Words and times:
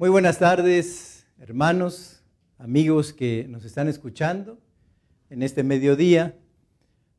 Muy 0.00 0.08
buenas 0.08 0.38
tardes, 0.38 1.26
hermanos, 1.38 2.22
amigos 2.56 3.12
que 3.12 3.44
nos 3.50 3.66
están 3.66 3.86
escuchando 3.86 4.58
en 5.28 5.42
este 5.42 5.62
mediodía. 5.62 6.38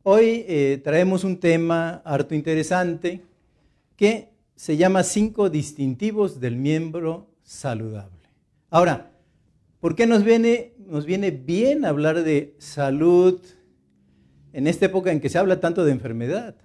Hoy 0.01 0.45
eh, 0.47 0.81
traemos 0.83 1.23
un 1.23 1.39
tema 1.39 2.01
harto 2.03 2.33
interesante 2.33 3.21
que 3.95 4.29
se 4.55 4.77
llama 4.77 5.03
cinco 5.03 5.51
distintivos 5.51 6.39
del 6.39 6.55
miembro 6.55 7.29
saludable. 7.43 8.27
Ahora, 8.71 9.11
¿por 9.79 9.95
qué 9.95 10.07
nos 10.07 10.23
viene, 10.23 10.73
nos 10.79 11.05
viene 11.05 11.29
bien 11.29 11.85
hablar 11.85 12.23
de 12.23 12.55
salud 12.57 13.39
en 14.53 14.65
esta 14.65 14.87
época 14.87 15.11
en 15.11 15.21
que 15.21 15.29
se 15.29 15.37
habla 15.37 15.59
tanto 15.59 15.85
de 15.85 15.91
enfermedad? 15.91 16.55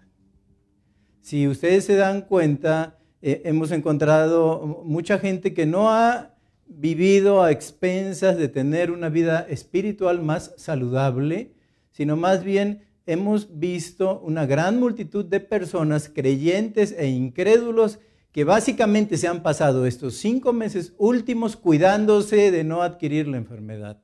Si 1.21 1.47
ustedes 1.47 1.85
se 1.85 1.97
dan 1.97 2.23
cuenta, 2.23 2.96
eh, 3.23 3.43
hemos 3.45 3.71
encontrado 3.71 4.83
mucha 4.85 5.19
gente 5.19 5.55
que 5.55 5.67
no 5.67 5.91
ha 5.91 6.35
vivido 6.67 7.43
a 7.43 7.53
expensas 7.53 8.37
de 8.37 8.49
tener 8.49 8.91
una 8.91 9.09
vida 9.09 9.47
espiritual 9.49 10.23
más 10.23 10.53
saludable, 10.57 11.53
sino 11.93 12.17
más 12.17 12.45
bien 12.45 12.83
hemos 13.07 13.59
visto 13.59 14.21
una 14.21 14.47
gran 14.47 14.79
multitud 14.81 15.25
de 15.25 15.41
personas 15.41 16.09
creyentes 16.09 16.95
e 16.99 17.09
incrédulos 17.09 18.01
que 18.33 18.45
básicamente 18.45 19.17
se 19.17 19.29
han 19.29 19.43
pasado 19.43 19.87
estos 19.87 20.17
cinco 20.17 20.53
meses 20.53 20.93
últimos 20.99 21.57
cuidándose 21.57 22.51
de 22.51 22.65
no 22.65 22.83
adquirir 22.83 23.29
la 23.29 23.39
enfermedad. 23.39 24.03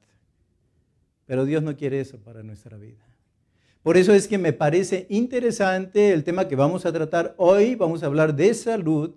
Pero 1.27 1.45
Dios 1.45 1.63
no 1.63 1.77
quiere 1.77 2.01
eso 2.01 2.19
para 2.19 2.43
nuestra 2.43 2.79
vida. 2.79 3.12
Por 3.83 3.97
eso 3.97 4.15
es 4.15 4.29
que 4.29 4.39
me 4.39 4.53
parece 4.53 5.07
interesante 5.09 6.13
el 6.13 6.23
tema 6.23 6.47
que 6.47 6.55
vamos 6.55 6.87
a 6.87 6.93
tratar 6.93 7.35
hoy. 7.37 7.75
Vamos 7.75 8.02
a 8.02 8.07
hablar 8.07 8.37
de 8.37 8.55
salud, 8.55 9.16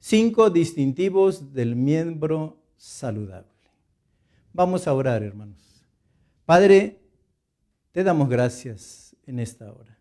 cinco 0.00 0.48
distintivos 0.48 1.52
del 1.52 1.76
miembro 1.76 2.58
saludable. 2.78 3.50
Vamos 4.54 4.86
a 4.86 4.94
orar, 4.94 5.22
hermanos. 5.22 5.84
Padre, 6.46 6.98
te 7.92 8.04
damos 8.04 8.30
gracias 8.30 9.14
en 9.26 9.38
esta 9.38 9.70
hora. 9.70 9.98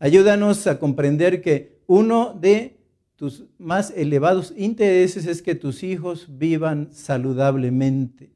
Ayúdanos 0.00 0.66
a 0.66 0.80
comprender 0.80 1.40
que 1.40 1.78
uno 1.86 2.34
de 2.34 2.76
tus 3.14 3.44
más 3.58 3.92
elevados 3.96 4.52
intereses 4.56 5.24
es 5.26 5.40
que 5.40 5.54
tus 5.54 5.84
hijos 5.84 6.26
vivan 6.28 6.88
saludablemente. 6.92 8.35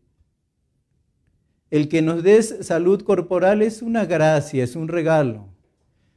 El 1.71 1.89
que 1.89 2.03
nos 2.03 2.23
des 2.23 2.57
salud 2.63 3.03
corporal 3.03 3.63
es 3.63 3.83
una 3.83 4.05
gracia, 4.05 4.65
es 4.65 4.75
un 4.77 4.89
regalo. 4.89 5.49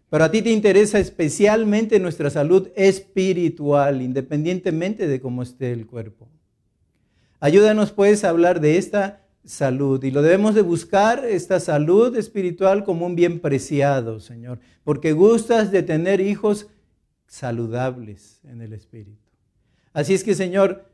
Pero 0.10 0.24
a 0.24 0.32
ti 0.32 0.42
te 0.42 0.52
interesa 0.52 1.00
especialmente 1.00 2.00
nuestra 2.00 2.30
salud 2.30 2.70
espiritual, 2.76 4.02
independientemente 4.02 5.08
de 5.08 5.20
cómo 5.20 5.42
esté 5.42 5.72
el 5.72 5.88
cuerpo. 5.88 6.28
Ayúdanos 7.40 7.92
pues 7.92 8.24
a 8.24 8.30
hablar 8.30 8.62
de 8.62 8.78
esta 8.78 9.24
salud 9.44 10.04
y 10.04 10.12
lo 10.12 10.22
debemos 10.22 10.56
de 10.56 10.62
buscar, 10.62 11.26
esta 11.26 11.60
salud 11.60 12.16
espiritual 12.16 12.84
como 12.84 13.06
un 13.06 13.16
bien 13.16 13.40
preciado, 13.40 14.20
Señor, 14.20 14.60
porque 14.84 15.14
gustas 15.14 15.72
de 15.72 15.84
tener 15.84 16.22
hijos 16.22 16.68
saludables 17.28 18.40
en 18.48 18.62
el 18.62 18.74
espíritu. 18.74 19.18
Así 19.92 20.14
es 20.14 20.24
que, 20.24 20.36
Señor, 20.36 20.86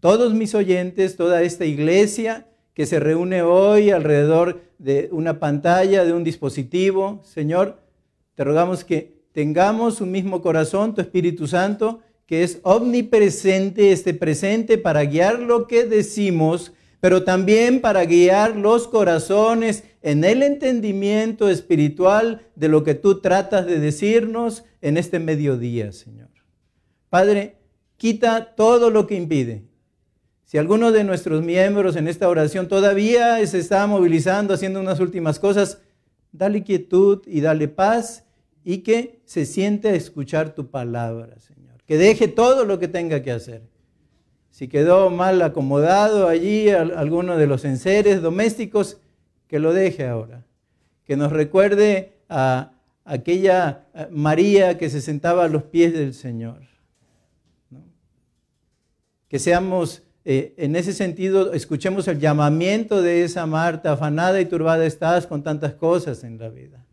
todos 0.00 0.32
mis 0.34 0.54
oyentes, 0.54 1.16
toda 1.16 1.42
esta 1.42 1.64
iglesia, 1.64 2.46
que 2.78 2.86
se 2.86 3.00
reúne 3.00 3.42
hoy 3.42 3.90
alrededor 3.90 4.60
de 4.78 5.08
una 5.10 5.40
pantalla, 5.40 6.04
de 6.04 6.12
un 6.12 6.22
dispositivo. 6.22 7.20
Señor, 7.24 7.80
te 8.36 8.44
rogamos 8.44 8.84
que 8.84 9.24
tengamos 9.32 10.00
un 10.00 10.12
mismo 10.12 10.40
corazón, 10.42 10.94
tu 10.94 11.00
Espíritu 11.00 11.48
Santo, 11.48 11.98
que 12.24 12.44
es 12.44 12.60
omnipresente, 12.62 13.90
esté 13.90 14.14
presente 14.14 14.78
para 14.78 15.04
guiar 15.06 15.40
lo 15.40 15.66
que 15.66 15.86
decimos, 15.86 16.72
pero 17.00 17.24
también 17.24 17.80
para 17.80 18.04
guiar 18.04 18.54
los 18.54 18.86
corazones 18.86 19.82
en 20.00 20.22
el 20.22 20.44
entendimiento 20.44 21.50
espiritual 21.50 22.46
de 22.54 22.68
lo 22.68 22.84
que 22.84 22.94
tú 22.94 23.20
tratas 23.20 23.66
de 23.66 23.80
decirnos 23.80 24.62
en 24.82 24.98
este 24.98 25.18
mediodía, 25.18 25.90
Señor. 25.90 26.28
Padre, 27.10 27.56
quita 27.96 28.54
todo 28.54 28.90
lo 28.90 29.08
que 29.08 29.16
impide 29.16 29.67
si 30.48 30.56
alguno 30.56 30.92
de 30.92 31.04
nuestros 31.04 31.42
miembros 31.42 31.94
en 31.96 32.08
esta 32.08 32.26
oración 32.26 32.68
todavía 32.68 33.46
se 33.46 33.58
está 33.58 33.86
movilizando, 33.86 34.54
haciendo 34.54 34.80
unas 34.80 34.98
últimas 34.98 35.38
cosas, 35.38 35.82
dale 36.32 36.62
quietud 36.62 37.20
y 37.26 37.42
dale 37.42 37.68
paz 37.68 38.24
y 38.64 38.78
que 38.78 39.20
se 39.26 39.44
siente 39.44 39.88
a 39.88 39.94
escuchar 39.94 40.54
tu 40.54 40.70
palabra, 40.70 41.38
Señor. 41.38 41.74
Que 41.84 41.98
deje 41.98 42.28
todo 42.28 42.64
lo 42.64 42.78
que 42.78 42.88
tenga 42.88 43.22
que 43.22 43.30
hacer. 43.30 43.60
Si 44.48 44.68
quedó 44.68 45.10
mal 45.10 45.42
acomodado 45.42 46.28
allí 46.28 46.70
alguno 46.70 47.36
de 47.36 47.46
los 47.46 47.66
enseres 47.66 48.22
domésticos, 48.22 49.02
que 49.48 49.58
lo 49.58 49.74
deje 49.74 50.06
ahora. 50.06 50.46
Que 51.04 51.18
nos 51.18 51.30
recuerde 51.30 52.22
a 52.30 52.72
aquella 53.04 53.86
María 54.10 54.78
que 54.78 54.88
se 54.88 55.02
sentaba 55.02 55.44
a 55.44 55.48
los 55.48 55.64
pies 55.64 55.92
del 55.92 56.14
Señor. 56.14 56.62
Que 59.28 59.38
seamos 59.38 60.04
eh, 60.24 60.54
en 60.56 60.76
ese 60.76 60.92
sentido, 60.92 61.52
escuchemos 61.52 62.06
el 62.08 62.18
llamamiento 62.18 63.00
de 63.00 63.24
esa 63.24 63.46
Marta, 63.46 63.92
afanada 63.92 64.40
y 64.40 64.46
turbada 64.46 64.84
estás 64.84 65.26
con 65.26 65.42
tantas 65.42 65.74
cosas 65.74 66.24
en 66.24 66.38
la 66.38 66.48
vida. 66.48 66.84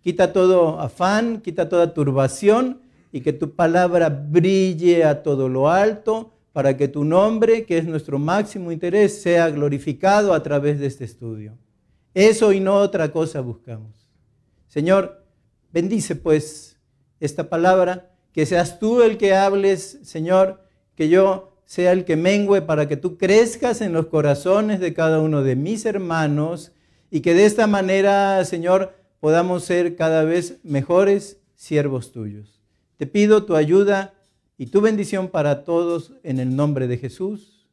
Quita 0.00 0.32
todo 0.32 0.80
afán, 0.80 1.40
quita 1.40 1.68
toda 1.68 1.94
turbación 1.94 2.82
y 3.10 3.20
que 3.20 3.32
tu 3.32 3.54
palabra 3.54 4.10
brille 4.10 5.04
a 5.04 5.22
todo 5.22 5.48
lo 5.48 5.70
alto 5.70 6.32
para 6.52 6.76
que 6.76 6.88
tu 6.88 7.04
nombre, 7.04 7.64
que 7.64 7.78
es 7.78 7.84
nuestro 7.84 8.18
máximo 8.18 8.70
interés, 8.70 9.22
sea 9.22 9.50
glorificado 9.50 10.34
a 10.34 10.42
través 10.42 10.78
de 10.78 10.86
este 10.86 11.04
estudio. 11.04 11.56
Eso 12.12 12.52
y 12.52 12.60
no 12.60 12.76
otra 12.76 13.10
cosa 13.10 13.40
buscamos. 13.40 14.08
Señor, 14.68 15.24
bendice 15.72 16.14
pues 16.14 16.78
esta 17.18 17.48
palabra, 17.48 18.12
que 18.32 18.46
seas 18.46 18.78
tú 18.78 19.02
el 19.02 19.16
que 19.16 19.34
hables, 19.34 19.98
Señor, 20.02 20.60
que 20.94 21.08
yo 21.08 21.53
sea 21.66 21.92
el 21.92 22.04
que 22.04 22.16
mengüe 22.16 22.62
para 22.62 22.88
que 22.88 22.96
tú 22.96 23.16
crezcas 23.16 23.80
en 23.80 23.92
los 23.92 24.06
corazones 24.06 24.80
de 24.80 24.94
cada 24.94 25.20
uno 25.20 25.42
de 25.42 25.56
mis 25.56 25.86
hermanos 25.86 26.72
y 27.10 27.20
que 27.20 27.34
de 27.34 27.46
esta 27.46 27.66
manera, 27.66 28.44
Señor, 28.44 28.94
podamos 29.20 29.64
ser 29.64 29.96
cada 29.96 30.24
vez 30.24 30.58
mejores 30.62 31.38
siervos 31.54 32.12
tuyos. 32.12 32.60
Te 32.96 33.06
pido 33.06 33.44
tu 33.44 33.56
ayuda 33.56 34.14
y 34.58 34.66
tu 34.66 34.80
bendición 34.80 35.28
para 35.28 35.64
todos 35.64 36.12
en 36.22 36.38
el 36.38 36.54
nombre 36.54 36.86
de 36.86 36.98
Jesús. 36.98 37.68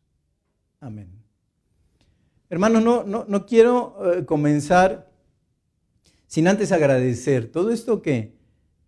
Amén. 0.79 1.09
Hermanos, 2.49 2.83
no, 2.83 3.03
no, 3.03 3.25
no 3.27 3.45
quiero 3.45 3.95
eh, 4.13 4.25
comenzar 4.25 5.09
sin 6.27 6.47
antes 6.47 6.71
agradecer 6.71 7.51
todo 7.51 7.71
esto 7.71 8.01
que, 8.01 8.33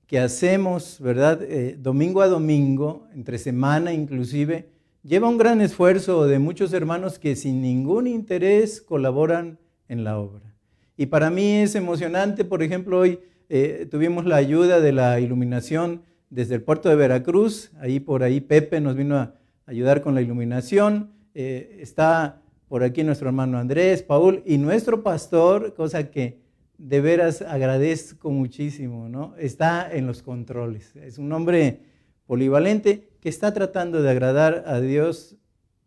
que 0.07 0.19
hacemos, 0.19 0.99
¿verdad? 0.99 1.41
Eh, 1.43 1.77
domingo 1.77 2.21
a 2.21 2.27
domingo, 2.27 3.07
entre 3.13 3.37
semana 3.37 3.91
inclusive, 3.93 4.72
lleva 5.03 5.27
un 5.27 5.37
gran 5.37 5.59
esfuerzo 5.59 6.25
de 6.27 6.39
muchos 6.39 6.71
hermanos 6.73 7.19
que 7.19 7.35
sin 7.35 7.61
ningún 7.61 8.07
interés 8.07 8.81
colaboran 8.81 9.59
en 9.89 10.03
la 10.03 10.17
obra. 10.17 10.55
Y 10.95 11.07
para 11.07 11.29
mí 11.29 11.55
es 11.55 11.75
emocionante, 11.75 12.45
por 12.45 12.63
ejemplo, 12.63 12.99
hoy 12.99 13.19
eh, 13.49 13.87
tuvimos 13.91 14.25
la 14.25 14.37
ayuda 14.37 14.79
de 14.79 14.93
la 14.93 15.19
iluminación 15.19 16.03
desde 16.29 16.55
el 16.55 16.63
puerto 16.63 16.89
de 16.89 16.95
Veracruz, 16.95 17.71
ahí 17.79 17.99
por 17.99 18.23
ahí 18.23 18.39
Pepe 18.39 18.79
nos 18.79 18.95
vino 18.95 19.17
a 19.17 19.35
ayudar 19.65 20.01
con 20.01 20.15
la 20.15 20.21
iluminación, 20.21 21.11
eh, 21.35 21.77
está 21.79 22.41
por 22.67 22.83
aquí 22.83 23.03
nuestro 23.03 23.27
hermano 23.27 23.59
Andrés, 23.59 24.01
Paul 24.01 24.41
y 24.45 24.57
nuestro 24.57 25.03
pastor, 25.03 25.73
cosa 25.75 26.09
que 26.09 26.39
de 26.77 27.01
veras 27.01 27.41
agradezco 27.41 28.31
muchísimo, 28.31 29.09
¿no? 29.09 29.35
Está 29.37 29.93
en 29.93 30.07
los 30.07 30.23
controles, 30.23 30.95
es 30.95 31.17
un 31.17 31.31
hombre 31.33 31.81
polivalente 32.25 33.12
que 33.23 33.29
está 33.29 33.53
tratando 33.53 34.01
de 34.01 34.09
agradar 34.09 34.65
a 34.67 34.81
Dios 34.81 35.37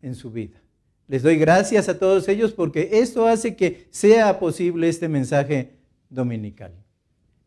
en 0.01 0.15
su 0.15 0.31
vida. 0.31 0.59
Les 1.07 1.21
doy 1.21 1.37
gracias 1.37 1.87
a 1.87 1.99
todos 1.99 2.27
ellos 2.29 2.51
porque 2.51 2.89
esto 2.93 3.27
hace 3.27 3.55
que 3.55 3.87
sea 3.91 4.39
posible 4.39 4.89
este 4.89 5.07
mensaje 5.07 5.75
dominical. 6.09 6.73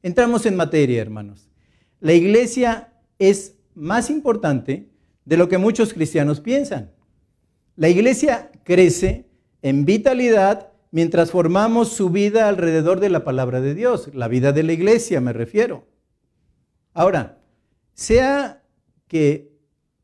Entramos 0.01 0.47
en 0.47 0.55
materia, 0.55 1.03
hermanos. 1.03 1.51
La 1.99 2.13
iglesia 2.13 2.93
es 3.19 3.57
más 3.75 4.11
importante 4.11 4.89
de 5.25 5.37
lo 5.37 5.49
que 5.49 5.59
muchos 5.59 5.93
cristianos 5.93 6.39
piensan. 6.39 6.93
La 7.75 7.89
iglesia 7.89 8.53
crece 8.63 9.27
en 9.61 9.87
vitalidad 9.87 10.71
mientras 10.93 11.33
formamos 11.33 11.89
su 11.89 12.11
vida 12.11 12.49
alrededor 12.49 13.01
de 13.01 13.11
la 13.11 13.25
palabra 13.25 13.61
de 13.61 13.75
Dios, 13.75 14.15
la 14.15 14.29
vida 14.29 14.53
de 14.53 14.63
la 14.63 14.73
iglesia 14.73 15.21
me 15.21 15.33
refiero. 15.33 15.89
Ahora, 16.95 17.43
sea 17.93 18.63
que 19.09 19.50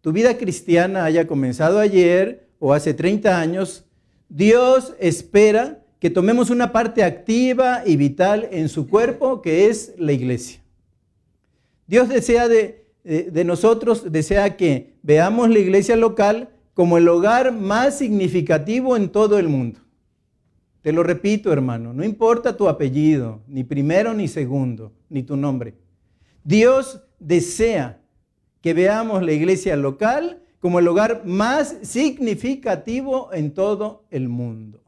tu 0.07 0.13
vida 0.13 0.39
cristiana 0.39 1.05
haya 1.05 1.27
comenzado 1.27 1.81
ayer 1.81 2.49
o 2.61 2.73
hace 2.73 2.95
30 2.95 3.41
años, 3.41 3.85
Dios 4.29 4.95
espera 5.01 5.83
que 5.99 6.11
tomemos 6.11 6.49
una 6.49 6.71
parte 6.71 7.03
activa 7.03 7.83
y 7.85 7.97
vital 7.97 8.49
en 8.53 8.69
su 8.69 8.89
cuerpo, 8.89 9.43
que 9.43 9.67
es 9.67 9.95
la 9.99 10.13
iglesia. 10.13 10.61
Dios 11.89 12.09
desea 12.09 12.47
de, 12.47 12.87
de, 13.03 13.45
nosotros, 13.45 14.13
desea 14.13 14.57
que 14.57 14.95
veamos 15.03 15.51
la 15.51 15.59
iglesia 15.59 15.97
local 15.97 16.51
como 16.73 16.99
el 16.99 17.09
hogar 17.09 17.51
más 17.51 17.99
significativo 17.99 18.97
en 18.97 19.09
todo 19.09 19.41
el 19.41 19.49
mundo. 19.49 19.81
Te 20.83 20.93
lo 20.93 21.03
repito, 21.03 21.53
hermano, 21.53 21.93
no 21.93 22.05
importa 22.05 22.57
tu 22.57 22.69
apellido, 22.69 23.41
ni 23.49 23.65
primero 23.65 24.15
ni 24.15 24.29
segundo, 24.29 24.93
ni 25.09 25.25
tu 25.25 25.37
nombre. 25.37 25.75
Dios 26.45 27.03
desea 27.19 28.06
que 28.67 28.75
veamos 28.75 29.23
la 29.23 29.31
iglesia 29.31 29.77
local 29.77 30.43
como 30.59 30.81
el 30.81 30.89
hogar 30.89 31.25
más 31.25 31.77
significativo 31.83 33.33
en 33.33 33.55
todo 33.55 34.07
el 34.11 34.29
mundo. 34.29 34.83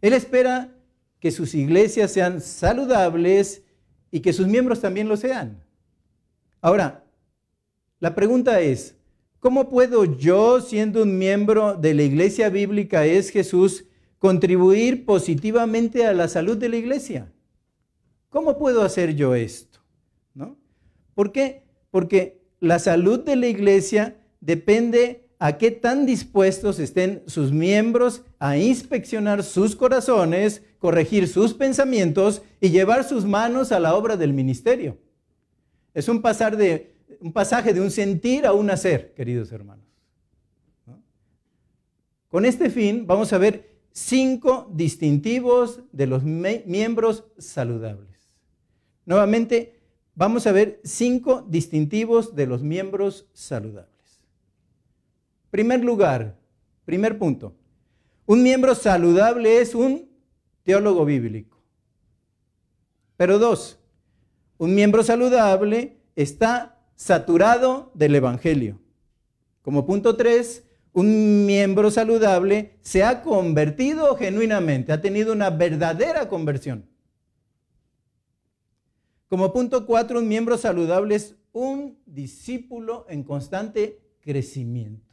Él 0.00 0.12
espera 0.12 0.72
que 1.18 1.32
sus 1.32 1.56
iglesias 1.56 2.12
sean 2.12 2.40
saludables 2.40 3.64
y 4.12 4.20
que 4.20 4.32
sus 4.32 4.46
miembros 4.46 4.80
también 4.80 5.08
lo 5.08 5.16
sean. 5.16 5.64
Ahora, 6.60 7.02
la 7.98 8.14
pregunta 8.14 8.60
es, 8.60 8.94
¿cómo 9.40 9.68
puedo 9.68 10.04
yo, 10.04 10.60
siendo 10.60 11.02
un 11.02 11.18
miembro 11.18 11.74
de 11.74 11.92
la 11.92 12.04
iglesia 12.04 12.50
bíblica 12.50 13.04
es 13.04 13.30
Jesús, 13.30 13.86
contribuir 14.20 15.04
positivamente 15.04 16.06
a 16.06 16.12
la 16.12 16.28
salud 16.28 16.56
de 16.56 16.68
la 16.68 16.76
iglesia? 16.76 17.32
¿Cómo 18.28 18.56
puedo 18.56 18.82
hacer 18.82 19.16
yo 19.16 19.34
esto? 19.34 19.80
¿No? 20.34 20.56
¿Por 21.16 21.32
qué? 21.32 21.64
Porque 21.90 22.39
la 22.60 22.78
salud 22.78 23.20
de 23.20 23.36
la 23.36 23.46
iglesia 23.46 24.16
depende 24.40 25.30
a 25.38 25.56
qué 25.56 25.70
tan 25.70 26.04
dispuestos 26.04 26.78
estén 26.78 27.22
sus 27.26 27.50
miembros 27.50 28.22
a 28.38 28.58
inspeccionar 28.58 29.42
sus 29.42 29.74
corazones, 29.74 30.62
corregir 30.78 31.26
sus 31.26 31.54
pensamientos 31.54 32.42
y 32.60 32.68
llevar 32.68 33.04
sus 33.04 33.24
manos 33.24 33.72
a 33.72 33.80
la 33.80 33.94
obra 33.94 34.18
del 34.18 34.34
ministerio. 34.34 34.98
Es 35.94 36.08
un, 36.08 36.20
pasar 36.20 36.58
de, 36.58 36.94
un 37.20 37.32
pasaje 37.32 37.72
de 37.72 37.80
un 37.80 37.90
sentir 37.90 38.44
a 38.44 38.52
un 38.52 38.70
hacer, 38.70 39.14
queridos 39.14 39.50
hermanos. 39.50 39.86
Con 42.28 42.44
este 42.44 42.70
fin 42.70 43.06
vamos 43.06 43.32
a 43.32 43.38
ver 43.38 43.70
cinco 43.92 44.70
distintivos 44.72 45.80
de 45.90 46.06
los 46.06 46.22
miembros 46.22 47.24
saludables. 47.38 48.08
Nuevamente, 49.06 49.79
vamos 50.20 50.46
a 50.46 50.52
ver 50.52 50.82
cinco 50.84 51.46
distintivos 51.48 52.36
de 52.36 52.46
los 52.46 52.62
miembros 52.62 53.26
saludables. 53.32 54.20
Primer 55.50 55.82
lugar, 55.82 56.36
primer 56.84 57.18
punto. 57.18 57.54
Un 58.26 58.42
miembro 58.42 58.74
saludable 58.74 59.62
es 59.62 59.74
un 59.74 60.10
teólogo 60.62 61.06
bíblico. 61.06 61.56
Pero 63.16 63.38
dos, 63.38 63.78
un 64.58 64.74
miembro 64.74 65.02
saludable 65.02 65.96
está 66.14 66.78
saturado 66.96 67.90
del 67.94 68.14
Evangelio. 68.14 68.78
Como 69.62 69.86
punto 69.86 70.18
tres, 70.18 70.64
un 70.92 71.46
miembro 71.46 71.90
saludable 71.90 72.76
se 72.82 73.04
ha 73.04 73.22
convertido 73.22 74.14
genuinamente, 74.16 74.92
ha 74.92 75.00
tenido 75.00 75.32
una 75.32 75.48
verdadera 75.48 76.28
conversión. 76.28 76.84
Como 79.30 79.50
punto 79.54 79.86
cuatro, 79.86 80.18
un 80.18 80.28
miembro 80.28 80.58
saludable 80.58 81.14
es 81.14 81.36
un 81.52 81.98
discípulo 82.04 83.06
en 83.08 83.22
constante 83.22 83.98
crecimiento 84.20 85.10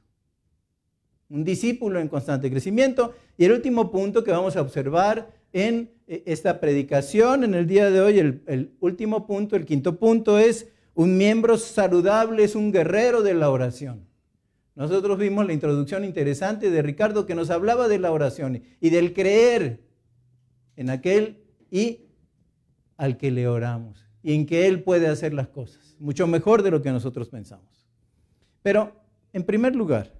un 1.29 1.43
discípulo 1.43 1.99
en 1.99 2.07
constante 2.07 2.49
crecimiento. 2.49 3.13
Y 3.37 3.45
el 3.45 3.51
último 3.51 3.91
punto 3.91 4.23
que 4.23 4.31
vamos 4.31 4.55
a 4.55 4.61
observar 4.61 5.33
en 5.53 5.91
eh, 6.07 6.23
esta 6.25 6.59
predicación 6.59 7.43
en 7.43 7.53
el 7.53 7.67
día 7.67 7.89
de 7.89 8.01
hoy, 8.01 8.19
el, 8.19 8.71
último 8.79 9.27
punto, 9.27 9.55
el 9.55 9.65
quinto 9.65 9.97
punto 9.97 10.39
es 10.39 10.67
un 10.93 11.17
miembro 11.17 11.57
saludable, 11.57 12.43
es 12.43 12.55
un 12.55 12.71
guerrero 12.71 13.21
de 13.21 13.33
la 13.33 13.49
oración. 13.49 14.07
Nosotros 14.75 15.17
vimos 15.17 15.45
la 15.45 15.53
introducción 15.53 16.03
interesante 16.03 16.69
de 16.69 16.81
Ricardo 16.81 17.25
que 17.25 17.35
nos 17.35 17.49
hablaba 17.49 17.87
de 17.87 17.99
la 17.99 18.11
oración 18.11 18.61
y 18.79 18.89
del 18.89 19.13
creer 19.13 19.81
en 20.75 20.89
aquel 20.89 21.39
y 21.71 22.01
al 22.95 23.17
que 23.17 23.31
le 23.31 23.47
oramos 23.47 24.06
y 24.27 24.33
en 24.33 24.45
que 24.45 24.67
Él 24.67 24.83
puede 24.83 25.07
hacer 25.07 25.33
las 25.33 25.47
cosas, 25.47 25.95
mucho 25.99 26.27
mejor 26.27 26.61
de 26.61 26.69
lo 26.69 26.81
que 26.81 26.91
nosotros 26.91 27.29
pensamos. 27.29 27.87
Pero, 28.61 28.91
en 29.31 29.45
primer 29.45 29.73
lugar, 29.73 30.13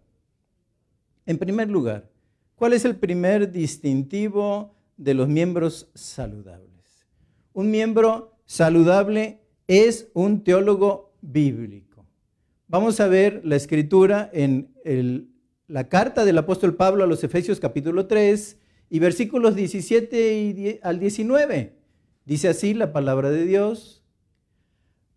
en 1.26 1.38
primer 1.38 1.70
lugar, 1.70 2.10
¿cuál 2.56 2.72
es 2.72 2.86
el 2.86 2.96
primer 2.96 3.52
distintivo 3.52 4.74
de 4.96 5.14
los 5.14 5.28
miembros 5.28 5.90
saludables? 5.94 7.06
Un 7.52 7.70
miembro 7.70 8.38
saludable 8.46 9.42
es 9.68 10.08
un 10.14 10.42
teólogo 10.42 11.14
bíblico. 11.20 12.06
Vamos 12.70 13.02
a 13.02 13.08
ver 13.10 13.42
la 13.44 13.58
escritura 13.58 14.30
en 14.32 15.34
la 15.68 15.90
carta 15.90 16.24
del 16.24 16.38
apóstol 16.38 16.76
Pablo 16.76 17.04
a 17.04 17.08
los 17.08 17.26
Efesios 17.26 17.60
capítulo 17.60 18.08
3 18.08 18.58
y 18.90 19.00
versículos 19.00 19.54
17 19.54 20.80
al 20.82 20.98
19. 20.98 21.78
Dice 22.28 22.50
así 22.50 22.74
la 22.74 22.92
palabra 22.92 23.30
de 23.30 23.46
Dios, 23.46 23.97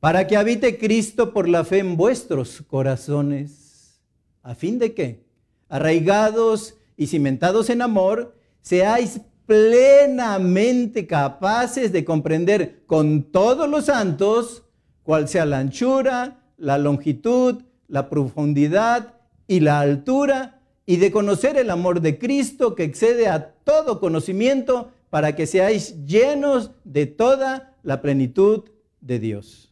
para 0.00 0.26
que 0.26 0.38
habite 0.38 0.78
Cristo 0.78 1.32
por 1.32 1.46
la 1.46 1.62
fe 1.64 1.78
en 1.78 1.98
vuestros 1.98 2.62
corazones, 2.66 4.00
a 4.42 4.54
fin 4.54 4.78
de 4.78 4.94
que, 4.94 5.22
arraigados 5.68 6.74
y 6.96 7.06
cimentados 7.06 7.68
en 7.68 7.82
amor, 7.82 8.34
seáis 8.62 9.20
plenamente 9.44 11.06
capaces 11.06 11.92
de 11.92 12.04
comprender 12.04 12.82
con 12.86 13.24
todos 13.24 13.68
los 13.68 13.86
santos 13.86 14.62
cuál 15.02 15.28
sea 15.28 15.44
la 15.44 15.58
anchura, 15.58 16.44
la 16.56 16.78
longitud, 16.78 17.62
la 17.86 18.08
profundidad 18.08 19.14
y 19.46 19.60
la 19.60 19.80
altura, 19.80 20.60
y 20.86 20.96
de 20.96 21.10
conocer 21.10 21.56
el 21.58 21.68
amor 21.68 22.00
de 22.00 22.18
Cristo 22.18 22.74
que 22.74 22.84
excede 22.84 23.28
a 23.28 23.52
todo 23.52 24.00
conocimiento, 24.00 24.92
para 25.10 25.34
que 25.34 25.46
seáis 25.46 26.06
llenos 26.06 26.70
de 26.84 27.06
toda 27.06 27.76
la 27.82 28.00
plenitud 28.00 28.64
de 29.00 29.18
Dios. 29.18 29.69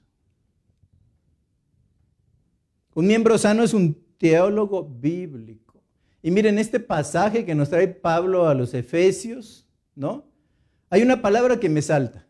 Un 2.99 3.07
miembro 3.07 3.39
sano 3.39 3.63
es 3.63 3.75
un 3.75 3.97
teólogo 4.19 4.83
bíblico. 4.83 5.81
Y 6.21 6.33
miren 6.33 6.59
este 6.59 6.81
pasaje 6.81 7.45
que 7.45 7.55
nos 7.55 7.71
trae 7.71 7.87
Pablo 7.87 8.49
a 8.49 8.55
los 8.55 8.75
Efesios, 8.75 9.69
¿no? 9.95 10.27
Hay 10.91 11.03
una 11.03 11.23
palabra 11.23 11.61
que 11.61 11.69
me 11.69 11.81
salta. 11.81 12.27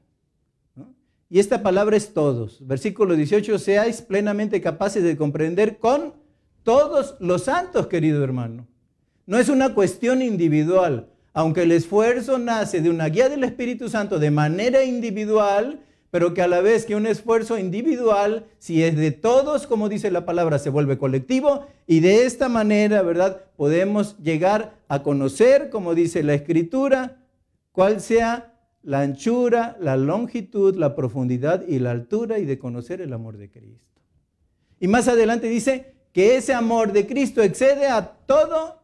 Y 1.30 1.38
esta 1.38 1.62
palabra 1.62 1.96
es 1.96 2.12
todos. 2.12 2.58
Versículo 2.66 3.16
18, 3.16 3.58
seáis 3.58 4.02
plenamente 4.02 4.60
capaces 4.60 5.02
de 5.02 5.16
comprender 5.16 5.78
con 5.78 6.12
todos 6.64 7.16
los 7.18 7.44
santos, 7.44 7.86
querido 7.86 8.22
hermano. 8.22 8.68
No 9.24 9.38
es 9.38 9.48
una 9.48 9.72
cuestión 9.72 10.20
individual. 10.20 11.08
Aunque 11.32 11.62
el 11.62 11.72
esfuerzo 11.72 12.38
nace 12.38 12.82
de 12.82 12.90
una 12.90 13.06
guía 13.06 13.30
del 13.30 13.44
Espíritu 13.44 13.88
Santo 13.88 14.18
de 14.18 14.30
manera 14.30 14.84
individual, 14.84 15.80
pero 16.10 16.32
que 16.32 16.42
a 16.42 16.48
la 16.48 16.60
vez 16.60 16.86
que 16.86 16.96
un 16.96 17.06
esfuerzo 17.06 17.58
individual, 17.58 18.46
si 18.58 18.82
es 18.82 18.96
de 18.96 19.10
todos, 19.10 19.66
como 19.66 19.88
dice 19.88 20.10
la 20.10 20.24
palabra, 20.24 20.58
se 20.58 20.70
vuelve 20.70 20.98
colectivo 20.98 21.66
y 21.86 22.00
de 22.00 22.24
esta 22.24 22.48
manera, 22.48 23.02
¿verdad? 23.02 23.42
Podemos 23.56 24.16
llegar 24.18 24.78
a 24.88 25.02
conocer, 25.02 25.68
como 25.70 25.94
dice 25.94 26.22
la 26.22 26.34
escritura, 26.34 27.18
cuál 27.72 28.00
sea 28.00 28.54
la 28.82 29.00
anchura, 29.00 29.76
la 29.80 29.96
longitud, 29.96 30.74
la 30.76 30.94
profundidad 30.94 31.66
y 31.68 31.78
la 31.78 31.90
altura 31.90 32.38
y 32.38 32.46
de 32.46 32.58
conocer 32.58 33.00
el 33.00 33.12
amor 33.12 33.36
de 33.36 33.50
Cristo. 33.50 34.00
Y 34.80 34.88
más 34.88 35.08
adelante 35.08 35.48
dice 35.48 35.94
que 36.12 36.36
ese 36.36 36.54
amor 36.54 36.92
de 36.92 37.06
Cristo 37.06 37.42
excede 37.42 37.86
a 37.86 38.12
todo 38.26 38.77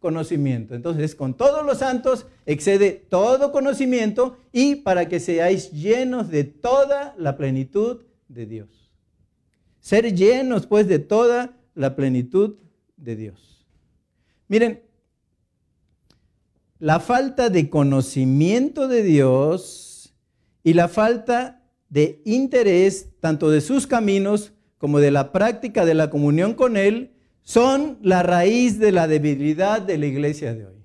conocimiento. 0.00 0.74
Entonces, 0.74 1.14
con 1.14 1.34
todos 1.34 1.64
los 1.64 1.78
santos 1.78 2.26
excede 2.46 2.90
todo 2.92 3.52
conocimiento 3.52 4.38
y 4.52 4.76
para 4.76 5.08
que 5.08 5.20
seáis 5.20 5.70
llenos 5.70 6.30
de 6.30 6.44
toda 6.44 7.14
la 7.18 7.36
plenitud 7.36 8.02
de 8.28 8.46
Dios. 8.46 8.90
Ser 9.78 10.14
llenos, 10.14 10.66
pues, 10.66 10.88
de 10.88 10.98
toda 10.98 11.56
la 11.74 11.94
plenitud 11.94 12.56
de 12.96 13.16
Dios. 13.16 13.66
Miren, 14.48 14.82
la 16.78 16.98
falta 16.98 17.50
de 17.50 17.70
conocimiento 17.70 18.88
de 18.88 19.02
Dios 19.02 20.14
y 20.64 20.72
la 20.72 20.88
falta 20.88 21.62
de 21.88 22.22
interés 22.24 23.10
tanto 23.20 23.50
de 23.50 23.60
sus 23.60 23.86
caminos 23.86 24.52
como 24.78 24.98
de 24.98 25.10
la 25.10 25.30
práctica 25.30 25.84
de 25.84 25.94
la 25.94 26.08
comunión 26.08 26.54
con 26.54 26.76
Él 26.76 27.12
son 27.42 27.98
la 28.02 28.22
raíz 28.22 28.78
de 28.78 28.92
la 28.92 29.08
debilidad 29.08 29.82
de 29.82 29.98
la 29.98 30.06
iglesia 30.06 30.54
de 30.54 30.66
hoy. 30.66 30.84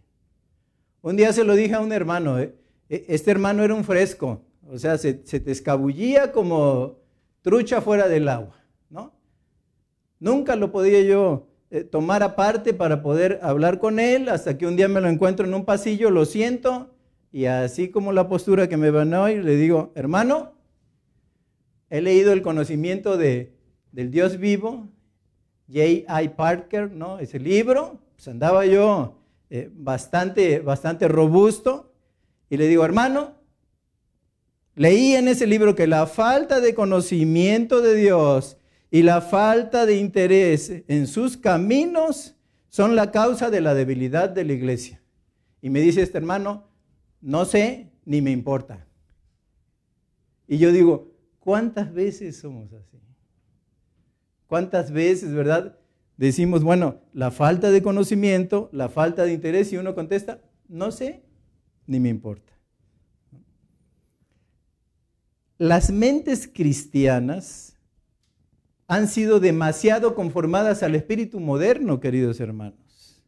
Un 1.01 1.15
día 1.15 1.31
se 1.33 1.43
lo 1.43 1.53
dije 1.53 1.75
a 1.75 1.81
un 1.81 1.91
hermano, 1.91 2.39
eh, 2.39 2.55
e, 2.89 3.05
este 3.09 3.31
hermano 3.31 3.63
era 3.63 3.75
un 3.75 3.83
fresco, 3.83 4.41
o 4.67 4.79
sea, 4.79 4.97
se, 4.97 5.13
te 5.13 5.51
escabullía 5.51 6.31
como 6.31 6.97
trucha 7.41 7.81
fuera 7.81 8.07
del 8.07 8.27
agua, 8.27 8.55
¿no? 8.89 9.13
Nunca 10.19 10.55
lo 10.55 10.71
podía 10.71 11.01
yo 11.01 11.47
eh, 11.69 11.83
tomar 11.83 12.23
aparte 12.23 12.73
para 12.73 13.03
poder 13.03 13.39
hablar 13.43 13.79
con 13.79 13.99
él, 13.99 14.29
hasta 14.29 14.57
que 14.57 14.65
un 14.65 14.75
día 14.75 14.87
me 14.87 15.01
lo 15.01 15.09
encuentro 15.09 15.45
en 15.45 15.53
un 15.53 15.65
pasillo, 15.65 16.09
lo 16.09 16.25
siento, 16.25 16.95
y 17.31 17.45
así 17.45 17.89
como 17.89 18.11
la 18.11 18.27
postura 18.27 18.67
que 18.67 18.77
me 18.77 18.89
van 18.89 19.13
hoy, 19.13 19.41
le 19.43 19.57
digo, 19.57 19.91
hermano, 19.93 20.53
he 21.89 22.01
leído 22.01 22.33
el 22.33 22.41
conocimiento 22.41 23.17
de, 23.17 23.53
del 23.91 24.09
Dios 24.09 24.37
vivo, 24.37 24.87
J.I. 25.67 26.29
Parker, 26.35 26.91
¿no? 26.91 27.19
Ese 27.19 27.39
libro, 27.39 27.99
pues 28.15 28.27
andaba 28.27 28.65
yo 28.65 29.15
eh, 29.49 29.69
bastante, 29.73 30.59
bastante 30.59 31.07
robusto. 31.07 31.93
Y 32.49 32.57
le 32.57 32.67
digo, 32.67 32.85
hermano, 32.85 33.35
leí 34.75 35.13
en 35.13 35.27
ese 35.27 35.47
libro 35.47 35.75
que 35.75 35.87
la 35.87 36.05
falta 36.07 36.59
de 36.61 36.75
conocimiento 36.75 37.81
de 37.81 37.95
Dios 37.95 38.57
y 38.91 39.01
la 39.01 39.21
falta 39.21 39.85
de 39.85 39.97
interés 39.97 40.83
en 40.87 41.07
sus 41.07 41.37
caminos 41.37 42.35
son 42.69 42.95
la 42.95 43.11
causa 43.11 43.49
de 43.49 43.61
la 43.61 43.73
debilidad 43.73 44.29
de 44.29 44.43
la 44.43 44.53
iglesia. 44.53 45.01
Y 45.61 45.69
me 45.69 45.79
dice 45.79 46.01
este 46.01 46.17
hermano, 46.17 46.67
no 47.21 47.45
sé 47.45 47.91
ni 48.05 48.21
me 48.21 48.31
importa. 48.31 48.85
Y 50.47 50.57
yo 50.57 50.71
digo, 50.71 51.11
¿cuántas 51.39 51.93
veces 51.93 52.37
somos 52.37 52.71
así? 52.73 52.97
¿Cuántas 54.47 54.91
veces, 54.91 55.33
verdad? 55.33 55.77
Decimos, 56.17 56.63
bueno, 56.63 57.01
la 57.13 57.31
falta 57.31 57.71
de 57.71 57.81
conocimiento, 57.81 58.69
la 58.71 58.89
falta 58.89 59.23
de 59.23 59.33
interés, 59.33 59.73
y 59.73 59.77
uno 59.77 59.95
contesta, 59.95 60.41
no 60.67 60.91
sé, 60.91 61.23
ni 61.87 61.99
me 61.99 62.09
importa. 62.09 62.53
Las 65.57 65.91
mentes 65.91 66.49
cristianas 66.53 67.77
han 68.87 69.07
sido 69.07 69.39
demasiado 69.39 70.15
conformadas 70.15 70.83
al 70.83 70.95
espíritu 70.95 71.39
moderno, 71.39 71.99
queridos 71.99 72.39
hermanos. 72.39 73.23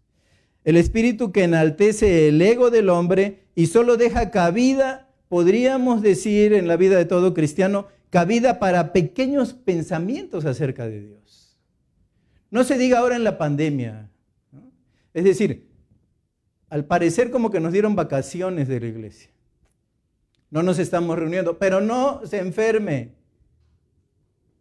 El 0.63 0.75
espíritu 0.75 1.31
que 1.31 1.43
enaltece 1.43 2.27
el 2.27 2.41
ego 2.41 2.69
del 2.69 2.89
hombre 2.89 3.47
y 3.55 3.67
solo 3.67 3.97
deja 3.97 4.31
cabida, 4.31 5.09
podríamos 5.29 6.01
decir 6.01 6.53
en 6.53 6.67
la 6.67 6.75
vida 6.75 6.97
de 6.97 7.05
todo 7.05 7.33
cristiano, 7.33 7.87
cabida 8.09 8.59
para 8.59 8.93
pequeños 8.93 9.53
pensamientos 9.53 10.45
acerca 10.45 10.87
de 10.87 11.01
Dios. 11.01 11.57
No 12.49 12.63
se 12.63 12.77
diga 12.77 12.99
ahora 12.99 13.15
en 13.15 13.23
la 13.23 13.37
pandemia. 13.37 14.09
Es 15.13 15.23
decir, 15.23 15.67
al 16.69 16.85
parecer 16.85 17.31
como 17.31 17.49
que 17.49 17.59
nos 17.59 17.73
dieron 17.73 17.95
vacaciones 17.95 18.67
de 18.67 18.79
la 18.79 18.87
iglesia. 18.87 19.31
No 20.49 20.63
nos 20.63 20.79
estamos 20.79 21.17
reuniendo, 21.17 21.57
pero 21.57 21.81
no 21.81 22.21
se 22.25 22.39
enferme 22.39 23.11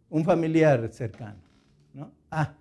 un 0.09 0.25
familiar 0.25 0.89
cercano. 0.91 1.39
¿no? 1.93 2.11
Ah, 2.29 2.53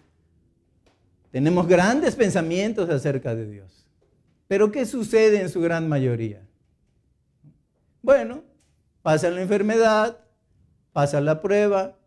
tenemos 1.30 1.66
grandes 1.66 2.14
pensamientos 2.14 2.88
acerca 2.88 3.34
de 3.34 3.50
Dios. 3.50 3.86
Pero 4.48 4.70
¿qué 4.70 4.86
sucede 4.86 5.40
en 5.40 5.48
su 5.48 5.60
gran 5.60 5.88
mayoría? 5.88 6.46
Bueno, 8.02 8.44
pasa 9.02 9.30
la 9.30 9.42
enfermedad, 9.42 10.20
pasa 10.96 11.20
la 11.20 11.42
prueba, 11.42 11.98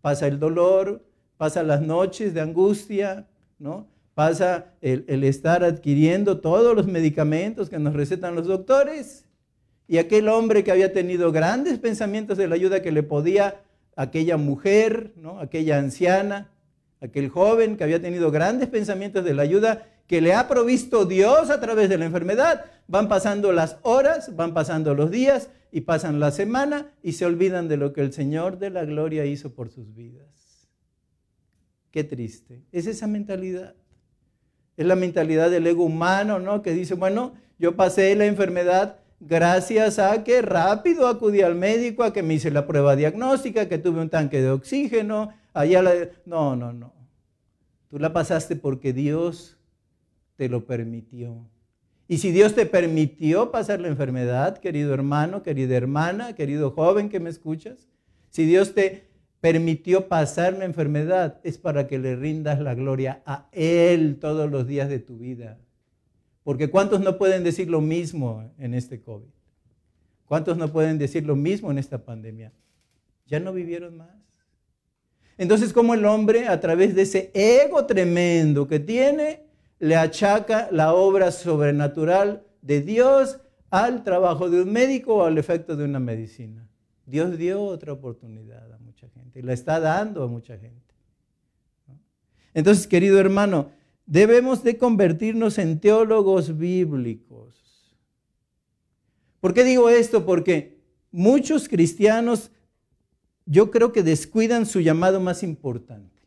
pasa 0.00 0.28
el 0.28 0.38
dolor, 0.38 1.04
pasa 1.38 1.64
las 1.64 1.82
noches 1.82 2.34
de 2.34 2.40
angustia, 2.40 3.26
¿no? 3.58 3.88
Pasa 4.14 4.74
el, 4.80 5.04
el 5.08 5.24
estar 5.24 5.64
adquiriendo 5.64 6.38
todos 6.38 6.76
los 6.76 6.86
medicamentos 6.86 7.68
que 7.68 7.80
nos 7.80 7.94
recetan 7.94 8.36
los 8.36 8.46
doctores 8.46 9.24
y 9.88 9.98
aquel 9.98 10.28
hombre 10.28 10.62
que 10.62 10.70
había 10.70 10.92
tenido 10.92 11.32
grandes 11.32 11.80
pensamientos 11.80 12.38
de 12.38 12.46
la 12.46 12.54
ayuda 12.54 12.80
que 12.80 12.92
le 12.92 13.02
podía 13.02 13.60
aquella 13.96 14.36
mujer, 14.36 15.14
¿no? 15.16 15.40
aquella 15.40 15.78
anciana, 15.78 16.48
aquel 17.00 17.30
joven 17.30 17.76
que 17.76 17.82
había 17.82 18.00
tenido 18.00 18.30
grandes 18.30 18.68
pensamientos 18.68 19.24
de 19.24 19.34
la 19.34 19.42
ayuda 19.42 19.88
que 20.08 20.22
le 20.22 20.34
ha 20.34 20.48
provisto 20.48 21.04
Dios 21.04 21.50
a 21.50 21.60
través 21.60 21.88
de 21.90 21.98
la 21.98 22.06
enfermedad. 22.06 22.64
Van 22.88 23.08
pasando 23.08 23.52
las 23.52 23.76
horas, 23.82 24.34
van 24.34 24.54
pasando 24.54 24.94
los 24.94 25.10
días 25.10 25.50
y 25.70 25.82
pasan 25.82 26.18
la 26.18 26.30
semana 26.30 26.90
y 27.02 27.12
se 27.12 27.26
olvidan 27.26 27.68
de 27.68 27.76
lo 27.76 27.92
que 27.92 28.00
el 28.00 28.12
Señor 28.12 28.58
de 28.58 28.70
la 28.70 28.86
gloria 28.86 29.26
hizo 29.26 29.54
por 29.54 29.68
sus 29.70 29.94
vidas. 29.94 30.66
Qué 31.90 32.04
triste. 32.04 32.64
Es 32.72 32.86
esa 32.86 33.06
mentalidad. 33.06 33.74
Es 34.78 34.86
la 34.86 34.96
mentalidad 34.96 35.50
del 35.50 35.66
ego 35.66 35.84
humano, 35.84 36.38
¿no? 36.38 36.62
Que 36.62 36.72
dice, 36.72 36.94
bueno, 36.94 37.34
yo 37.58 37.76
pasé 37.76 38.14
la 38.14 38.24
enfermedad, 38.24 39.00
gracias 39.20 39.98
a 39.98 40.24
que 40.24 40.40
rápido 40.40 41.06
acudí 41.06 41.42
al 41.42 41.54
médico, 41.54 42.02
a 42.02 42.14
que 42.14 42.22
me 42.22 42.34
hice 42.34 42.50
la 42.50 42.66
prueba 42.66 42.96
diagnóstica, 42.96 43.68
que 43.68 43.76
tuve 43.76 44.00
un 44.00 44.08
tanque 44.08 44.40
de 44.40 44.50
oxígeno, 44.50 45.34
allá. 45.52 45.82
No, 46.24 46.56
no, 46.56 46.72
no. 46.72 46.94
Tú 47.90 47.98
la 47.98 48.12
pasaste 48.14 48.56
porque 48.56 48.94
Dios 48.94 49.57
te 50.38 50.48
lo 50.48 50.66
permitió. 50.66 51.50
Y 52.06 52.18
si 52.18 52.30
Dios 52.30 52.54
te 52.54 52.64
permitió 52.64 53.50
pasar 53.50 53.80
la 53.80 53.88
enfermedad, 53.88 54.58
querido 54.58 54.94
hermano, 54.94 55.42
querida 55.42 55.76
hermana, 55.76 56.36
querido 56.36 56.70
joven 56.70 57.08
que 57.08 57.18
me 57.18 57.28
escuchas, 57.28 57.88
si 58.30 58.46
Dios 58.46 58.72
te 58.72 59.08
permitió 59.40 60.06
pasar 60.06 60.56
la 60.56 60.64
enfermedad, 60.64 61.40
es 61.42 61.58
para 61.58 61.88
que 61.88 61.98
le 61.98 62.14
rindas 62.14 62.60
la 62.60 62.76
gloria 62.76 63.20
a 63.26 63.48
Él 63.50 64.18
todos 64.20 64.48
los 64.48 64.68
días 64.68 64.88
de 64.88 65.00
tu 65.00 65.18
vida. 65.18 65.58
Porque 66.44 66.70
¿cuántos 66.70 67.00
no 67.00 67.18
pueden 67.18 67.42
decir 67.42 67.68
lo 67.68 67.80
mismo 67.80 68.48
en 68.58 68.74
este 68.74 69.00
COVID? 69.00 69.28
¿Cuántos 70.24 70.56
no 70.56 70.72
pueden 70.72 70.98
decir 70.98 71.26
lo 71.26 71.34
mismo 71.34 71.72
en 71.72 71.78
esta 71.78 72.04
pandemia? 72.04 72.52
Ya 73.26 73.40
no 73.40 73.52
vivieron 73.52 73.96
más. 73.96 74.14
Entonces, 75.36 75.72
como 75.72 75.94
el 75.94 76.04
hombre, 76.04 76.46
a 76.46 76.60
través 76.60 76.94
de 76.94 77.02
ese 77.02 77.32
ego 77.34 77.86
tremendo 77.86 78.68
que 78.68 78.78
tiene, 78.78 79.47
le 79.78 79.96
achaca 79.96 80.68
la 80.72 80.94
obra 80.94 81.30
sobrenatural 81.30 82.44
de 82.62 82.82
Dios 82.82 83.38
al 83.70 84.02
trabajo 84.02 84.50
de 84.50 84.62
un 84.62 84.72
médico 84.72 85.16
o 85.16 85.24
al 85.24 85.38
efecto 85.38 85.76
de 85.76 85.84
una 85.84 86.00
medicina. 86.00 86.68
Dios 87.06 87.38
dio 87.38 87.62
otra 87.62 87.92
oportunidad 87.92 88.72
a 88.72 88.78
mucha 88.78 89.08
gente 89.08 89.38
y 89.38 89.42
la 89.42 89.52
está 89.52 89.80
dando 89.80 90.22
a 90.22 90.26
mucha 90.26 90.58
gente. 90.58 90.94
Entonces, 92.54 92.86
querido 92.86 93.18
hermano, 93.20 93.70
debemos 94.06 94.62
de 94.62 94.76
convertirnos 94.76 95.58
en 95.58 95.80
teólogos 95.80 96.56
bíblicos. 96.58 97.54
¿Por 99.40 99.54
qué 99.54 99.64
digo 99.64 99.88
esto? 99.88 100.26
Porque 100.26 100.78
muchos 101.12 101.68
cristianos 101.68 102.50
yo 103.46 103.70
creo 103.70 103.92
que 103.92 104.02
descuidan 104.02 104.66
su 104.66 104.80
llamado 104.80 105.20
más 105.20 105.42
importante, 105.42 106.22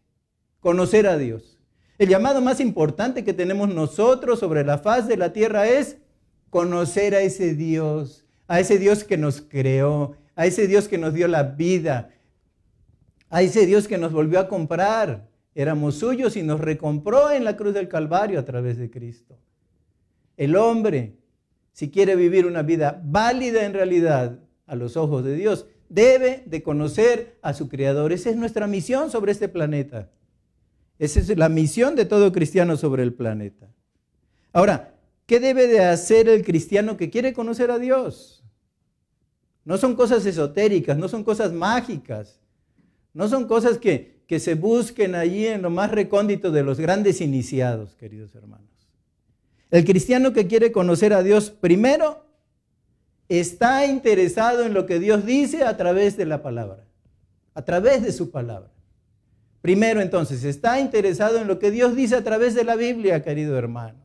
conocer 0.59 1.05
a 1.05 1.17
Dios. 1.17 1.60
El 2.01 2.09
llamado 2.09 2.41
más 2.41 2.59
importante 2.59 3.23
que 3.23 3.31
tenemos 3.31 3.69
nosotros 3.69 4.39
sobre 4.39 4.65
la 4.65 4.79
faz 4.79 5.07
de 5.07 5.17
la 5.17 5.33
tierra 5.33 5.67
es 5.67 5.97
conocer 6.49 7.13
a 7.13 7.21
ese 7.21 7.53
Dios, 7.53 8.25
a 8.47 8.59
ese 8.59 8.79
Dios 8.79 9.03
que 9.03 9.17
nos 9.17 9.41
creó, 9.41 10.15
a 10.33 10.47
ese 10.47 10.65
Dios 10.65 10.87
que 10.87 10.97
nos 10.97 11.13
dio 11.13 11.27
la 11.27 11.43
vida, 11.43 12.09
a 13.29 13.43
ese 13.43 13.67
Dios 13.67 13.87
que 13.87 13.99
nos 13.99 14.13
volvió 14.13 14.39
a 14.39 14.47
comprar, 14.47 15.29
Éramos 15.53 15.93
suyos 15.93 16.35
y 16.37 16.41
nos 16.41 16.59
recompró 16.59 17.29
en 17.29 17.43
la 17.43 17.55
cruz 17.55 17.75
del 17.75 17.87
Calvario 17.87 18.39
a 18.39 18.45
través 18.45 18.79
de 18.79 18.89
Cristo. 18.89 19.37
El 20.37 20.55
hombre, 20.55 21.17
si 21.71 21.91
quiere 21.91 22.15
vivir 22.15 22.47
una 22.47 22.63
vida 22.63 22.99
válida 23.05 23.63
en 23.63 23.75
realidad 23.75 24.39
a 24.65 24.75
los 24.75 24.97
ojos 24.97 25.23
de 25.23 25.35
Dios, 25.35 25.67
debe 25.87 26.41
de 26.47 26.63
conocer 26.63 27.37
a 27.43 27.53
su 27.53 27.69
Creador. 27.69 28.11
Esa 28.11 28.31
es 28.31 28.37
nuestra 28.37 28.65
misión 28.65 29.11
sobre 29.11 29.33
este 29.33 29.49
planeta. 29.49 30.09
Esa 31.01 31.19
es 31.19 31.35
la 31.35 31.49
misión 31.49 31.95
de 31.95 32.05
todo 32.05 32.31
cristiano 32.31 32.77
sobre 32.77 33.01
el 33.01 33.11
planeta. 33.11 33.67
Ahora, 34.53 34.93
¿qué 35.25 35.39
debe 35.39 35.65
de 35.65 35.83
hacer 35.83 36.29
el 36.29 36.45
cristiano 36.45 36.95
que 36.95 37.09
quiere 37.09 37.33
conocer 37.33 37.71
a 37.71 37.79
Dios? 37.79 38.43
No 39.65 39.79
son 39.79 39.95
cosas 39.95 40.23
esotéricas, 40.27 40.95
no 40.99 41.07
son 41.07 41.23
cosas 41.23 41.53
mágicas, 41.53 42.39
no 43.15 43.27
son 43.27 43.47
cosas 43.47 43.79
que, 43.79 44.21
que 44.27 44.39
se 44.39 44.53
busquen 44.53 45.15
allí 45.15 45.47
en 45.47 45.63
lo 45.63 45.71
más 45.71 45.89
recóndito 45.89 46.51
de 46.51 46.61
los 46.61 46.79
grandes 46.79 47.19
iniciados, 47.19 47.95
queridos 47.95 48.35
hermanos. 48.35 48.69
El 49.71 49.85
cristiano 49.85 50.33
que 50.33 50.45
quiere 50.45 50.71
conocer 50.71 51.13
a 51.13 51.23
Dios 51.23 51.49
primero 51.49 52.27
está 53.27 53.87
interesado 53.87 54.65
en 54.65 54.75
lo 54.75 54.85
que 54.85 54.99
Dios 54.99 55.25
dice 55.25 55.63
a 55.63 55.75
través 55.77 56.15
de 56.15 56.27
la 56.27 56.43
palabra, 56.43 56.85
a 57.55 57.65
través 57.65 58.03
de 58.03 58.11
su 58.11 58.29
palabra. 58.29 58.69
Primero 59.61 60.01
entonces, 60.01 60.43
está 60.43 60.79
interesado 60.79 61.39
en 61.39 61.47
lo 61.47 61.59
que 61.59 61.71
Dios 61.71 61.95
dice 61.95 62.15
a 62.15 62.23
través 62.23 62.55
de 62.55 62.63
la 62.63 62.75
Biblia, 62.75 63.23
querido 63.23 63.57
hermano. 63.57 63.99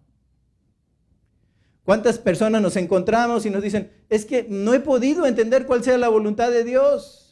¿Cuántas 1.85 2.19
personas 2.19 2.61
nos 2.61 2.77
encontramos 2.77 3.47
y 3.47 3.51
nos 3.51 3.63
dicen, 3.63 3.91
es 4.09 4.25
que 4.25 4.47
no 4.49 4.75
he 4.75 4.81
podido 4.81 5.27
entender 5.27 5.67
cuál 5.67 5.85
sea 5.85 5.97
la 5.97 6.09
voluntad 6.09 6.51
de 6.51 6.65
Dios? 6.65 7.27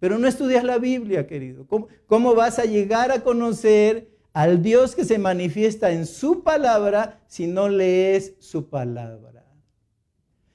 pero 0.00 0.18
no 0.18 0.26
estudias 0.26 0.64
la 0.64 0.78
Biblia, 0.78 1.26
querido. 1.26 1.66
¿Cómo, 2.06 2.34
vas 2.34 2.58
a 2.58 2.64
llegar 2.64 3.12
a 3.12 3.22
conocer 3.22 4.08
al 4.32 4.62
Dios 4.62 4.96
que 4.96 5.04
se 5.04 5.18
manifiesta 5.18 5.92
en 5.92 6.06
su 6.06 6.42
palabra 6.42 7.22
si 7.28 7.46
no 7.46 7.68
lees 7.68 8.34
su 8.40 8.70
palabra? 8.70 9.44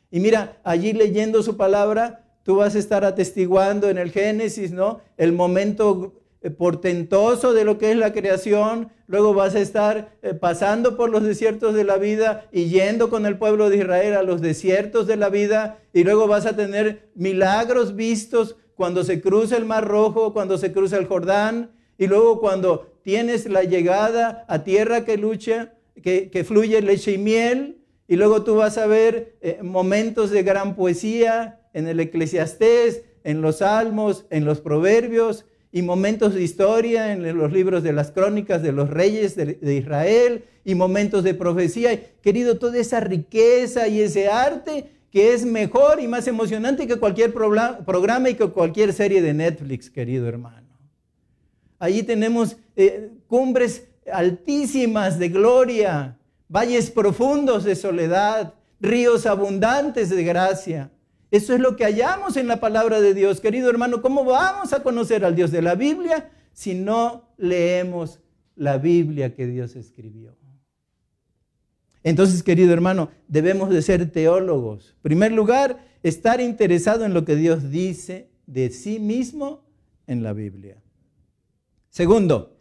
Y 0.10 0.20
mira, 0.20 0.60
allí 0.64 0.94
leyendo 0.94 1.44
su 1.44 1.58
palabra, 1.58 2.25
tú 2.46 2.58
vas 2.58 2.76
a 2.76 2.80
estar 2.80 3.04
atestiguando 3.04 3.90
en 3.90 3.98
el 3.98 4.12
Génesis, 4.12 4.72
¿no? 4.72 5.02
El 5.18 5.34
momento 5.34 6.14
eh, 6.42 6.52
portentoso 6.52 7.54
de 7.54 7.66
lo 7.66 7.80
que 7.80 7.90
es 7.90 7.98
la 7.98 8.14
creación, 8.14 8.92
luego 9.08 9.34
vas 9.34 9.56
a 9.56 9.60
estar 9.60 10.16
eh, 10.22 10.36
pasando 10.36 10.96
por 10.96 11.10
los 11.10 11.24
desiertos 11.24 11.74
de 11.74 11.84
la 11.84 11.98
vida 11.98 12.48
y 12.52 12.66
yendo 12.66 13.10
con 13.10 13.26
el 13.26 13.40
pueblo 13.40 13.72
de 13.72 13.78
Israel 13.78 14.14
a 14.14 14.22
los 14.22 14.42
desiertos 14.42 15.08
de 15.08 15.18
la 15.18 15.30
vida, 15.30 15.80
y 15.92 16.04
luego 16.04 16.28
vas 16.28 16.46
a 16.46 16.56
tener 16.56 17.10
milagros 17.16 17.96
vistos 17.96 18.58
cuando 18.76 19.04
se 19.04 19.22
cruza 19.22 19.58
el 19.58 19.66
Mar 19.66 19.88
Rojo, 19.88 20.32
cuando 20.32 20.60
se 20.60 20.72
cruza 20.72 20.98
el 20.98 21.08
Jordán, 21.08 21.72
Y 21.98 22.08
luego 22.08 22.42
cuando 22.42 22.92
tienes 23.02 23.50
la 23.50 23.64
llegada 23.64 24.46
a 24.48 24.64
tierra 24.64 25.04
que 25.06 25.18
lucha, 25.18 25.74
que, 26.04 26.44
fluye 26.46 26.80
leche 26.82 27.14
y 27.14 27.18
miel, 27.18 27.78
y 28.08 28.18
luego 28.18 28.44
tú 28.44 28.58
vas 28.58 28.78
a 28.78 28.86
ver 28.86 29.38
eh, 29.42 29.60
momentos 29.64 30.30
de 30.30 30.44
gran 30.44 30.76
poesía 30.76 31.62
en 31.76 31.88
el 31.88 32.00
eclesiastés, 32.00 33.04
en 33.24 33.42
los 33.42 33.58
salmos, 33.58 34.26
en 34.32 34.46
los 34.46 34.62
proverbios, 34.62 35.46
y 35.76 35.82
momentos 35.82 36.34
de 36.34 36.42
historia 36.42 37.12
en 37.12 37.38
los 37.38 37.52
libros 37.52 37.84
de 37.84 37.92
las 37.92 38.10
crónicas 38.10 38.64
de 38.64 38.72
los 38.72 38.90
reyes 38.90 39.36
de, 39.36 39.76
Israel, 39.76 40.46
y 40.64 40.74
momentos 40.74 41.22
de 41.26 41.34
profecía. 41.34 42.00
Querido, 42.22 42.58
toda 42.58 42.78
esa 42.78 43.02
riqueza 43.02 43.90
y 43.90 44.00
ese 44.00 44.30
arte 44.30 44.90
que 45.12 45.34
es 45.34 45.44
mejor 45.46 46.00
y 46.00 46.08
más 46.08 46.30
emocionante 46.30 46.88
que 46.88 46.96
cualquier 46.96 47.34
programa 47.34 48.30
y 48.30 48.36
que 48.36 48.48
cualquier 48.48 48.94
serie 48.94 49.22
de 49.22 49.34
Netflix, 49.34 49.90
querido 49.90 50.30
hermano. 50.30 50.80
Allí 51.78 52.04
tenemos 52.04 52.56
eh, 52.78 53.10
cumbres 53.28 53.86
altísimas 54.10 55.20
de 55.20 55.28
gloria, 55.28 56.18
valles 56.48 56.90
profundos 56.90 57.66
de 57.66 57.76
soledad, 57.76 58.54
ríos 58.80 59.26
abundantes 59.26 60.10
de 60.10 60.24
gracia. 60.24 60.90
Eso 61.36 61.54
es 61.54 61.60
lo 61.60 61.76
que 61.76 61.84
hallamos 61.84 62.38
en 62.38 62.48
la 62.48 62.62
palabra 62.62 63.02
de 63.02 63.14
Dios. 63.14 63.42
Querido 63.42 63.70
hermano, 63.70 64.02
¿cómo 64.02 64.24
vamos 64.24 64.72
a 64.72 64.82
conocer 64.84 65.26
al 65.26 65.36
Dios 65.36 65.52
de 65.52 65.62
la 65.62 65.76
Biblia 65.76 66.30
si 66.54 66.76
no 66.76 67.28
leemos 67.36 68.22
la 68.56 68.78
Biblia 68.78 69.36
que 69.36 69.46
Dios 69.46 69.76
escribió? 69.76 70.38
Entonces, 72.04 72.42
querido 72.42 72.72
hermano, 72.72 73.10
debemos 73.28 73.70
de 73.70 73.82
ser 73.82 74.10
teólogos. 74.10 74.92
En 74.96 75.02
primer 75.02 75.34
lugar, 75.34 75.86
estar 76.04 76.40
interesado 76.40 77.04
en 77.04 77.14
lo 77.14 77.26
que 77.26 77.36
Dios 77.36 77.70
dice 77.70 78.30
de 78.48 78.70
sí 78.70 78.98
mismo 79.02 79.66
en 80.08 80.24
la 80.24 80.32
Biblia. 80.32 80.82
Segundo, 81.90 82.56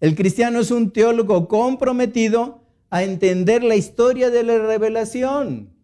el 0.00 0.16
cristiano 0.16 0.58
es 0.58 0.72
un 0.72 0.90
teólogo 0.90 1.46
comprometido 1.46 2.64
a 2.90 3.04
entender 3.04 3.62
la 3.62 3.76
historia 3.76 4.30
de 4.30 4.42
la 4.42 4.58
revelación. 4.58 5.75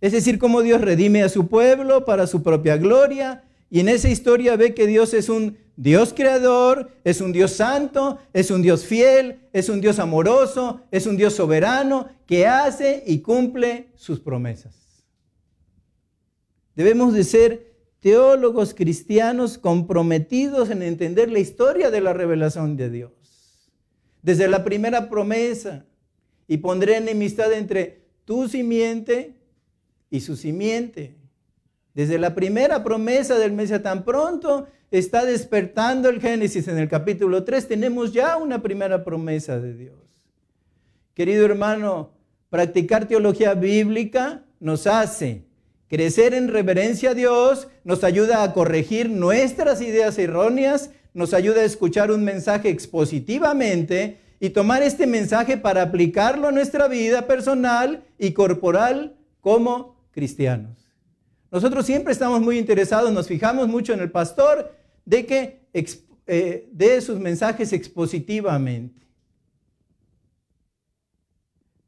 Es 0.00 0.12
decir, 0.12 0.38
cómo 0.38 0.62
Dios 0.62 0.80
redime 0.80 1.22
a 1.22 1.28
su 1.28 1.48
pueblo 1.48 2.04
para 2.04 2.26
su 2.26 2.42
propia 2.42 2.76
gloria. 2.76 3.44
Y 3.70 3.80
en 3.80 3.88
esa 3.88 4.08
historia 4.08 4.56
ve 4.56 4.74
que 4.74 4.86
Dios 4.86 5.14
es 5.14 5.28
un 5.28 5.56
Dios 5.76 6.14
creador, 6.14 6.90
es 7.04 7.20
un 7.20 7.32
Dios 7.32 7.52
santo, 7.52 8.18
es 8.32 8.50
un 8.50 8.62
Dios 8.62 8.84
fiel, 8.84 9.40
es 9.52 9.68
un 9.68 9.80
Dios 9.80 9.98
amoroso, 9.98 10.80
es 10.90 11.06
un 11.06 11.16
Dios 11.16 11.34
soberano 11.34 12.08
que 12.26 12.46
hace 12.46 13.02
y 13.06 13.20
cumple 13.20 13.88
sus 13.94 14.20
promesas. 14.20 15.04
Debemos 16.74 17.14
de 17.14 17.24
ser 17.24 17.74
teólogos 18.00 18.74
cristianos 18.74 19.58
comprometidos 19.58 20.70
en 20.70 20.82
entender 20.82 21.30
la 21.30 21.40
historia 21.40 21.90
de 21.90 22.00
la 22.00 22.12
revelación 22.12 22.76
de 22.76 22.90
Dios. 22.90 23.12
Desde 24.22 24.48
la 24.48 24.64
primera 24.64 25.08
promesa, 25.08 25.84
y 26.48 26.58
pondré 26.58 26.96
enemistad 26.96 27.52
entre 27.52 28.02
tu 28.24 28.48
simiente 28.48 29.35
y 30.16 30.20
su 30.20 30.36
simiente. 30.36 31.14
Desde 31.94 32.18
la 32.18 32.34
primera 32.34 32.82
promesa 32.82 33.38
del 33.38 33.52
Mesías, 33.52 33.82
tan 33.82 34.04
pronto 34.04 34.66
está 34.90 35.24
despertando 35.24 36.08
el 36.08 36.20
Génesis 36.20 36.68
en 36.68 36.78
el 36.78 36.88
capítulo 36.88 37.44
3, 37.44 37.68
tenemos 37.68 38.12
ya 38.12 38.36
una 38.36 38.62
primera 38.62 39.04
promesa 39.04 39.58
de 39.58 39.74
Dios. 39.74 39.96
Querido 41.14 41.46
hermano, 41.46 42.10
practicar 42.50 43.06
teología 43.06 43.54
bíblica 43.54 44.44
nos 44.60 44.86
hace 44.86 45.44
crecer 45.88 46.34
en 46.34 46.48
reverencia 46.48 47.10
a 47.10 47.14
Dios, 47.14 47.68
nos 47.84 48.04
ayuda 48.04 48.42
a 48.42 48.52
corregir 48.52 49.08
nuestras 49.08 49.80
ideas 49.80 50.18
erróneas, 50.18 50.90
nos 51.14 51.32
ayuda 51.32 51.62
a 51.62 51.64
escuchar 51.64 52.10
un 52.10 52.24
mensaje 52.24 52.68
expositivamente 52.68 54.18
y 54.40 54.50
tomar 54.50 54.82
este 54.82 55.06
mensaje 55.06 55.56
para 55.56 55.82
aplicarlo 55.82 56.48
a 56.48 56.52
nuestra 56.52 56.88
vida 56.88 57.26
personal 57.26 58.04
y 58.18 58.32
corporal 58.32 59.16
como 59.40 59.95
cristianos. 60.16 60.78
Nosotros 61.50 61.84
siempre 61.84 62.14
estamos 62.14 62.40
muy 62.40 62.58
interesados, 62.58 63.12
nos 63.12 63.28
fijamos 63.28 63.68
mucho 63.68 63.92
en 63.92 64.00
el 64.00 64.10
pastor 64.10 64.74
de 65.04 65.26
que 65.26 65.60
eh, 66.26 66.68
dé 66.72 67.00
sus 67.02 67.20
mensajes 67.20 67.74
expositivamente. 67.74 69.06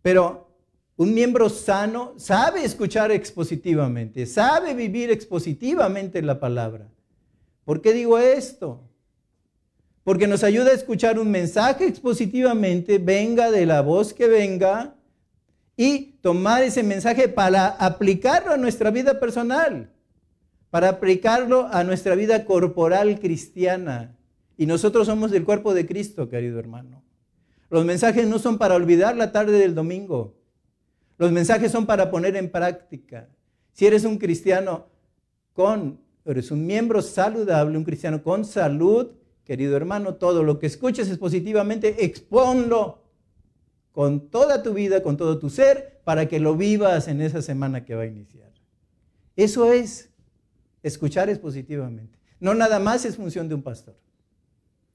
Pero 0.03 0.47
un 0.97 1.14
miembro 1.14 1.49
sano 1.49 2.12
sabe 2.19 2.64
escuchar 2.64 3.11
expositivamente, 3.11 4.27
sabe 4.27 4.75
vivir 4.75 5.11
expositivamente 5.11 6.21
la 6.21 6.38
palabra. 6.38 6.91
¿Por 7.64 7.81
qué 7.81 7.95
digo 7.95 8.19
esto? 8.19 8.83
Porque 10.05 10.27
nos 10.27 10.45
ayuda 10.45 10.71
a 10.71 10.75
escuchar 10.75 11.19
un 11.19 11.31
mensaje 11.31 11.87
expositivamente, 11.87 12.99
venga 12.99 13.51
de 13.51 13.64
la 13.64 13.81
voz 13.81 14.12
que 14.12 14.27
venga, 14.27 14.98
y 15.81 16.19
tomar 16.23 16.64
ese 16.64 16.83
mensaje 16.83 17.29
para 17.29 17.69
aplicarlo 17.69 18.53
a 18.53 18.57
nuestra 18.57 18.91
vida 18.91 19.21
personal, 19.21 19.93
para 20.71 20.88
aplicarlo 20.88 21.69
a 21.71 21.85
nuestra 21.85 22.17
vida 22.17 22.45
corporal 22.45 23.21
cristiana. 23.21 24.19
Y 24.57 24.67
nosotros 24.67 25.07
somos 25.07 25.31
del 25.31 25.45
cuerpo 25.45 25.75
de 25.75 25.87
Cristo, 25.87 26.29
querido 26.29 26.59
hermano. 26.59 27.05
Los 27.71 27.85
mensajes 27.85 28.27
no 28.27 28.41
son 28.41 28.59
para 28.59 28.75
olvidar 28.75 29.17
la 29.17 29.31
tarde 29.31 29.57
del 29.57 29.77
domingo. 29.77 30.35
Los 31.17 31.31
mensajes 31.31 31.71
son 31.71 31.87
para 31.87 32.11
poner 32.11 32.35
en 32.35 32.51
práctica. 32.51 33.29
Si 33.73 33.87
eres 33.87 34.03
un 34.05 34.19
cristiano 34.19 34.87
con, 35.53 36.01
eres 36.25 36.51
un 36.51 36.67
miembro 36.67 37.03
saludable, 37.03 37.79
un 37.79 37.85
cristiano 37.85 38.21
con 38.25 38.45
salud, 38.45 39.12
querido 39.45 39.77
hermano, 39.77 40.17
todo 40.17 40.43
lo 40.43 40.59
que 40.59 40.67
escuches 40.67 41.09
es 41.09 41.19
positivamente, 41.19 42.05
expónlo 42.05 43.05
con 43.92 44.29
toda 44.31 44.62
tu 44.62 44.74
vida, 44.74 45.03
con 45.03 45.16
todo 45.16 45.38
tu 45.38 45.51
ser, 45.51 46.01
para 46.05 46.27
que 46.27 46.40
lo 46.40 46.57
vivas 46.57 47.09
en 47.09 47.20
esa 47.20 47.42
semana 47.42 47.85
que 47.85 47.94
va 47.94 48.03
a 48.03 48.07
iniciar. 48.07 48.51
Eso 49.37 49.72
es, 49.72 50.11
escuchar 50.83 51.29
es 51.31 51.38
positivamente. 51.38 52.18
No 52.40 52.55
nada 52.55 52.79
más 52.79 53.05
es 53.05 53.16
función 53.16 53.48
de 53.48 53.55
un 53.55 53.62
pastor. 53.62 53.96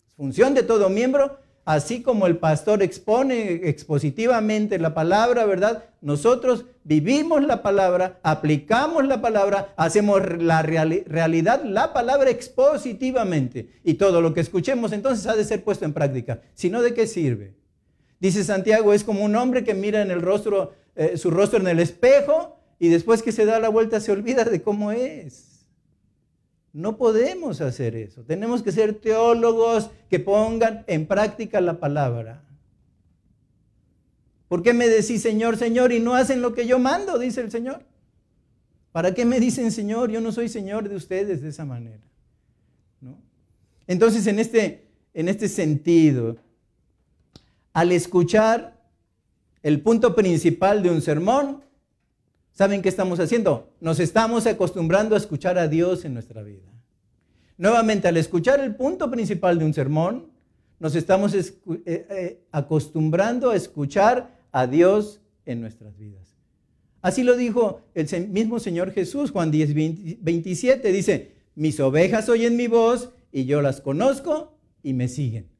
Es 0.07 0.13
función 0.15 0.53
de 0.53 0.63
todo 0.63 0.89
miembro, 0.89 1.37
así 1.65 2.01
como 2.01 2.27
el 2.27 2.37
pastor 2.37 2.83
expone 2.83 3.67
expositivamente 3.69 4.79
la 4.79 4.93
palabra, 4.93 5.45
¿verdad? 5.45 5.85
Nosotros 6.01 6.65
vivimos 6.83 7.43
la 7.43 7.61
palabra, 7.61 8.19
aplicamos 8.23 9.05
la 9.05 9.21
palabra, 9.21 9.73
hacemos 9.77 10.21
la 10.39 10.61
realidad, 10.61 11.63
la 11.63 11.93
palabra 11.93 12.29
expositivamente. 12.29 13.69
Y 13.83 13.95
todo 13.95 14.21
lo 14.21 14.33
que 14.33 14.41
escuchemos 14.41 14.91
entonces 14.91 15.27
ha 15.27 15.35
de 15.35 15.45
ser 15.45 15.63
puesto 15.63 15.85
en 15.85 15.93
práctica. 15.93 16.41
Si 16.53 16.69
no, 16.69 16.81
¿de 16.81 16.93
qué 16.93 17.07
sirve? 17.07 17.53
Dice 18.23 18.45
Santiago, 18.45 18.93
es 18.93 19.03
como 19.03 19.25
un 19.25 19.35
hombre 19.35 19.65
que 19.65 19.73
mira 19.73 20.01
en 20.01 20.09
el 20.09 20.21
rostro, 20.21 20.71
eh, 20.95 21.17
su 21.17 21.29
rostro 21.29 21.59
en 21.59 21.67
el 21.67 21.81
espejo 21.81 22.55
y 22.79 22.87
después 22.87 23.21
que 23.21 23.33
se 23.33 23.43
da 23.43 23.59
la 23.59 23.67
vuelta 23.67 23.99
se 23.99 24.13
olvida 24.13 24.45
de 24.45 24.61
cómo 24.61 24.93
es. 24.93 25.65
No 26.71 26.95
podemos 26.95 27.59
hacer 27.59 27.97
eso. 27.97 28.23
Tenemos 28.23 28.63
que 28.63 28.71
ser 28.71 28.93
teólogos 28.93 29.91
que 30.09 30.21
pongan 30.21 30.85
en 30.87 31.05
práctica 31.05 31.59
la 31.59 31.81
palabra. 31.81 32.41
¿Por 34.47 34.63
qué 34.63 34.71
me 34.71 34.87
decís 34.87 35.21
Señor, 35.21 35.57
Señor 35.57 35.91
y 35.91 35.99
no 35.99 36.15
hacen 36.15 36.41
lo 36.41 36.53
que 36.53 36.65
yo 36.65 36.79
mando? 36.79 37.19
Dice 37.19 37.41
el 37.41 37.51
Señor. 37.51 37.83
¿Para 38.93 39.13
qué 39.13 39.25
me 39.25 39.41
dicen 39.41 39.69
Señor? 39.69 40.09
Yo 40.09 40.21
no 40.21 40.31
soy 40.31 40.47
Señor 40.47 40.87
de 40.87 40.95
ustedes 40.95 41.41
de 41.41 41.49
esa 41.49 41.65
manera. 41.65 41.99
Entonces, 43.85 44.25
en 44.27 44.39
este, 44.39 44.87
en 45.13 45.27
este 45.27 45.49
sentido, 45.49 46.37
al 47.73 47.91
escuchar 47.91 48.79
el 49.61 49.81
punto 49.81 50.15
principal 50.15 50.83
de 50.83 50.91
un 50.91 51.01
sermón, 51.01 51.63
¿saben 52.51 52.81
qué 52.81 52.89
estamos 52.89 53.19
haciendo? 53.19 53.73
Nos 53.81 53.99
estamos 53.99 54.45
acostumbrando 54.45 55.15
a 55.15 55.17
escuchar 55.17 55.57
a 55.57 55.67
Dios 55.67 56.05
en 56.05 56.13
nuestra 56.13 56.43
vida. 56.43 56.69
Nuevamente, 57.57 58.07
al 58.07 58.17
escuchar 58.17 58.59
el 58.59 58.75
punto 58.75 59.09
principal 59.09 59.57
de 59.57 59.65
un 59.65 59.73
sermón, 59.73 60.31
nos 60.79 60.95
estamos 60.95 61.33
eh, 61.33 61.45
eh, 61.85 62.43
acostumbrando 62.51 63.51
a 63.51 63.55
escuchar 63.55 64.37
a 64.51 64.67
Dios 64.67 65.21
en 65.45 65.61
nuestras 65.61 65.97
vidas. 65.97 66.35
Así 67.01 67.23
lo 67.23 67.35
dijo 67.35 67.81
el 67.93 68.29
mismo 68.29 68.59
Señor 68.59 68.91
Jesús, 68.91 69.31
Juan 69.31 69.51
10, 69.51 70.21
27, 70.21 70.91
dice, 70.91 71.31
mis 71.55 71.79
ovejas 71.79 72.29
oyen 72.29 72.55
mi 72.55 72.67
voz 72.67 73.11
y 73.31 73.45
yo 73.45 73.61
las 73.61 73.81
conozco 73.81 74.57
y 74.83 74.93
me 74.93 75.07
siguen. 75.07 75.52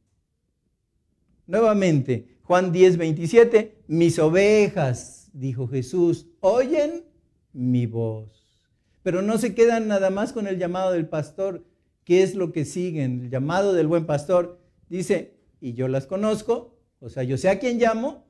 Nuevamente, 1.45 2.37
Juan 2.43 2.71
10, 2.71 2.97
27, 2.97 3.83
mis 3.87 4.17
ovejas, 4.19 5.29
dijo 5.33 5.67
Jesús, 5.67 6.27
oyen 6.39 7.03
mi 7.51 7.85
voz. 7.85 8.61
Pero 9.01 9.21
no 9.21 9.37
se 9.37 9.53
quedan 9.53 9.87
nada 9.87 10.09
más 10.09 10.31
con 10.31 10.47
el 10.47 10.57
llamado 10.57 10.93
del 10.93 11.07
pastor. 11.07 11.65
¿Qué 12.05 12.23
es 12.23 12.35
lo 12.35 12.51
que 12.51 12.65
siguen? 12.65 13.21
El 13.25 13.29
llamado 13.29 13.73
del 13.73 13.87
buen 13.87 14.05
pastor 14.05 14.59
dice, 14.89 15.37
y 15.59 15.73
yo 15.73 15.87
las 15.87 16.07
conozco, 16.07 16.77
o 16.99 17.09
sea, 17.09 17.23
yo 17.23 17.37
sé 17.37 17.49
a 17.49 17.59
quién 17.59 17.79
llamo. 17.79 18.25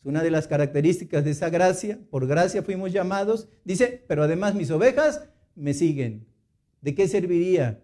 Es 0.00 0.06
una 0.06 0.22
de 0.22 0.30
las 0.30 0.48
características 0.48 1.24
de 1.24 1.30
esa 1.30 1.50
gracia. 1.50 2.00
Por 2.10 2.26
gracia 2.26 2.62
fuimos 2.62 2.92
llamados. 2.92 3.48
Dice, 3.64 4.04
pero 4.08 4.24
además 4.24 4.54
mis 4.54 4.70
ovejas 4.70 5.28
me 5.54 5.74
siguen. 5.74 6.26
¿De 6.80 6.94
qué 6.94 7.06
serviría 7.06 7.82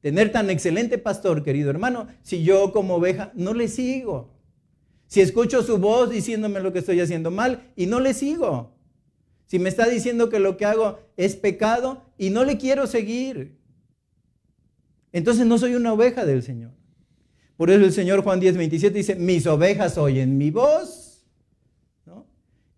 tener 0.00 0.32
tan 0.32 0.50
excelente 0.50 0.98
pastor, 0.98 1.42
querido 1.42 1.70
hermano, 1.70 2.08
si 2.22 2.42
yo 2.42 2.72
como 2.72 2.96
oveja 2.96 3.32
no 3.34 3.54
le 3.54 3.68
sigo? 3.68 4.34
Si 5.06 5.20
escucho 5.20 5.62
su 5.62 5.78
voz 5.78 6.10
diciéndome 6.10 6.60
lo 6.60 6.72
que 6.72 6.80
estoy 6.80 7.00
haciendo 7.00 7.30
mal 7.30 7.72
y 7.76 7.86
no 7.86 8.00
le 8.00 8.14
sigo. 8.14 8.76
Si 9.46 9.58
me 9.58 9.70
está 9.70 9.88
diciendo 9.88 10.28
que 10.28 10.38
lo 10.38 10.56
que 10.56 10.66
hago 10.66 11.00
es 11.16 11.34
pecado 11.36 12.02
y 12.18 12.30
no 12.30 12.44
le 12.44 12.58
quiero 12.58 12.86
seguir. 12.86 13.58
Entonces 15.12 15.46
no 15.46 15.56
soy 15.56 15.74
una 15.74 15.94
oveja 15.94 16.26
del 16.26 16.42
Señor. 16.42 16.72
Por 17.56 17.70
eso 17.70 17.84
el 17.84 17.92
Señor 17.92 18.22
Juan 18.22 18.38
10, 18.38 18.56
27 18.58 18.96
dice, 18.96 19.14
mis 19.16 19.46
ovejas 19.46 19.96
oyen 19.98 20.36
mi 20.36 20.50
voz, 20.50 21.08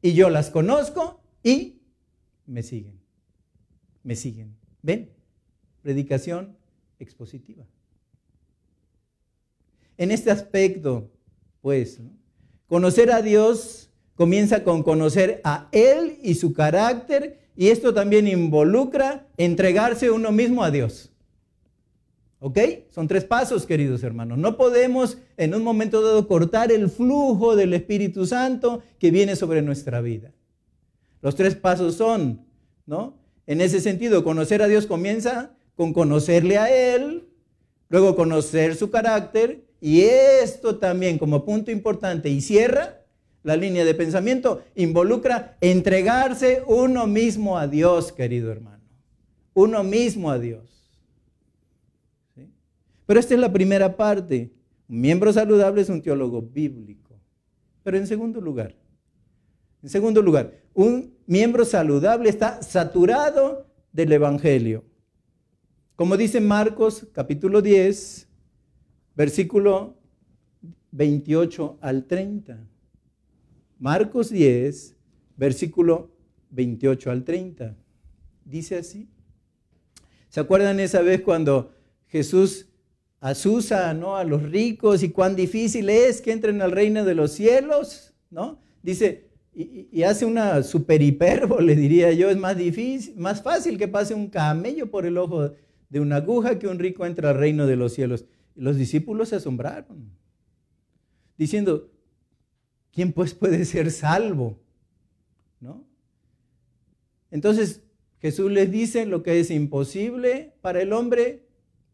y 0.03 0.15
yo 0.15 0.31
las 0.31 0.51
conozco 0.51 1.21
y 1.43 1.83
me 2.47 2.63
siguen. 2.63 3.01
Me 4.03 4.17
siguen. 4.17 4.57
¿Ven? 4.83 5.13
Predicación 5.83 6.57
expositiva. 7.01 7.65
En 9.97 10.11
este 10.11 10.31
aspecto, 10.31 11.11
pues, 11.61 12.01
conocer 12.67 13.11
a 13.11 13.23
Dios 13.23 13.91
comienza 14.15 14.65
con 14.65 14.83
conocer 14.83 15.41
a 15.45 15.69
Él 15.73 16.19
y 16.23 16.35
su 16.35 16.53
carácter, 16.53 17.39
y 17.57 17.69
esto 17.69 17.93
también 17.93 18.29
involucra 18.29 19.27
entregarse 19.37 20.11
uno 20.11 20.33
mismo 20.33 20.63
a 20.63 20.71
Dios. 20.71 21.11
¿Ok? 22.39 22.59
Son 22.91 23.07
tres 23.07 23.25
pasos, 23.25 23.67
queridos 23.67 24.03
hermanos. 24.03 24.39
No 24.39 24.57
podemos 24.57 25.19
en 25.37 25.55
un 25.55 25.63
momento 25.63 26.01
dado 26.01 26.27
cortar 26.27 26.73
el 26.73 26.89
flujo 26.89 27.55
del 27.55 27.75
Espíritu 27.75 28.25
Santo 28.25 28.83
que 28.99 29.11
viene 29.11 29.37
sobre 29.37 29.61
nuestra 29.61 30.01
vida. 30.01 30.33
Los 31.21 31.37
tres 31.37 31.55
pasos 31.55 31.97
son, 31.97 32.47
¿no? 32.87 33.19
En 33.47 33.61
ese 33.61 33.81
sentido, 33.81 34.25
conocer 34.25 34.63
a 34.63 34.69
Dios 34.69 34.87
comienza 34.87 35.55
con 35.81 35.95
conocerle 35.95 36.59
a 36.59 36.69
Él, 36.95 37.27
luego 37.89 38.15
conocer 38.15 38.77
su 38.77 38.91
carácter, 38.91 39.65
y 39.81 40.03
esto 40.03 40.77
también 40.77 41.17
como 41.17 41.43
punto 41.43 41.71
importante 41.71 42.29
y 42.29 42.43
cierra 42.43 43.01
la 43.43 43.57
línea 43.57 43.83
de 43.87 43.95
pensamiento, 43.95 44.63
involucra 44.75 45.57
entregarse 45.63 46.63
uno 46.67 47.07
mismo 47.07 47.57
a 47.57 47.67
Dios, 47.67 48.13
querido 48.13 48.53
hermano. 48.53 48.85
Uno 49.55 49.83
mismo 49.83 50.31
a 50.31 50.39
Dios. 50.39 50.69
Pero 53.07 53.19
esta 53.19 53.33
es 53.33 53.41
la 53.41 53.51
primera 53.51 53.97
parte. 53.97 54.53
Un 54.87 55.01
miembro 55.01 55.33
saludable 55.33 55.81
es 55.81 55.89
un 55.89 56.03
teólogo 56.03 56.43
bíblico. 56.43 57.19
Pero 57.83 57.97
en 57.97 58.07
segundo 58.07 58.39
lugar, 58.43 58.75
en 59.83 59.89
segundo 59.89 60.21
lugar, 60.21 60.53
un 60.75 61.17
miembro 61.27 61.65
saludable 61.65 62.29
está 62.29 62.61
saturado 62.61 63.67
del 63.93 64.13
Evangelio. 64.13 64.90
Como 66.01 66.17
dice 66.17 66.41
Marcos 66.41 67.07
capítulo 67.13 67.61
10, 67.61 68.27
versículo 69.15 69.99
28 70.93 71.77
al 71.83 72.07
30. 72.07 72.59
Marcos 73.79 74.31
10, 74.31 74.97
versículo 75.37 76.11
28 76.53 77.11
al 77.11 77.23
30. 77.23 77.77
Dice 78.47 78.79
así. 78.79 79.11
¿Se 80.31 80.41
acuerdan 80.41 80.81
esa 80.81 81.03
vez 81.03 81.21
cuando 81.21 81.75
Jesús 82.07 82.71
asusa 83.21 83.93
¿no? 83.93 84.17
a 84.17 84.25
los 84.25 84.43
ricos 84.45 85.03
y 85.03 85.11
cuán 85.11 85.37
difícil 85.37 85.91
es 85.91 86.23
que 86.23 86.33
entren 86.33 86.63
al 86.63 86.73
reino 86.73 87.05
de 87.05 87.15
los 87.15 87.33
cielos, 87.33 88.15
¿no? 88.31 88.59
Dice, 88.83 89.29
y, 89.53 90.03
hace 90.05 90.25
una 90.25 90.63
super 90.63 91.03
hipérbole, 91.03 91.77
diría 91.77 92.11
yo, 92.13 92.31
es 92.31 92.39
más 92.39 92.57
difícil, 92.57 93.19
más 93.19 93.43
fácil 93.43 93.77
que 93.77 93.87
pase 93.87 94.15
un 94.15 94.29
camello 94.31 94.91
por 94.91 95.05
el 95.05 95.19
ojo 95.19 95.53
de 95.91 96.01
una 96.01 96.17
aguja 96.17 96.59
que 96.59 96.69
un 96.69 96.79
rico 96.79 97.05
entre 97.05 97.29
al 97.29 97.37
reino 97.37 97.67
de 97.67 97.77
los 97.77 97.93
cielos. 97.93 98.25
Y 98.57 98.63
los 98.63 98.77
discípulos 98.77 99.29
se 99.29 99.37
asombraron, 99.37 100.11
diciendo, 101.37 101.91
¿quién 102.93 103.13
pues 103.13 103.35
puede 103.35 103.65
ser 103.65 103.91
salvo? 103.91 104.59
¿No? 105.61 105.85
Entonces 107.31 107.83
Jesús 108.21 108.51
les 108.51 108.71
dice 108.71 109.07
lo 109.07 109.23
que 109.23 109.41
es 109.41 109.51
imposible 109.51 110.55
para 110.61 110.81
el 110.81 110.93
hombre 110.93 111.47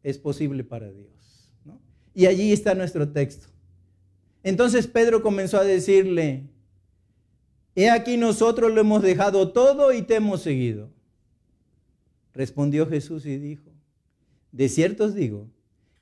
es 0.03 0.19
posible 0.19 0.63
para 0.63 0.91
Dios. 0.91 1.11
Y 2.15 2.27
allí 2.27 2.53
está 2.53 2.75
nuestro 2.75 3.09
texto. 3.11 3.49
Entonces 4.43 4.87
Pedro 4.87 5.23
comenzó 5.23 5.59
a 5.59 5.65
decirle, 5.65 6.45
he 7.75 7.91
aquí 7.91 8.17
nosotros 8.17 8.73
lo 8.73 8.81
hemos 8.81 9.03
dejado 9.03 9.53
todo 9.53 9.93
y 9.93 10.03
te 10.03 10.15
hemos 10.15 10.43
seguido. 10.43 10.91
Respondió 12.33 12.87
Jesús 12.87 13.27
y 13.27 13.37
dijo, 13.39 13.76
de 14.57 14.71
cierto 14.71 15.05
os 15.05 15.15
digo 15.15 15.51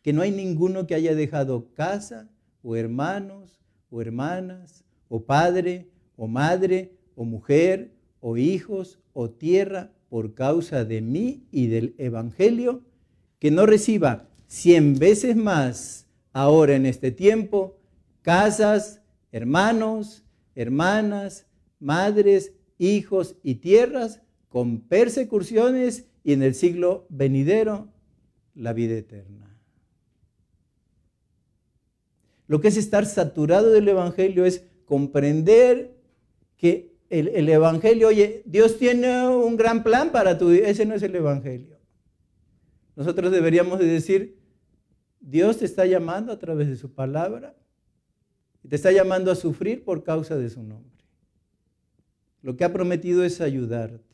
que 0.00 0.12
no 0.12 0.22
hay 0.22 0.30
ninguno 0.30 0.86
que 0.86 0.94
haya 0.94 1.16
dejado 1.16 1.72
casa 1.74 2.30
o 2.62 2.76
hermanos 2.76 3.60
o 3.90 4.00
hermanas 4.00 4.84
o 5.08 5.24
padre 5.24 5.88
o 6.16 6.28
madre 6.28 6.92
o 7.16 7.24
mujer 7.24 7.90
o 8.20 8.36
hijos 8.36 9.00
o 9.12 9.28
tierra 9.28 9.90
por 10.08 10.34
causa 10.34 10.84
de 10.84 11.00
mí 11.00 11.48
y 11.50 11.66
del 11.66 11.96
Evangelio, 11.98 12.84
que 13.40 13.50
no 13.50 13.66
reciba 13.66 14.28
cien 14.46 15.00
veces 15.00 15.34
más 15.34 16.06
ahora 16.32 16.76
en 16.76 16.86
este 16.86 17.10
tiempo, 17.10 17.80
casas, 18.22 19.00
hermanos, 19.32 20.24
hermanas, 20.54 21.48
madres, 21.80 22.52
hijos 22.78 23.34
y 23.42 23.56
tierras 23.56 24.20
con 24.48 24.78
persecuciones 24.78 26.06
y 26.22 26.34
en 26.34 26.44
el 26.44 26.54
siglo 26.54 27.06
venidero 27.08 27.88
la 28.54 28.72
vida 28.72 28.94
eterna. 28.94 29.54
Lo 32.46 32.60
que 32.60 32.68
es 32.68 32.76
estar 32.76 33.06
saturado 33.06 33.70
del 33.70 33.88
Evangelio 33.88 34.44
es 34.44 34.64
comprender 34.84 35.94
que 36.56 36.94
el, 37.08 37.48
Evangelio, 37.48 38.08
oye, 38.08 38.42
Dios 38.44 38.76
tiene 38.78 39.28
un 39.28 39.56
gran 39.56 39.82
plan 39.82 40.10
para 40.10 40.36
tu 40.36 40.50
vida, 40.50 40.68
ese 40.68 40.84
no 40.84 40.94
es 40.94 41.02
el 41.02 41.14
Evangelio. 41.14 41.78
Nosotros 42.96 43.30
deberíamos 43.30 43.78
decir, 43.78 44.38
Dios 45.20 45.58
te 45.58 45.64
está 45.64 45.86
llamando 45.86 46.32
a 46.32 46.38
través 46.38 46.68
de 46.68 46.76
su 46.76 46.92
palabra 46.92 47.56
y 48.62 48.68
te 48.68 48.76
está 48.76 48.92
llamando 48.92 49.30
a 49.30 49.36
sufrir 49.36 49.84
por 49.84 50.02
causa 50.02 50.36
de 50.36 50.50
su 50.50 50.62
nombre. 50.62 50.92
Lo 52.42 52.56
que 52.56 52.64
ha 52.64 52.72
prometido 52.72 53.24
es 53.24 53.40
ayudarte. 53.40 54.04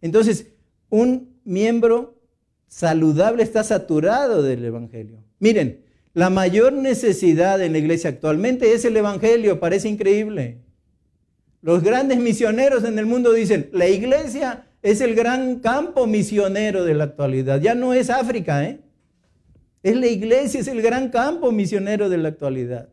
Entonces, 0.00 0.52
un 0.88 1.31
miembro 1.44 2.18
saludable 2.66 3.42
está 3.42 3.64
saturado 3.64 4.42
del 4.42 4.64
Evangelio. 4.64 5.22
Miren, 5.38 5.84
la 6.14 6.30
mayor 6.30 6.72
necesidad 6.72 7.62
en 7.62 7.72
la 7.72 7.78
iglesia 7.78 8.10
actualmente 8.10 8.72
es 8.72 8.84
el 8.84 8.96
Evangelio, 8.96 9.60
parece 9.60 9.88
increíble. 9.88 10.58
Los 11.62 11.82
grandes 11.82 12.18
misioneros 12.18 12.84
en 12.84 12.98
el 12.98 13.06
mundo 13.06 13.32
dicen, 13.32 13.68
la 13.72 13.88
iglesia 13.88 14.66
es 14.82 15.00
el 15.00 15.14
gran 15.14 15.60
campo 15.60 16.06
misionero 16.06 16.84
de 16.84 16.94
la 16.94 17.04
actualidad. 17.04 17.60
Ya 17.60 17.74
no 17.74 17.94
es 17.94 18.10
África, 18.10 18.64
¿eh? 18.64 18.80
Es 19.82 19.96
la 19.96 20.08
iglesia, 20.08 20.60
es 20.60 20.68
el 20.68 20.82
gran 20.82 21.10
campo 21.10 21.50
misionero 21.52 22.08
de 22.08 22.18
la 22.18 22.28
actualidad. 22.28 22.88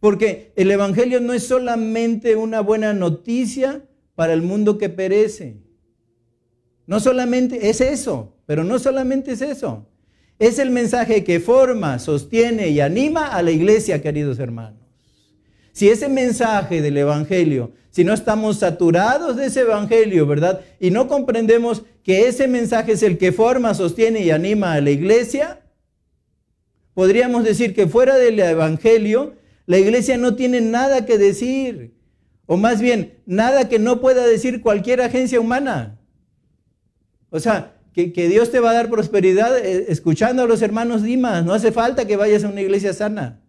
Porque 0.00 0.52
el 0.56 0.70
Evangelio 0.70 1.20
no 1.20 1.32
es 1.32 1.46
solamente 1.46 2.34
una 2.34 2.60
buena 2.60 2.92
noticia 2.92 3.82
para 4.14 4.32
el 4.32 4.42
mundo 4.42 4.78
que 4.78 4.88
perece. 4.88 5.58
No 6.86 7.00
solamente 7.00 7.70
es 7.70 7.80
eso, 7.80 8.34
pero 8.46 8.64
no 8.64 8.78
solamente 8.78 9.32
es 9.32 9.42
eso. 9.42 9.86
Es 10.38 10.58
el 10.58 10.70
mensaje 10.70 11.22
que 11.24 11.40
forma, 11.40 11.98
sostiene 11.98 12.68
y 12.68 12.80
anima 12.80 13.26
a 13.26 13.42
la 13.42 13.52
iglesia, 13.52 14.02
queridos 14.02 14.38
hermanos. 14.38 14.80
Si 15.72 15.88
ese 15.88 16.08
mensaje 16.08 16.82
del 16.82 16.96
Evangelio, 16.98 17.72
si 17.90 18.04
no 18.04 18.12
estamos 18.12 18.58
saturados 18.58 19.36
de 19.36 19.46
ese 19.46 19.60
Evangelio, 19.60 20.26
¿verdad? 20.26 20.60
Y 20.80 20.90
no 20.90 21.08
comprendemos 21.08 21.82
que 22.02 22.26
ese 22.26 22.48
mensaje 22.48 22.92
es 22.92 23.02
el 23.02 23.18
que 23.18 23.32
forma, 23.32 23.72
sostiene 23.74 24.20
y 24.20 24.30
anima 24.30 24.74
a 24.74 24.80
la 24.80 24.90
iglesia, 24.90 25.60
podríamos 26.94 27.44
decir 27.44 27.74
que 27.74 27.86
fuera 27.86 28.16
del 28.16 28.38
Evangelio, 28.40 29.34
la 29.66 29.78
iglesia 29.78 30.18
no 30.18 30.34
tiene 30.34 30.60
nada 30.60 31.06
que 31.06 31.16
decir. 31.16 31.94
O 32.46 32.56
más 32.56 32.80
bien, 32.80 33.18
nada 33.24 33.68
que 33.68 33.78
no 33.78 34.00
pueda 34.00 34.26
decir 34.26 34.60
cualquier 34.60 35.00
agencia 35.00 35.40
humana. 35.40 36.01
O 37.32 37.40
sea, 37.40 37.74
que, 37.92 38.28
Dios 38.28 38.52
te 38.52 38.60
va 38.60 38.70
a 38.70 38.74
dar 38.74 38.90
prosperidad 38.90 39.58
eh, 39.58 39.86
escuchando 39.88 40.42
a 40.42 40.46
los 40.46 40.62
hermanos 40.62 41.02
Dimas. 41.02 41.44
No 41.44 41.54
hace 41.54 41.72
falta 41.72 42.06
que 42.06 42.16
vayas 42.16 42.44
a 42.44 42.48
una 42.48 42.60
iglesia 42.60 42.92
sana 42.92 43.40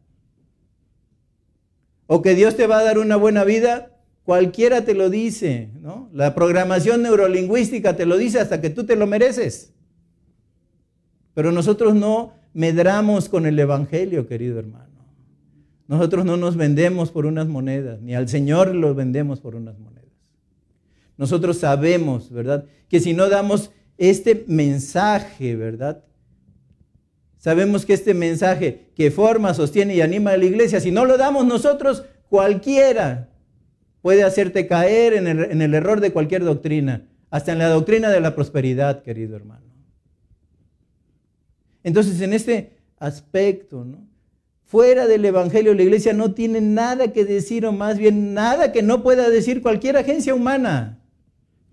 o 2.08 2.22
que 2.22 2.36
Dios 2.36 2.56
te 2.56 2.67
va 2.67 2.80
a 2.80 2.84
dar 2.84 2.98
una 2.98 3.15
buena 3.15 3.43
vida, 3.43 3.91
cualquiera 4.24 4.86
te 4.86 4.93
lo 4.93 5.10
dice, 5.10 5.69
¿no? 5.82 6.10
La 6.13 6.36
programación 6.36 7.02
neurolingüística 7.02 7.96
te 7.96 8.06
lo 8.06 8.17
dice 8.17 8.39
hasta 8.39 8.62
que 8.62 8.69
tú 8.69 8.86
te 8.86 8.96
lo 8.96 9.08
mereces. 9.08 9.74
Pero 11.34 11.52
nosotros 11.52 11.96
no 11.96 12.34
medramos 12.54 13.30
con 13.30 13.46
el 13.46 13.58
Evangelio, 13.58 14.28
querido 14.28 14.60
hermano. 14.60 14.93
Nosotros 15.88 16.24
no 16.26 16.38
nos 16.38 16.56
vendemos 16.56 17.12
por 17.12 17.26
unas 17.26 17.48
monedas, 17.48 18.02
ni 18.02 18.15
al 18.15 18.30
Señor 18.30 18.74
lo 18.76 18.93
vendemos 18.93 19.39
por 19.39 19.56
unas 19.56 19.80
monedas. 19.80 20.03
Nosotros 21.17 21.58
sabemos, 21.58 22.32
¿verdad? 22.32 22.65
Que 22.89 22.99
si 22.99 23.13
no 23.13 23.30
damos 23.30 23.71
este 23.97 24.45
mensaje, 24.47 25.56
¿verdad? 25.56 26.04
Sabemos 27.38 27.86
que 27.86 27.93
este 27.93 28.13
mensaje 28.13 28.91
que 28.95 29.12
forma, 29.12 29.54
sostiene 29.54 29.95
y 29.95 30.02
anima 30.02 30.32
a 30.32 30.38
la 30.38 30.45
iglesia, 30.45 30.80
si 30.80 30.91
no 30.91 31.06
lo 31.06 31.17
damos 31.17 31.45
nosotros, 31.45 32.06
cualquiera 32.30 33.30
puede 34.02 34.23
hacerte 34.23 34.67
caer 34.67 35.13
en 35.13 35.28
el, 35.28 35.73
error 35.73 36.02
de 36.02 36.12
cualquier 36.12 36.43
doctrina, 36.43 37.08
hasta 37.30 37.52
en 37.52 37.60
la 37.60 37.69
doctrina 37.69 38.10
de 38.10 38.19
la 38.19 38.36
prosperidad, 38.36 39.04
querido 39.04 39.36
hermano. 39.36 39.65
Entonces, 41.84 42.21
en 42.21 42.34
este 42.34 42.78
aspecto, 42.97 43.84
¿no? 43.84 44.08
fuera 44.73 45.06
del 45.06 45.23
Evangelio, 45.23 45.76
la 45.76 45.84
iglesia 45.84 46.13
no 46.13 46.34
tiene 46.34 46.60
nada 46.60 47.13
que 47.13 47.26
decir, 47.26 47.65
o 47.65 47.71
más 47.71 47.99
bien 47.99 48.34
nada 48.34 48.71
que 48.71 48.82
no 48.82 49.04
pueda 49.04 49.30
decir 49.30 49.62
cualquier 49.62 49.97
agencia 49.97 50.34
humana. 50.34 51.03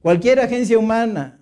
Cualquier 0.02 0.40
agencia 0.40 0.78
humana. 0.78 1.40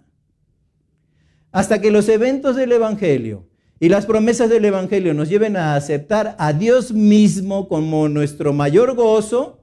Hasta 1.51 1.81
que 1.81 1.91
los 1.91 2.09
eventos 2.09 2.57
del 2.57 2.73
Evangelio 2.73 3.47
y 3.81 3.89
las 3.89 4.07
promesas 4.07 4.51
del 4.51 4.65
Evangelio 4.65 5.15
nos 5.15 5.29
lleven 5.29 5.57
a 5.57 5.75
aceptar 5.75 6.37
a 6.39 6.53
Dios 6.53 6.93
mismo 6.93 7.69
como 7.69 8.09
nuestro 8.09 8.53
mayor 8.53 8.95
gozo, 8.95 9.61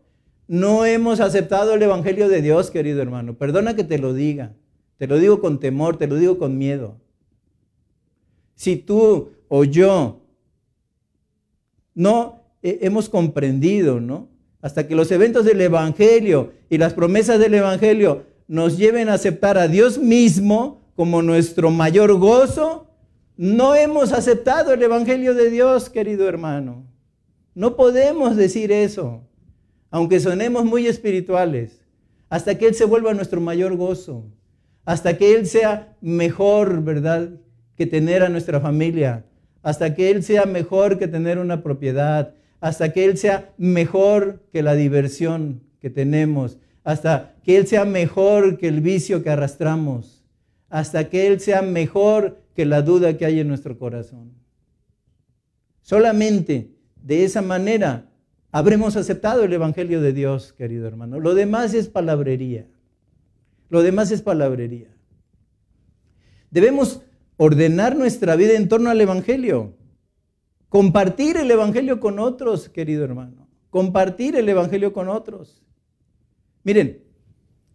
no 0.48 0.86
hemos 0.86 1.20
aceptado 1.20 1.74
el 1.74 1.84
Evangelio 1.84 2.30
de 2.30 2.42
Dios, 2.42 2.72
querido 2.72 3.02
hermano. 3.02 3.38
Perdona 3.38 3.76
que 3.76 3.84
te 3.84 3.98
lo 3.98 4.14
diga. 4.14 4.54
Te 4.98 5.08
lo 5.08 5.18
digo 5.20 5.42
con 5.42 5.60
temor, 5.60 5.98
te 5.98 6.08
lo 6.08 6.16
digo 6.16 6.38
con 6.38 6.58
miedo. 6.58 6.98
Si 8.56 8.78
tú 8.78 9.32
o 9.50 9.64
yo 9.66 10.22
no 11.94 12.42
hemos 12.62 13.10
comprendido, 13.10 14.00
¿no? 14.00 14.30
Hasta 14.62 14.88
que 14.88 14.96
los 14.96 15.12
eventos 15.12 15.46
del 15.46 15.62
Evangelio 15.62 16.54
y 16.70 16.78
las 16.78 16.94
promesas 16.94 17.40
del 17.40 17.54
Evangelio 17.54 18.24
nos 18.48 18.78
lleven 18.78 19.10
a 19.10 19.14
aceptar 19.14 19.58
a 19.58 19.68
Dios 19.68 19.98
mismo 19.98 20.82
como 20.96 21.22
nuestro 21.22 21.72
mayor 21.72 22.14
gozo, 22.18 22.88
no 23.38 23.76
hemos 23.76 24.14
aceptado 24.14 24.74
el 24.74 24.82
Evangelio 24.82 25.34
de 25.34 25.50
Dios, 25.50 25.90
querido 25.90 26.28
hermano. 26.28 26.86
No 27.54 27.76
podemos 27.76 28.36
decir 28.36 28.72
eso, 28.72 29.24
aunque 29.92 30.20
sonemos 30.20 30.66
muy 30.66 30.88
espirituales, 30.88 31.82
hasta 32.30 32.58
que 32.58 32.68
Él 32.68 32.76
se 32.76 32.86
vuelva 32.86 33.14
nuestro 33.14 33.42
mayor 33.42 33.76
gozo, 33.76 34.26
hasta 34.86 35.18
que 35.18 35.36
Él 35.36 35.48
sea 35.48 35.96
mejor, 36.02 36.84
¿verdad?, 36.84 37.30
que 37.76 37.86
tener 37.86 38.24
a 38.24 38.30
nuestra 38.30 38.62
familia, 38.62 39.26
hasta 39.62 39.96
que 39.96 40.12
Él 40.12 40.24
sea 40.24 40.46
mejor 40.46 40.98
que 40.98 41.08
tener 41.08 41.40
una 41.40 41.62
propiedad, 41.62 42.34
hasta 42.62 42.94
que 42.94 43.06
Él 43.06 43.18
sea 43.18 43.54
mejor 43.58 44.44
que 44.54 44.64
la 44.64 44.76
diversión 44.76 45.62
que 45.82 45.90
tenemos, 45.90 46.58
hasta 46.86 47.36
que 47.44 47.58
Él 47.58 47.68
sea 47.68 47.84
mejor 47.84 48.58
que 48.58 48.68
el 48.68 48.80
vicio 48.80 49.24
que 49.24 49.32
arrastramos, 49.32 50.24
hasta 50.70 51.10
que 51.10 51.28
Él 51.28 51.42
sea 51.42 51.62
mejor 51.64 52.38
que 52.54 52.66
la 52.66 52.84
duda 52.84 53.18
que 53.18 53.26
hay 53.26 53.40
en 53.40 53.48
nuestro 53.48 53.78
corazón. 53.78 54.32
Solamente 55.82 56.70
de 56.96 57.26
esa 57.26 57.42
manera 57.42 58.06
habremos 58.52 58.96
aceptado 58.96 59.44
el 59.44 59.52
Evangelio 59.52 60.00
de 60.00 60.14
Dios, 60.14 60.54
querido 60.54 60.88
hermano. 60.88 61.20
Lo 61.20 61.34
demás 61.34 61.74
es 61.74 61.90
palabrería. 61.90 62.68
Lo 63.70 63.82
demás 63.82 64.12
es 64.12 64.22
palabrería. 64.22 64.96
Debemos 66.52 67.02
ordenar 67.38 67.96
nuestra 67.96 68.36
vida 68.36 68.54
en 68.54 68.70
torno 68.70 68.92
al 68.92 69.02
Evangelio. 69.02 69.74
Compartir 70.70 71.38
el 71.38 71.50
Evangelio 71.50 72.00
con 72.00 72.20
otros, 72.20 72.70
querido 72.70 73.04
hermano. 73.04 73.48
Compartir 73.72 74.36
el 74.36 74.48
Evangelio 74.48 74.94
con 74.94 75.10
otros. 75.10 75.66
Miren, 76.66 77.04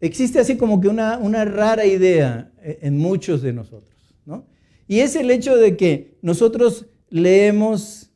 existe 0.00 0.40
así 0.40 0.56
como 0.56 0.80
que 0.80 0.88
una, 0.88 1.16
una 1.16 1.46
rara 1.46 1.86
idea 1.86 2.52
en 2.62 2.98
muchos 2.98 3.40
de 3.40 3.52
nosotros, 3.52 3.96
¿no? 4.26 4.46
Y 4.88 5.00
es 5.00 5.14
el 5.14 5.30
hecho 5.30 5.56
de 5.56 5.76
que 5.76 6.18
nosotros 6.20 6.86
leemos 7.08 8.10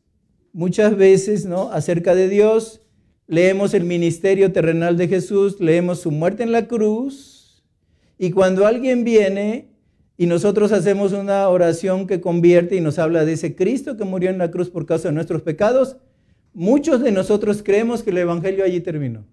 muchas 0.53 0.97
veces, 0.97 1.47
¿no? 1.47 1.71
Acerca 1.71 2.17
de 2.17 2.29
Dios, 2.29 2.83
leemos 3.29 3.73
el 3.73 3.85
ministerio 3.85 4.53
terrenal 4.53 4.97
de 4.97 5.07
Jesús, 5.07 5.61
leemos 5.61 6.01
su 6.01 6.11
muerte 6.11 6.43
en 6.43 6.51
la 6.51 6.67
cruz, 6.67 7.65
y 8.19 8.33
cuando 8.33 8.67
alguien 8.67 9.05
viene 9.05 9.69
y 10.17 10.27
nosotros 10.27 10.73
hacemos 10.73 11.13
una 11.13 11.49
oración 11.49 12.09
que 12.09 12.21
convierte 12.21 12.75
y 12.75 12.81
nos 12.81 12.99
habla 12.99 13.25
de 13.25 13.35
ese 13.35 13.55
Cristo 13.55 13.97
que 13.97 14.05
murió 14.05 14.31
en 14.31 14.39
la 14.39 14.51
cruz 14.51 14.71
por 14.71 14.87
causa 14.87 15.09
de 15.09 15.15
nuestros 15.15 15.43
pecados, 15.43 15.99
muchos 16.53 17.01
de 17.01 17.13
nosotros 17.13 17.63
creemos 17.63 18.03
que 18.03 18.11
el 18.11 18.19
Evangelio 18.19 18.65
allí 18.65 18.81
terminó. 18.81 19.25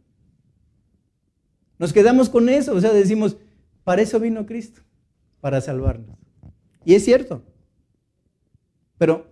Nos 1.82 1.94
quedamos 1.94 2.30
con 2.30 2.48
eso, 2.48 2.76
o 2.76 2.80
sea, 2.80 2.94
decimos, 2.94 3.38
para 3.84 4.04
eso 4.04 4.20
vino 4.20 4.46
Cristo, 4.46 4.82
para 5.40 5.62
salvarnos. 5.62 6.16
Y 6.86 6.94
es 6.94 7.04
cierto, 7.04 7.42
pero 9.00 9.26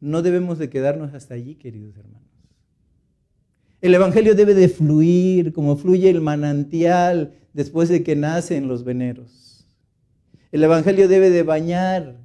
no 0.00 0.22
debemos 0.22 0.58
de 0.58 0.70
quedarnos 0.70 1.14
hasta 1.14 1.34
allí, 1.34 1.54
queridos 1.54 1.96
hermanos. 1.96 2.26
El 3.80 3.94
Evangelio 3.94 4.34
debe 4.34 4.54
de 4.54 4.68
fluir 4.68 5.52
como 5.52 5.76
fluye 5.76 6.10
el 6.10 6.20
manantial 6.20 7.34
después 7.52 7.88
de 7.88 8.02
que 8.02 8.16
nacen 8.16 8.66
los 8.66 8.82
veneros. 8.82 9.64
El 10.50 10.64
Evangelio 10.64 11.06
debe 11.06 11.30
de 11.30 11.44
bañar, 11.44 12.16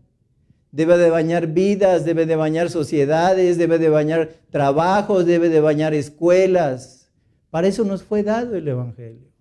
debe 0.71 0.97
de 0.97 1.11
bañar 1.11 1.45
vidas, 1.45 2.05
debe 2.05 2.25
de 2.25 2.35
bañar 2.35 2.71
sociedades, 2.71 3.59
debe 3.59 3.77
de 3.77 3.89
bañar 3.89 4.31
trabajos, 4.49 5.27
debe 5.27 5.49
de 5.49 5.61
bañar 5.61 5.93
escuelas. 5.93 7.11
Para 7.51 7.67
eso 7.67 7.83
nos 7.83 8.01
fue 8.01 8.23
dado 8.23 8.55
el 8.55 8.67
Evangelio. 8.67 9.32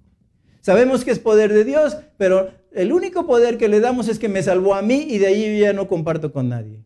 Sabemos 0.63 1.05
que 1.05 1.11
es 1.11 1.19
poder 1.19 1.53
de 1.53 1.65
Dios, 1.65 1.99
pero 2.17 2.51
el 2.71 2.93
único 2.93 3.27
poder 3.27 3.59
que 3.59 3.69
le 3.69 3.81
damos 3.81 4.09
es 4.09 4.19
que 4.19 4.29
me 4.29 4.43
salvó 4.43 4.75
a 4.77 4.81
mí 4.81 5.07
y 5.09 5.19
de 5.19 5.27
ahí 5.27 5.59
ya 5.59 5.73
no 5.73 5.89
comparto 5.89 6.33
con 6.33 6.49
nadie. 6.49 6.79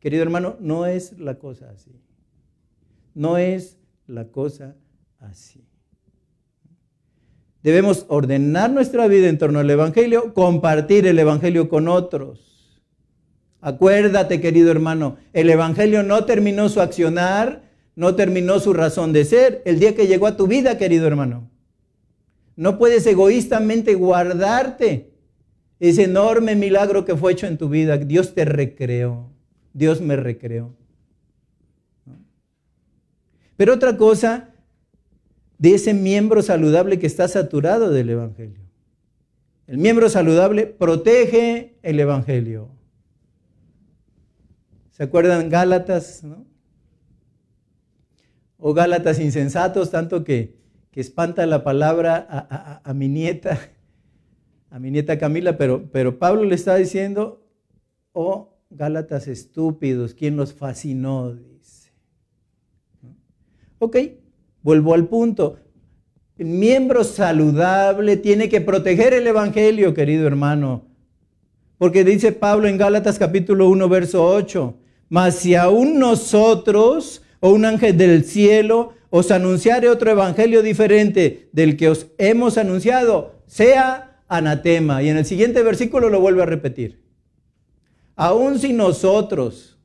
Querido 0.00 0.22
hermano, 0.22 0.56
no 0.60 0.86
es 0.86 1.18
la 1.18 1.38
cosa 1.38 1.70
así. 1.70 1.92
No 3.14 3.36
es 3.36 3.76
la 4.06 4.24
cosa 4.28 4.74
así. 5.20 5.62
Debemos 7.62 8.06
ordenar 8.08 8.70
nuestra 8.70 9.06
vida 9.06 9.28
en 9.28 9.38
torno 9.38 9.60
al 9.60 9.70
Evangelio, 9.70 10.32
compartir 10.32 11.06
el 11.06 11.18
Evangelio 11.18 11.68
con 11.68 11.88
otros. 11.88 12.80
Acuérdate, 13.60 14.40
querido 14.40 14.70
hermano, 14.70 15.18
el 15.34 15.50
Evangelio 15.50 16.02
no 16.02 16.24
terminó 16.24 16.70
su 16.70 16.80
accionar, 16.80 17.62
no 17.94 18.16
terminó 18.16 18.58
su 18.58 18.72
razón 18.72 19.12
de 19.12 19.26
ser 19.26 19.62
el 19.66 19.78
día 19.78 19.94
que 19.94 20.08
llegó 20.08 20.26
a 20.26 20.36
tu 20.36 20.46
vida, 20.46 20.78
querido 20.78 21.06
hermano. 21.06 21.51
No 22.56 22.78
puedes 22.78 23.06
egoístamente 23.06 23.94
guardarte 23.94 25.12
ese 25.80 26.04
enorme 26.04 26.54
milagro 26.54 27.04
que 27.04 27.16
fue 27.16 27.32
hecho 27.32 27.46
en 27.46 27.58
tu 27.58 27.68
vida. 27.68 27.96
Dios 27.98 28.34
te 28.34 28.44
recreó, 28.44 29.30
Dios 29.72 30.00
me 30.00 30.16
recreó. 30.16 30.74
Pero 33.56 33.74
otra 33.74 33.96
cosa 33.96 34.50
de 35.58 35.74
ese 35.74 35.94
miembro 35.94 36.42
saludable 36.42 36.98
que 36.98 37.06
está 37.06 37.28
saturado 37.28 37.90
del 37.90 38.10
Evangelio. 38.10 38.62
El 39.66 39.78
miembro 39.78 40.08
saludable 40.08 40.66
protege 40.66 41.76
el 41.82 42.00
Evangelio. 42.00 42.68
¿Se 44.90 45.04
acuerdan 45.04 45.48
Gálatas? 45.48 46.22
¿no? 46.24 46.44
O 48.58 48.74
Gálatas 48.74 49.18
insensatos, 49.18 49.90
tanto 49.90 50.24
que, 50.24 50.56
que 50.92 51.00
espanta 51.00 51.44
la 51.46 51.64
palabra 51.64 52.80
a, 52.84 52.94
mi 52.94 53.08
nieta, 53.08 53.58
a 54.70 54.78
mi 54.78 54.92
nieta 54.92 55.18
Camila, 55.18 55.56
pero, 55.56 55.90
pero 55.90 56.20
Pablo 56.20 56.44
le 56.44 56.54
está 56.54 56.76
diciendo, 56.76 57.44
oh 58.12 58.50
Gálatas 58.70 59.26
estúpidos, 59.26 60.14
¿quién 60.14 60.36
los 60.36 60.54
fascinó? 60.54 61.34
Dice. 61.34 61.90
Ok, 63.78 63.96
Vuelvo 64.62 64.94
al 64.94 65.08
punto. 65.08 65.58
El 66.38 66.46
miembro 66.46 67.04
saludable 67.04 68.16
tiene 68.16 68.48
que 68.48 68.60
proteger 68.60 69.12
el 69.12 69.26
Evangelio, 69.26 69.92
querido 69.92 70.26
hermano. 70.26 70.86
Porque 71.78 72.04
dice 72.04 72.30
Pablo 72.30 72.68
en 72.68 72.78
Gálatas 72.78 73.18
capítulo 73.18 73.68
1, 73.68 73.88
verso 73.88 74.24
8, 74.24 74.76
mas 75.08 75.34
si 75.36 75.56
aún 75.56 75.98
nosotros 75.98 77.22
o 77.40 77.50
un 77.50 77.64
ángel 77.64 77.96
del 77.96 78.24
cielo 78.24 78.92
os 79.14 79.30
anunciare 79.30 79.90
otro 79.90 80.10
evangelio 80.10 80.62
diferente 80.62 81.50
del 81.52 81.76
que 81.76 81.90
os 81.90 82.06
hemos 82.16 82.56
anunciado, 82.56 83.42
sea 83.46 84.22
anatema. 84.26 85.02
Y 85.02 85.10
en 85.10 85.18
el 85.18 85.26
siguiente 85.26 85.62
versículo 85.62 86.08
lo 86.08 86.18
vuelve 86.18 86.42
a 86.42 86.46
repetir. 86.46 87.02
Aún 88.16 88.58
si 88.58 88.72
nosotros 88.72 89.78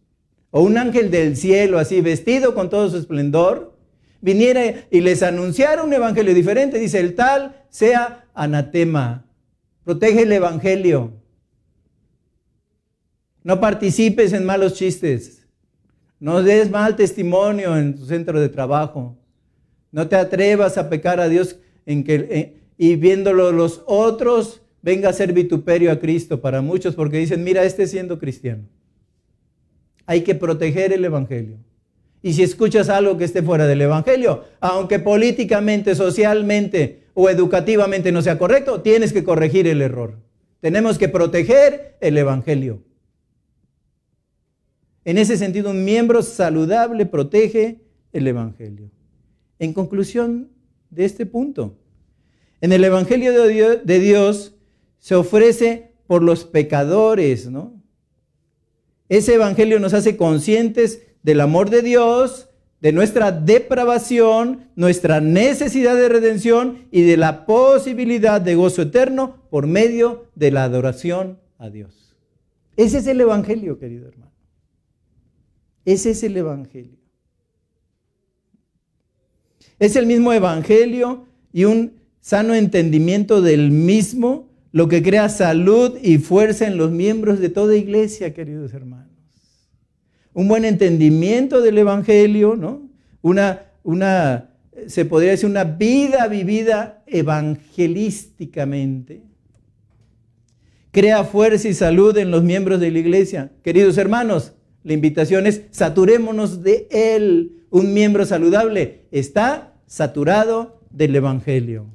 o 0.50 0.62
un 0.62 0.78
ángel 0.78 1.12
del 1.12 1.36
cielo 1.36 1.78
así 1.78 2.00
vestido 2.00 2.56
con 2.56 2.70
todo 2.70 2.90
su 2.90 2.96
esplendor, 2.96 3.78
viniera 4.22 4.88
y 4.90 5.02
les 5.02 5.22
anunciara 5.22 5.84
un 5.84 5.92
evangelio 5.92 6.34
diferente, 6.34 6.80
dice 6.80 7.02
el 7.02 7.14
tal 7.14 7.66
sea 7.68 8.30
anatema. 8.34 9.26
Protege 9.84 10.22
el 10.22 10.32
evangelio. 10.32 11.12
No 13.44 13.60
participes 13.60 14.32
en 14.32 14.46
malos 14.46 14.76
chistes. 14.76 15.37
No 16.20 16.42
des 16.42 16.70
mal 16.70 16.96
testimonio 16.96 17.78
en 17.78 17.96
tu 17.96 18.06
centro 18.06 18.40
de 18.40 18.50
trabajo. 18.50 19.16
No 19.92 20.08
te 20.08 20.16
atrevas 20.16 20.78
a 20.78 20.90
pecar 20.90 21.20
a 21.20 21.30
Dios 21.30 21.58
en 21.86 22.04
que, 22.04 22.56
y 22.78 22.96
viéndolo 22.96 23.52
los 23.52 23.84
otros 23.86 24.62
venga 24.82 25.10
a 25.10 25.14
ser 25.14 25.34
vituperio 25.34 25.92
a 25.92 26.00
Cristo 26.00 26.42
para 26.42 26.62
muchos 26.62 26.96
porque 26.96 27.18
dicen, 27.18 27.44
mira, 27.44 27.64
este 27.64 27.88
siendo 27.88 28.20
cristiano. 28.20 28.64
Hay 30.06 30.22
que 30.22 30.36
proteger 30.36 30.94
el 30.94 31.04
Evangelio. 31.04 31.58
Y 32.22 32.34
si 32.34 32.44
escuchas 32.44 32.90
algo 32.90 33.18
que 33.18 33.26
esté 33.26 33.44
fuera 33.44 33.68
del 33.68 33.82
Evangelio, 33.82 34.46
aunque 34.60 35.00
políticamente, 35.00 35.96
socialmente 35.96 37.04
o 37.14 37.30
educativamente 37.30 38.12
no 38.12 38.22
sea 38.22 38.38
correcto, 38.38 38.82
tienes 38.82 39.14
que 39.14 39.24
corregir 39.24 39.68
el 39.68 39.82
error. 39.82 40.16
Tenemos 40.62 40.98
que 40.98 41.10
proteger 41.10 41.98
el 42.02 42.18
Evangelio. 42.18 42.82
En 45.08 45.18
ese 45.18 45.38
sentido, 45.38 45.72
un 45.72 45.86
miembro 45.86 46.22
saludable 46.22 47.06
protege 47.06 47.80
el 48.12 48.28
Evangelio. 48.28 48.92
En 49.58 49.72
conclusión 49.72 50.50
de 50.90 51.06
este 51.06 51.26
punto, 51.26 51.78
en 52.60 52.74
el 52.74 52.84
Evangelio 52.84 53.32
de 53.32 54.00
Dios, 54.00 54.54
se 55.00 55.16
ofrece 55.16 55.94
por 56.08 56.24
los 56.24 56.44
pecadores, 56.44 57.50
¿no? 57.50 57.82
Ese 59.08 59.36
Evangelio 59.36 59.80
nos 59.80 59.94
hace 59.94 60.18
conscientes 60.18 61.04
del 61.24 61.40
amor 61.40 61.70
de 61.70 61.84
Dios, 61.84 62.50
de 62.82 62.92
nuestra 62.92 63.32
depravación, 63.32 64.72
nuestra 64.76 65.22
necesidad 65.22 65.96
de 65.96 66.10
redención 66.10 66.90
y 66.92 67.04
de 67.04 67.16
la 67.16 67.46
posibilidad 67.46 68.42
de 68.42 68.56
gozo 68.56 68.82
eterno 68.82 69.38
por 69.50 69.68
medio 69.68 70.26
de 70.36 70.52
la 70.52 70.66
adoración 70.66 71.40
a 71.60 71.70
Dios. 71.70 72.14
Ese 72.76 72.98
es 72.98 73.08
el 73.08 73.22
Evangelio, 73.22 73.80
querido 73.80 74.10
hermano. 74.10 74.27
Ese 75.88 76.12
es 76.12 76.22
el 76.24 76.36
Evangelio. 76.36 76.98
Es 79.80 79.96
el 79.96 80.06
mismo 80.06 80.34
Evangelio 80.34 81.26
y 81.54 81.64
un 81.64 81.94
sano 82.20 82.54
entendimiento 82.56 83.42
del 83.42 83.72
mismo 83.72 84.50
lo 84.74 84.90
que 84.90 85.02
crea 85.02 85.30
salud 85.30 85.98
y 86.04 86.18
fuerza 86.18 86.68
en 86.68 86.76
los 86.76 86.92
miembros 86.92 87.40
de 87.40 87.48
toda 87.48 87.78
iglesia, 87.78 88.34
queridos 88.34 88.74
hermanos. 88.74 89.08
Un 90.34 90.50
buen 90.50 90.66
entendimiento 90.66 91.62
del 91.62 91.78
Evangelio, 91.78 92.58
¿no? 92.58 92.90
Una, 93.22 93.62
una, 93.84 94.50
se 94.88 95.06
podría 95.06 95.32
decir, 95.32 95.50
una 95.50 95.64
vida 95.64 96.28
vivida 96.28 97.02
evangelísticamente. 97.08 99.22
Crea 100.92 101.24
fuerza 101.24 101.70
y 101.70 101.74
salud 101.74 102.18
en 102.18 102.30
los 102.30 102.44
miembros 102.44 102.82
de 102.82 102.92
la 102.92 103.00
iglesia. 103.00 103.54
Queridos 103.64 103.98
hermanos, 103.98 104.52
la 104.84 104.94
invitación 104.94 105.48
es 105.48 105.64
saturémonos 105.72 106.64
de 106.64 106.88
Él. 106.92 107.66
Un 107.70 107.94
miembro 107.94 108.26
saludable 108.26 109.06
está 109.12 109.76
saturado 109.86 110.80
del 110.92 111.16
Evangelio. 111.16 111.88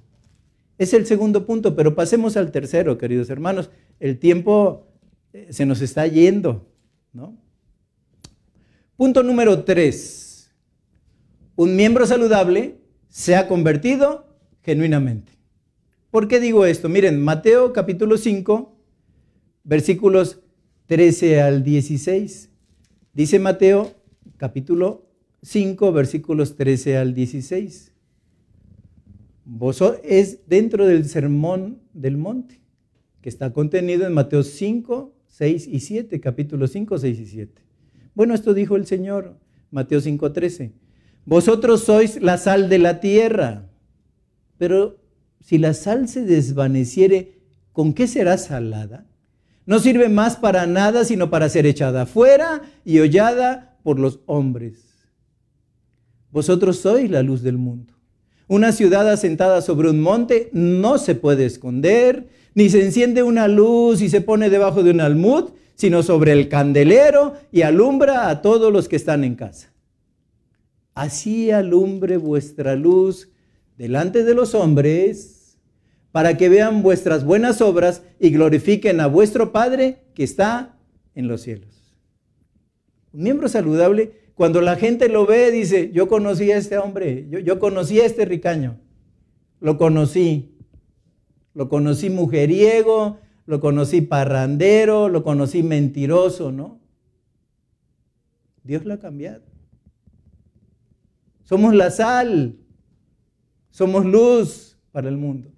Es 0.79 0.92
el 0.95 1.07
segundo 1.07 1.47
punto, 1.47 1.77
pero 1.77 1.95
pasemos 1.95 2.37
al 2.37 2.51
tercero, 2.51 2.99
queridos 2.99 3.31
hermanos. 3.31 3.71
El 4.01 4.18
tiempo 4.18 4.88
eh, 5.33 5.49
se 5.51 5.64
nos 5.64 5.81
está 5.81 6.07
yendo, 6.07 6.68
¿no? 7.12 7.37
Punto 8.97 9.23
número 9.23 9.64
tres. 9.64 10.53
Un 11.57 11.77
miembro 11.77 12.07
saludable 12.07 12.79
se 13.09 13.37
ha 13.37 13.49
convertido 13.49 14.27
genuinamente. 14.62 15.33
¿Por 16.11 16.29
qué 16.29 16.40
digo 16.40 16.66
esto? 16.66 16.88
Miren, 16.88 17.23
Mateo 17.23 17.73
capítulo 17.73 18.18
5, 18.18 18.77
versículos 19.64 20.40
13 20.87 21.40
al 21.40 21.64
16. 21.64 22.52
Dice 23.14 23.38
Mateo 23.38 23.92
capítulo 24.38 25.07
5, 25.42 25.92
versículos 25.92 26.57
13 26.57 26.96
al 26.96 27.12
16. 27.12 27.92
es 30.03 30.48
dentro 30.48 30.87
del 30.87 31.05
sermón 31.05 31.83
del 31.92 32.16
monte, 32.16 32.62
que 33.20 33.29
está 33.29 33.53
contenido 33.53 34.07
en 34.07 34.14
Mateo 34.14 34.42
5, 34.42 35.14
6 35.27 35.68
y 35.68 35.81
7, 35.81 36.20
capítulo 36.20 36.66
5, 36.66 36.98
6 36.98 37.18
y 37.18 37.27
7. 37.27 37.62
Bueno, 38.14 38.33
esto 38.33 38.55
dijo 38.55 38.77
el 38.77 38.87
Señor, 38.87 39.38
Mateo 39.70 40.01
5, 40.01 40.33
13. 40.33 40.72
Vosotros 41.27 41.85
sois 41.85 42.18
la 42.22 42.38
sal 42.38 42.70
de 42.70 42.79
la 42.79 43.01
tierra, 43.01 43.68
pero 44.57 45.03
si 45.38 45.59
la 45.59 45.75
sal 45.75 46.09
se 46.09 46.25
desvaneciere, 46.25 47.42
¿con 47.72 47.92
qué 47.92 48.07
será 48.07 48.38
salada? 48.38 49.07
No 49.64 49.79
sirve 49.79 50.09
más 50.09 50.37
para 50.37 50.66
nada 50.66 51.05
sino 51.05 51.31
para 51.31 51.48
ser 51.48 51.66
echada 51.66 52.03
afuera 52.03 52.62
y 52.85 52.98
hollada 52.98 53.79
por 53.83 53.98
los 53.98 54.20
hombres. 54.27 54.92
Vosotros 56.31 56.79
sois 56.79 57.11
la 57.11 57.22
luz 57.22 57.42
del 57.42 57.59
mundo. 57.59 57.94
Una 58.48 58.72
ciudad 58.72 59.09
asentada 59.09 59.62
sobre 59.62 59.88
un 59.88 60.01
monte 60.01 60.51
no 60.53 60.98
se 60.98 61.14
puede 61.14 61.46
esconder, 61.46 62.29
ni 62.55 62.68
se 62.68 62.85
enciende 62.85 63.22
una 63.22 63.48
luz 63.48 64.03
y 64.03 64.09
se 64.09 64.20
pone 64.20 64.51
debajo 64.51 64.83
de 64.83 64.90
un 64.90 65.01
almud, 65.01 65.51
sino 65.75 66.03
sobre 66.03 66.33
el 66.33 66.48
candelero 66.48 67.35
y 67.51 67.62
alumbra 67.62 68.29
a 68.29 68.42
todos 68.42 68.72
los 68.72 68.88
que 68.88 68.96
están 68.96 69.25
en 69.25 69.37
casa. 69.37 69.72
Así 70.94 71.51
alumbre 71.51 72.18
vuestra 72.18 72.77
luz 72.77 73.31
delante 73.79 74.25
de 74.25 74.35
los 74.35 74.55
hombres 74.55 75.32
para 76.12 76.37
que 76.37 76.51
vean 76.51 76.83
vuestras 76.83 77.25
buenas 77.25 77.61
obras 77.61 78.03
y 78.20 78.31
glorifiquen 78.31 79.01
a 79.01 79.07
vuestro 79.07 79.51
Padre 79.51 80.05
que 80.14 80.22
está 80.22 80.77
en 81.14 81.27
los 81.27 81.40
cielos. 81.40 81.96
Un 83.12 83.22
miembro 83.22 83.48
saludable, 83.48 84.31
cuando 84.35 84.61
la 84.61 84.77
gente 84.77 85.09
lo 85.09 85.27
ve, 85.27 85.51
dice, 85.51 85.90
yo 85.92 86.09
conocí 86.09 86.53
a 86.53 86.59
este 86.59 86.79
hombre, 86.79 87.27
yo, 87.31 87.38
yo 87.38 87.59
conocí 87.59 88.01
a 88.01 88.07
este 88.07 88.25
ricaño, 88.25 88.79
lo 89.61 89.79
conocí, 89.79 90.55
lo 91.55 91.68
conocí 91.68 92.11
mujeriego, 92.11 93.18
lo 93.46 93.61
conocí 93.61 94.03
parrandero, 94.03 95.09
lo 95.09 95.22
conocí 95.22 95.62
mentiroso, 95.62 96.53
¿no? 96.53 96.81
Dios 98.64 98.85
lo 98.85 98.94
ha 98.94 98.98
cambiado. 98.98 99.42
Somos 101.42 101.75
la 101.75 101.90
sal, 101.90 102.57
somos 103.70 104.07
luz 104.07 104.79
para 104.92 105.09
el 105.09 105.16
mundo. 105.16 105.52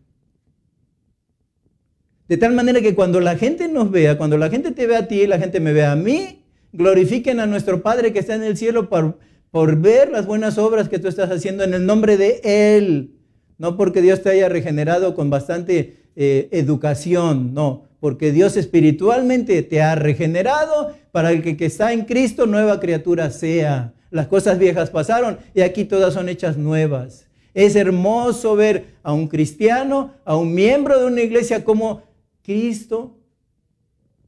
De 2.34 2.38
tal 2.38 2.52
manera 2.52 2.80
que 2.80 2.96
cuando 2.96 3.20
la 3.20 3.36
gente 3.36 3.68
nos 3.68 3.92
vea, 3.92 4.18
cuando 4.18 4.36
la 4.36 4.50
gente 4.50 4.72
te 4.72 4.88
vea 4.88 4.98
a 4.98 5.06
ti 5.06 5.20
y 5.20 5.26
la 5.28 5.38
gente 5.38 5.60
me 5.60 5.72
vea 5.72 5.92
a 5.92 5.94
mí, 5.94 6.42
glorifiquen 6.72 7.38
a 7.38 7.46
nuestro 7.46 7.80
Padre 7.80 8.12
que 8.12 8.18
está 8.18 8.34
en 8.34 8.42
el 8.42 8.56
cielo 8.56 8.88
por, 8.88 9.20
por 9.52 9.76
ver 9.76 10.10
las 10.10 10.26
buenas 10.26 10.58
obras 10.58 10.88
que 10.88 10.98
tú 10.98 11.06
estás 11.06 11.30
haciendo 11.30 11.62
en 11.62 11.74
el 11.74 11.86
nombre 11.86 12.16
de 12.16 12.40
Él. 12.42 13.14
No 13.56 13.76
porque 13.76 14.02
Dios 14.02 14.20
te 14.20 14.30
haya 14.30 14.48
regenerado 14.48 15.14
con 15.14 15.30
bastante 15.30 16.08
eh, 16.16 16.48
educación, 16.50 17.54
no, 17.54 17.84
porque 18.00 18.32
Dios 18.32 18.56
espiritualmente 18.56 19.62
te 19.62 19.80
ha 19.80 19.94
regenerado 19.94 20.92
para 21.12 21.30
el 21.30 21.40
que, 21.40 21.56
que 21.56 21.66
está 21.66 21.92
en 21.92 22.04
Cristo 22.04 22.46
nueva 22.46 22.80
criatura 22.80 23.30
sea. 23.30 23.92
Las 24.10 24.26
cosas 24.26 24.58
viejas 24.58 24.90
pasaron 24.90 25.38
y 25.54 25.60
aquí 25.60 25.84
todas 25.84 26.14
son 26.14 26.28
hechas 26.28 26.56
nuevas. 26.56 27.28
Es 27.54 27.76
hermoso 27.76 28.56
ver 28.56 28.86
a 29.04 29.12
un 29.12 29.28
cristiano, 29.28 30.14
a 30.24 30.36
un 30.36 30.52
miembro 30.52 30.98
de 30.98 31.06
una 31.06 31.20
iglesia 31.20 31.62
como 31.62 32.02
Cristo 32.44 33.18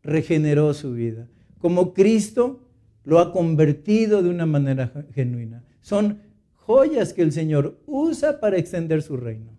regeneró 0.02 0.72
su 0.74 0.92
vida, 0.94 1.29
como 1.59 1.92
Cristo 1.92 2.66
lo 3.05 3.20
ha 3.20 3.33
convertido 3.33 4.22
de 4.22 4.31
una 4.31 4.46
manera 4.46 5.07
genuina. 5.14 5.64
Son 5.81 6.22
joyas 6.55 7.12
que 7.12 7.22
el 7.22 7.31
Señor 7.31 7.79
usa 7.87 8.40
para 8.40 8.57
extender 8.57 9.02
su 9.02 9.16
reino. 9.16 9.57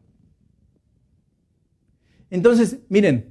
Entonces, 2.29 2.79
miren, 2.89 3.29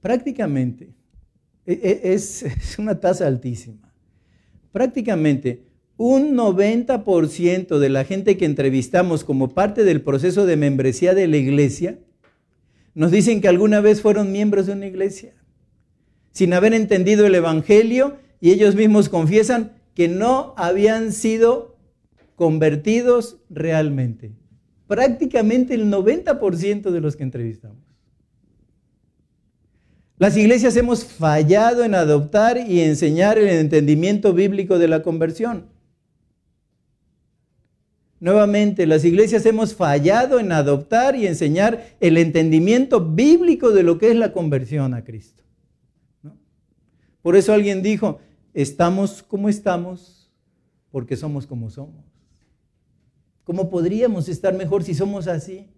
prácticamente 0.00 0.92
e, 1.64 1.72
e, 1.72 2.12
es, 2.12 2.44
una 2.78 2.98
tasa 2.98 3.26
altísima. 3.26 3.94
Prácticamente 4.72 5.64
un 5.96 6.34
90% 6.34 7.78
de 7.78 7.88
la 7.88 8.04
gente 8.04 8.36
que 8.36 8.46
entrevistamos 8.46 9.22
como 9.22 9.50
parte 9.54 9.84
del 9.84 10.02
proceso 10.02 10.46
de 10.46 10.56
membresía 10.56 11.14
de 11.14 11.28
la 11.28 11.36
iglesia 11.36 11.98
nos 12.94 13.10
dicen 13.10 13.40
que 13.40 13.48
alguna 13.48 13.80
vez 13.80 14.02
fueron 14.02 14.32
miembros 14.32 14.66
de 14.66 14.72
una 14.72 14.86
iglesia, 14.86 15.34
sin 16.32 16.52
haber 16.52 16.74
entendido 16.74 17.26
el 17.26 17.34
Evangelio, 17.34 18.16
y 18.40 18.50
ellos 18.50 18.74
mismos 18.74 19.08
confiesan 19.08 19.72
que 19.94 20.08
no 20.08 20.54
habían 20.56 21.12
sido 21.12 21.76
convertidos 22.36 23.38
realmente. 23.50 24.32
Prácticamente 24.86 25.74
el 25.74 25.90
90% 25.90 26.90
de 26.90 27.00
los 27.00 27.16
que 27.16 27.22
entrevistamos. 27.22 27.90
Las 30.18 30.36
iglesias 30.36 30.76
hemos 30.76 31.04
fallado 31.04 31.84
en 31.84 31.94
adoptar 31.94 32.58
y 32.58 32.80
enseñar 32.80 33.38
el 33.38 33.48
entendimiento 33.48 34.34
bíblico 34.34 34.78
de 34.78 34.88
la 34.88 35.02
conversión. 35.02 35.66
Nuevamente, 38.20 38.86
las 38.86 39.02
iglesias 39.06 39.46
hemos 39.46 39.74
fallado 39.74 40.38
en 40.38 40.52
adoptar 40.52 41.16
y 41.16 41.26
enseñar 41.26 41.96
el 42.00 42.18
entendimiento 42.18 43.00
bíblico 43.00 43.70
de 43.70 43.82
lo 43.82 43.96
que 43.96 44.10
es 44.10 44.16
la 44.16 44.32
conversión 44.32 44.92
a 44.92 45.02
Cristo. 45.02 45.42
Por 47.22 47.34
eso 47.36 47.54
alguien 47.54 47.82
dijo, 47.82 48.20
estamos 48.52 49.22
como 49.22 49.48
estamos 49.48 50.30
porque 50.90 51.16
somos 51.16 51.46
como 51.46 51.70
somos. 51.70 52.04
¿Cómo 53.44 53.70
podríamos 53.70 54.28
estar 54.28 54.54
mejor 54.54 54.84
si 54.84 54.94
somos 54.94 55.26
así? 55.26 55.68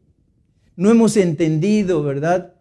No 0.75 0.91
hemos 0.91 1.17
entendido, 1.17 2.03
¿verdad? 2.03 2.55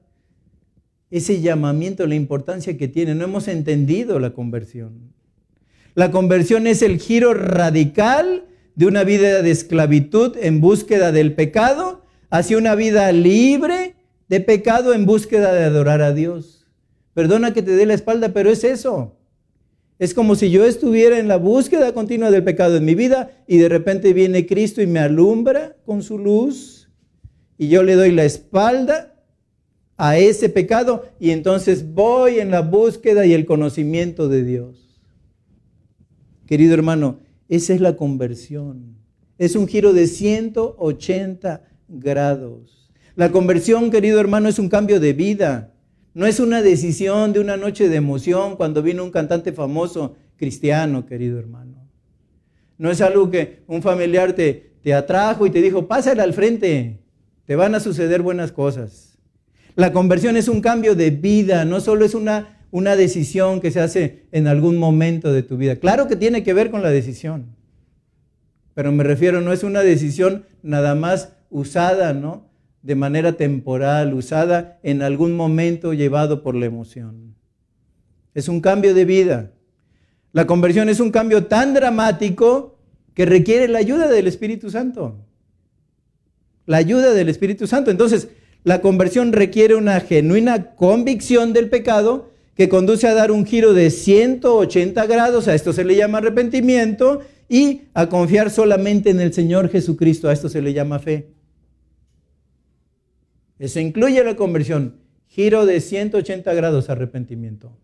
Ese 1.10 1.42
llamamiento, 1.42 2.06
la 2.06 2.16
importancia 2.16 2.78
que 2.78 2.88
tiene. 2.88 3.16
No 3.16 3.24
hemos 3.24 3.48
entendido 3.48 4.20
la 4.20 4.34
conversión. 4.34 5.12
La 5.96 6.12
conversión 6.12 6.68
es 6.68 6.82
el 6.82 7.00
giro 7.00 7.34
radical 7.34 8.46
de 8.82 8.88
una 8.88 9.04
vida 9.04 9.44
de 9.44 9.52
esclavitud 9.52 10.36
en 10.42 10.60
búsqueda 10.60 11.12
del 11.12 11.36
pecado 11.36 12.02
hacia 12.32 12.58
una 12.58 12.74
vida 12.74 13.12
libre 13.12 13.94
de 14.28 14.40
pecado 14.40 14.96
en 14.96 15.06
búsqueda 15.06 15.54
de 15.54 15.66
adorar 15.66 16.02
a 16.02 16.16
Dios. 16.16 16.66
Perdona 17.14 17.54
que 17.54 17.62
te 17.62 17.76
dé 17.76 17.86
la 17.86 17.94
espalda, 17.94 18.34
pero 18.34 18.50
es 18.50 18.64
eso. 18.64 19.20
Es 20.00 20.16
como 20.16 20.34
si 20.34 20.50
yo 20.50 20.66
estuviera 20.66 21.20
en 21.20 21.28
la 21.28 21.38
búsqueda 21.38 21.94
continua 21.94 22.32
del 22.32 22.44
pecado 22.44 22.76
en 22.76 22.86
mi 22.86 22.96
vida 22.96 23.30
y 23.46 23.60
de 23.60 23.70
repente 23.70 24.14
viene 24.14 24.48
Cristo 24.48 24.82
y 24.82 24.88
me 24.88 25.00
alumbra 25.00 25.76
con 25.86 26.02
su 26.02 26.18
luz 26.18 26.90
y 27.60 27.68
yo 27.68 27.84
le 27.84 27.94
doy 27.94 28.10
la 28.10 28.24
espalda 28.24 29.14
a 29.96 30.18
ese 30.18 30.50
pecado 30.50 31.06
y 31.20 31.30
entonces 31.30 31.94
voy 31.94 32.40
en 32.40 32.50
la 32.50 32.62
búsqueda 32.62 33.28
y 33.28 33.36
el 33.36 33.46
conocimiento 33.46 34.28
de 34.28 34.44
Dios. 34.44 35.00
Querido 36.48 36.74
hermano, 36.74 37.20
esa 37.52 37.74
es 37.74 37.82
la 37.82 37.98
conversión. 37.98 38.96
Es 39.38 39.58
un 39.58 39.68
giro 39.68 39.92
de 39.92 40.08
180 40.08 41.64
grados. 41.90 42.90
La 43.16 43.30
conversión, 43.30 43.92
querido 43.92 44.22
hermano, 44.22 44.48
es 44.48 44.58
un 44.58 44.70
cambio 44.70 45.02
de 45.02 45.12
vida. 45.12 45.74
No 46.14 46.26
es 46.26 46.40
una 46.40 46.62
decisión 46.62 47.34
de 47.34 47.42
una 47.42 47.58
noche 47.58 47.90
de 47.90 47.98
emoción 47.98 48.56
cuando 48.56 48.82
vino 48.82 49.04
un 49.04 49.12
cantante 49.12 49.52
famoso 49.52 50.16
cristiano, 50.38 51.06
querido 51.06 51.40
hermano. 51.40 51.90
No 52.78 52.90
es 52.90 53.02
algo 53.02 53.30
que 53.30 53.64
un 53.68 53.82
familiar 53.82 54.32
te, 54.32 54.72
te 54.82 54.94
atrajo 54.94 55.46
y 55.46 55.50
te 55.50 55.62
dijo, 55.62 55.90
pásale 55.90 56.22
al 56.22 56.32
frente, 56.32 57.02
te 57.46 57.58
van 57.58 57.76
a 57.76 57.82
suceder 57.82 58.22
buenas 58.22 58.54
cosas. 58.54 59.18
La 59.76 59.92
conversión 59.92 60.38
es 60.38 60.48
un 60.48 60.62
cambio 60.62 60.96
de 60.96 61.10
vida, 61.12 61.66
no 61.66 61.82
solo 61.82 62.06
es 62.06 62.16
una, 62.16 62.61
una 62.72 62.96
decisión 62.96 63.62
que 63.62 63.72
se 63.72 63.82
hace 63.82 64.26
en 64.32 64.48
algún 64.48 64.78
momento 64.78 65.32
de 65.32 65.44
tu 65.44 65.58
vida. 65.58 65.76
Claro 65.76 66.08
que 66.08 66.16
tiene 66.16 66.44
que 66.44 66.54
ver 66.54 66.72
con 66.72 66.82
la 66.82 66.90
decisión, 66.90 67.56
pero 68.74 68.92
me 68.92 69.04
refiero, 69.04 69.42
no 69.42 69.54
es 69.54 69.64
una 69.64 69.82
decisión 69.82 70.46
nada 70.64 70.96
más 70.96 71.34
usada, 71.50 72.14
¿no? 72.14 72.52
de 72.82 72.96
manera 72.96 73.34
temporal, 73.34 74.14
usada 74.14 74.80
en 74.84 75.02
algún 75.02 75.36
momento 75.36 75.94
llevado 75.94 76.42
por 76.42 76.56
la 76.56 76.66
emoción. 76.66 77.36
Es 78.34 78.48
un 78.48 78.62
cambio 78.62 78.94
de 78.94 79.06
vida. 79.06 79.52
La 80.32 80.48
conversión 80.48 80.90
es 80.90 81.00
un 81.00 81.12
cambio 81.12 81.46
tan 81.46 81.74
dramático 81.74 82.80
que 83.14 83.26
requiere 83.26 83.68
la 83.68 83.80
ayuda 83.80 84.08
del 84.08 84.28
Espíritu 84.28 84.72
Santo. 84.72 85.26
La 86.66 86.78
ayuda 86.78 87.14
del 87.14 87.30
Espíritu 87.30 87.68
Santo. 87.68 87.92
Entonces, 87.92 88.30
la 88.64 88.82
conversión 88.82 89.34
requiere 89.34 89.76
una 89.76 90.00
genuina 90.00 90.76
convicción 90.76 91.54
del 91.54 91.70
pecado 91.70 92.31
que 92.62 92.70
conduce 92.70 93.08
a 93.08 93.16
dar 93.16 93.32
un 93.32 93.44
giro 93.44 93.74
de 93.74 93.90
180 93.90 95.08
grados, 95.08 95.48
a 95.48 95.56
esto 95.56 95.74
se 95.74 95.84
le 95.84 95.96
llama 95.96 96.20
arrepentimiento, 96.20 97.22
y 97.50 97.86
a 97.96 98.08
confiar 98.08 98.52
solamente 98.52 99.10
en 99.10 99.20
el 99.20 99.34
Señor 99.34 99.70
Jesucristo, 99.70 100.30
a 100.30 100.34
esto 100.34 100.48
se 100.48 100.62
le 100.62 100.72
llama 100.72 101.00
fe. 101.00 101.32
Eso 103.58 103.80
incluye 103.80 104.24
la 104.24 104.36
conversión, 104.36 104.98
giro 105.26 105.66
de 105.66 105.82
180 105.82 106.54
grados 106.54 106.92
arrepentimiento. 106.92 107.76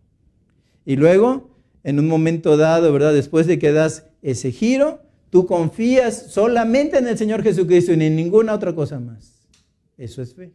Y 0.84 0.94
luego, 0.94 1.50
en 1.82 1.98
un 1.98 2.06
momento 2.06 2.56
dado, 2.56 2.92
¿verdad? 2.92 3.12
Después 3.12 3.48
de 3.48 3.58
que 3.58 3.72
das 3.72 4.06
ese 4.22 4.52
giro, 4.52 5.02
tú 5.30 5.44
confías 5.46 6.30
solamente 6.30 6.98
en 6.98 7.08
el 7.08 7.18
Señor 7.18 7.42
Jesucristo 7.42 7.92
y 7.92 8.00
en 8.00 8.14
ninguna 8.14 8.54
otra 8.54 8.76
cosa 8.76 9.00
más. 9.00 9.48
Eso 9.96 10.22
es 10.22 10.36
fe. 10.36 10.52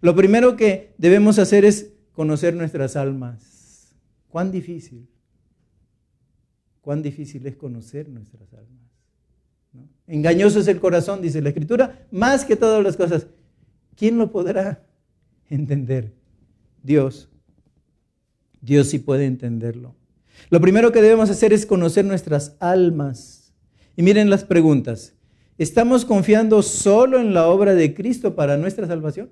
Lo 0.00 0.16
primero 0.16 0.56
que 0.56 0.94
debemos 0.96 1.38
hacer 1.38 1.64
es 1.64 1.89
conocer 2.12 2.54
nuestras 2.54 2.96
almas. 2.96 3.94
¿Cuán 4.28 4.50
difícil? 4.50 5.08
¿Cuán 6.80 7.02
difícil 7.02 7.46
es 7.46 7.56
conocer 7.56 8.08
nuestras 8.08 8.52
almas? 8.52 8.90
Engañoso 10.06 10.60
es 10.60 10.68
el 10.68 10.80
corazón, 10.80 11.22
dice 11.22 11.40
la 11.40 11.50
Escritura, 11.50 12.06
más 12.10 12.44
que 12.44 12.56
todas 12.56 12.82
las 12.82 12.96
cosas. 12.96 13.26
¿Quién 13.96 14.18
lo 14.18 14.32
podrá 14.32 14.84
entender? 15.48 16.12
Dios. 16.82 17.28
Dios 18.60 18.88
sí 18.88 18.98
puede 18.98 19.26
entenderlo. 19.26 19.94
Lo 20.48 20.60
primero 20.60 20.90
que 20.90 21.02
debemos 21.02 21.30
hacer 21.30 21.52
es 21.52 21.66
conocer 21.66 22.04
nuestras 22.04 22.56
almas. 22.60 23.52
Y 23.96 24.02
miren 24.02 24.30
las 24.30 24.44
preguntas. 24.44 25.14
¿Estamos 25.58 26.04
confiando 26.04 26.62
solo 26.62 27.20
en 27.20 27.34
la 27.34 27.46
obra 27.46 27.74
de 27.74 27.94
Cristo 27.94 28.34
para 28.34 28.56
nuestra 28.56 28.86
salvación? 28.86 29.30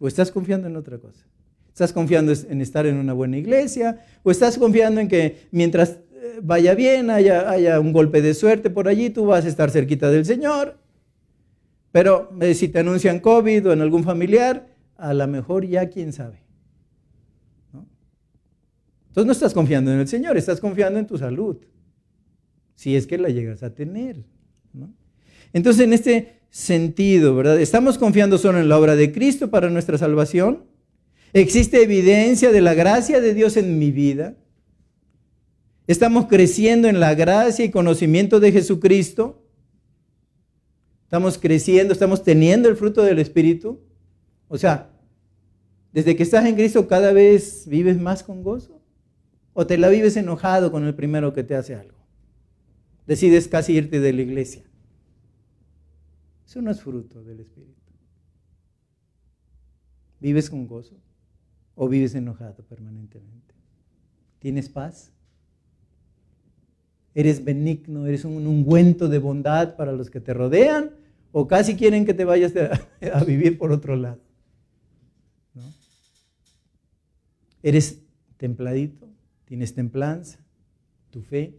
¿O 0.00 0.08
estás 0.08 0.30
confiando 0.30 0.68
en 0.68 0.76
otra 0.76 0.98
cosa? 0.98 1.24
¿Estás 1.68 1.92
confiando 1.92 2.32
en 2.32 2.60
estar 2.60 2.86
en 2.86 2.96
una 2.96 3.12
buena 3.12 3.36
iglesia? 3.36 4.04
¿O 4.22 4.30
estás 4.30 4.58
confiando 4.58 5.00
en 5.00 5.08
que 5.08 5.48
mientras 5.50 5.98
vaya 6.42 6.74
bien, 6.74 7.10
haya, 7.10 7.80
un 7.80 7.92
golpe 7.92 8.22
de 8.22 8.34
suerte 8.34 8.70
por 8.70 8.88
allí, 8.88 9.10
tú 9.10 9.26
vas 9.26 9.44
a 9.44 9.48
estar 9.48 9.70
cerquita 9.70 10.10
del 10.10 10.24
Señor. 10.24 10.78
Pero 11.92 12.30
eh, 12.40 12.54
si 12.54 12.68
te 12.68 12.80
anuncian 12.80 13.20
COVID 13.20 13.68
o 13.68 13.72
en 13.72 13.80
algún 13.80 14.04
familiar, 14.04 14.66
a 14.96 15.14
lo 15.14 15.26
mejor 15.26 15.66
ya 15.66 15.88
quién 15.88 16.12
sabe. 16.12 16.42
Entonces 19.08 19.26
no 19.26 19.32
estás 19.32 19.54
confiando 19.54 19.92
en 19.92 20.00
el 20.00 20.08
Señor, 20.08 20.36
estás 20.36 20.60
confiando 20.60 20.98
en 20.98 21.06
tu 21.06 21.16
salud. 21.16 21.56
Si 22.74 22.96
es 22.96 23.06
que 23.06 23.16
la 23.16 23.28
llegas 23.28 23.62
a 23.62 23.72
tener. 23.72 24.24
Entonces 25.52 25.84
en 25.84 25.92
este 25.92 26.40
sentido, 26.54 27.34
¿verdad? 27.34 27.60
¿Estamos 27.60 27.98
confiando 27.98 28.38
solo 28.38 28.60
en 28.60 28.68
la 28.68 28.78
obra 28.78 28.94
de 28.94 29.10
Cristo 29.10 29.50
para 29.50 29.70
nuestra 29.70 29.98
salvación? 29.98 30.62
¿Existe 31.32 31.82
evidencia 31.82 32.52
de 32.52 32.60
la 32.60 32.74
gracia 32.74 33.20
de 33.20 33.34
Dios 33.34 33.56
en 33.56 33.76
mi 33.80 33.90
vida? 33.90 34.36
Estamos 35.88 36.26
creciendo 36.26 36.86
en 36.86 37.00
la 37.00 37.16
gracia 37.16 37.64
y 37.64 37.72
conocimiento 37.72 38.38
de 38.38 38.52
Jesucristo. 38.52 39.42
Estamos 41.02 41.38
creciendo, 41.38 41.92
estamos 41.92 42.22
teniendo 42.22 42.68
el 42.68 42.76
fruto 42.76 43.02
del 43.02 43.18
Espíritu. 43.18 43.80
O 44.46 44.56
sea, 44.56 44.92
desde 45.92 46.14
que 46.14 46.22
estás 46.22 46.46
en 46.46 46.54
Cristo 46.54 46.86
cada 46.86 47.12
vez 47.12 47.64
vives 47.66 48.00
más 48.00 48.22
con 48.22 48.44
gozo. 48.44 48.80
O 49.54 49.66
te 49.66 49.76
la 49.76 49.88
vives 49.88 50.16
enojado 50.16 50.70
con 50.70 50.84
el 50.84 50.94
primero 50.94 51.32
que 51.32 51.42
te 51.42 51.56
hace 51.56 51.74
algo. 51.74 51.98
Decides 53.08 53.48
casi 53.48 53.72
irte 53.72 53.98
de 53.98 54.12
la 54.12 54.22
iglesia. 54.22 54.62
Eso 56.46 56.62
no 56.62 56.70
es 56.70 56.80
fruto 56.80 57.22
del 57.22 57.40
Espíritu. 57.40 57.74
¿Vives 60.20 60.50
con 60.50 60.66
gozo 60.66 60.96
o 61.74 61.88
vives 61.88 62.14
enojado 62.14 62.62
permanentemente? 62.64 63.54
¿Tienes 64.38 64.68
paz? 64.68 65.14
eres 67.14 67.44
benigno, 67.44 68.06
eres 68.06 68.24
un 68.24 68.46
ungüento 68.46 69.08
de 69.08 69.18
bondad 69.18 69.76
para 69.76 69.92
los 69.92 70.10
que 70.10 70.20
te 70.20 70.34
rodean, 70.34 70.90
o 71.32 71.46
casi 71.46 71.76
quieren 71.76 72.04
que 72.04 72.14
te 72.14 72.24
vayas 72.24 72.52
a, 73.12 73.24
vivir 73.24 73.56
por 73.56 73.72
otro 73.72 73.96
lado. 73.96 74.20
Eres 77.62 78.02
templadito, 78.36 79.08
tienes 79.46 79.74
templanza, 79.74 80.38
tu 81.10 81.22
fe, 81.22 81.58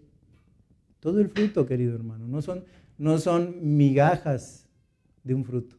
todo 1.00 1.20
el 1.20 1.30
fruto, 1.30 1.66
querido 1.66 1.96
hermano, 1.96 2.28
no 2.28 2.42
son, 2.42 2.64
no 2.98 3.18
son 3.18 3.78
migajas 3.78 4.65
de 5.26 5.34
un 5.34 5.44
fruto, 5.44 5.76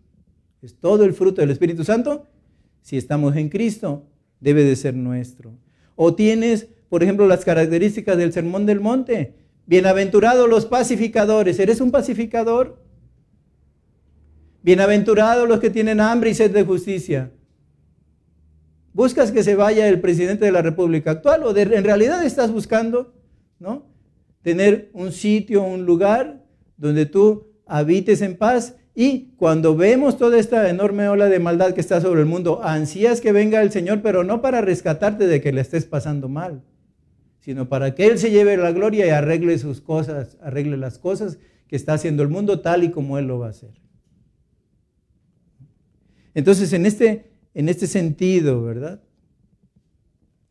es 0.61 0.79
todo 0.79 1.05
el 1.05 1.15
fruto 1.15 1.41
del 1.41 1.51
Espíritu 1.51 1.85
Santo. 1.85 2.27
Si 2.83 2.99
estamos 2.99 3.35
en 3.37 3.49
Cristo, 3.49 4.07
debe 4.41 4.63
de 4.63 4.77
ser 4.77 4.95
nuestro. 4.95 5.55
O 5.95 6.15
tienes, 6.15 6.69
por 6.91 7.03
ejemplo, 7.03 7.27
las 7.27 7.47
características 7.47 8.19
del 8.19 8.35
Sermón 8.35 8.67
del 8.67 8.81
Monte 8.81 9.47
Bienaventurados 9.69 10.49
los 10.49 10.65
pacificadores. 10.65 11.59
¿Eres 11.59 11.81
un 11.81 11.91
pacificador? 11.91 12.81
Bienaventurados 14.63 15.49
los 15.49 15.59
que 15.59 15.71
tienen 15.71 16.01
hambre 16.01 16.31
y 16.31 16.35
sed 16.35 16.53
de 16.53 16.63
justicia. 16.63 17.33
¿Buscas 18.93 19.33
que 19.33 19.43
se 19.43 19.57
vaya 19.57 19.89
el 19.89 20.01
presidente 20.01 20.45
de 20.45 20.53
la 20.53 20.63
República 20.63 21.11
actual 21.11 21.43
o 21.43 21.57
en 21.57 21.85
realidad 21.85 22.25
estás 22.25 22.53
buscando 22.53 23.13
¿no? 23.59 23.87
tener 24.43 24.89
un 24.93 25.11
sitio, 25.11 25.65
un 25.65 25.85
lugar 25.85 26.45
donde 26.77 27.05
tú 27.05 27.49
habites 27.67 28.23
en 28.23 28.37
paz? 28.37 28.77
Y 28.97 29.35
cuando 29.37 29.77
vemos 29.77 30.19
toda 30.19 30.39
esta 30.39 30.69
enorme 30.69 31.07
ola 31.07 31.29
de 31.29 31.39
maldad 31.39 31.75
que 31.75 31.81
está 31.81 32.01
sobre 32.01 32.23
el 32.23 32.27
mundo, 32.27 32.61
ansías 32.65 33.21
que 33.21 33.31
venga 33.31 33.63
el 33.63 33.71
Señor, 33.71 34.03
pero 34.03 34.25
no 34.25 34.43
para 34.43 34.61
rescatarte 34.61 35.29
de 35.29 35.41
que 35.41 35.53
le 35.53 35.61
estés 35.61 35.85
pasando 35.85 36.29
mal 36.29 36.63
sino 37.47 37.69
para 37.69 37.95
que 37.95 38.07
Él 38.07 38.19
se 38.19 38.33
lleve 38.33 38.57
la 38.57 38.73
gloria 38.73 39.07
y 39.07 39.11
arregle 39.11 39.57
sus 39.61 39.81
cosas, 39.81 40.37
arregle 40.41 40.77
las 40.77 40.99
cosas 40.99 41.39
que 41.69 41.77
está 41.77 41.93
haciendo 41.93 42.25
el 42.25 42.29
mundo 42.29 42.59
tal 42.59 42.83
y 42.83 42.91
como 42.91 43.19
Él 43.19 43.29
lo 43.29 43.39
va 43.39 43.47
a 43.47 43.51
hacer. 43.51 43.71
Entonces, 46.35 46.73
en 46.73 46.87
este, 46.87 47.31
en 47.55 47.69
este 47.69 47.87
sentido, 47.87 48.65
¿verdad? 48.65 49.01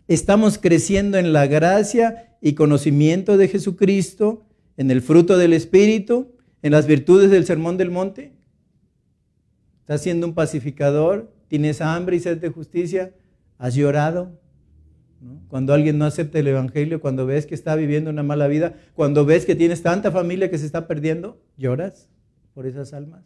Estamos 0.08 0.58
creciendo 0.58 1.18
en 1.18 1.34
la 1.34 1.48
gracia 1.48 2.38
y 2.40 2.54
conocimiento 2.54 3.36
de 3.36 3.50
Jesucristo, 3.50 4.46
en 4.78 4.90
el 4.90 5.02
fruto 5.02 5.38
del 5.38 5.52
Espíritu, 5.52 6.32
en 6.62 6.72
las 6.72 6.88
virtudes 6.88 7.30
del 7.30 7.46
Sermón 7.46 7.76
del 7.76 7.92
Monte. 7.92 8.32
Estás 9.86 10.02
siendo 10.02 10.26
un 10.26 10.34
pacificador, 10.34 11.32
tienes 11.48 11.80
hambre 11.80 12.16
y 12.16 12.20
sed 12.20 12.40
de 12.40 12.50
justicia, 12.50 13.14
has 13.60 13.76
llorado. 13.76 14.36
Cuando 15.48 15.76
alguien 15.76 16.00
no 16.00 16.06
acepta 16.06 16.40
el 16.40 16.48
Evangelio, 16.48 17.00
cuando 17.00 17.28
ves 17.28 17.46
que 17.46 17.54
está 17.54 17.76
viviendo 17.76 18.10
una 18.10 18.24
mala 18.24 18.48
vida, 18.48 18.74
cuando 18.96 19.26
ves 19.26 19.46
que 19.46 19.54
tienes 19.54 19.84
tanta 19.84 20.12
familia 20.12 20.50
que 20.50 20.58
se 20.58 20.66
está 20.66 20.88
perdiendo, 20.88 21.40
lloras 21.56 22.10
por 22.56 22.66
esas 22.66 22.94
almas. 22.94 23.26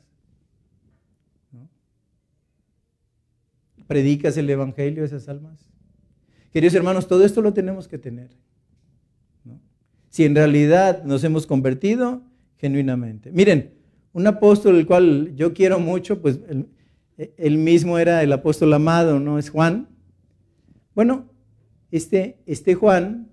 Predicas 3.87 4.35
el 4.35 4.49
Evangelio 4.49 5.03
a 5.03 5.05
esas 5.05 5.29
almas. 5.29 5.71
Queridos 6.51 6.75
hermanos, 6.75 7.07
todo 7.07 7.23
esto 7.23 7.41
lo 7.41 7.53
tenemos 7.53 7.87
que 7.87 7.97
tener. 7.97 8.31
Si 10.09 10.25
en 10.25 10.35
realidad 10.35 11.05
nos 11.05 11.23
hemos 11.23 11.47
convertido 11.47 12.21
genuinamente. 12.57 13.31
Miren, 13.31 13.78
un 14.13 14.27
apóstol 14.27 14.75
el 14.75 14.85
cual 14.85 15.33
yo 15.35 15.53
quiero 15.53 15.79
mucho, 15.79 16.21
pues 16.21 16.39
él, 17.37 17.57
mismo 17.57 17.99
era 17.99 18.23
el 18.23 18.31
apóstol 18.31 18.73
amado, 18.73 19.19
¿no? 19.19 19.37
Es 19.37 19.49
Juan. 19.49 19.87
Bueno, 20.95 21.29
este, 21.91 22.37
este 22.45 22.75
Juan 22.75 23.29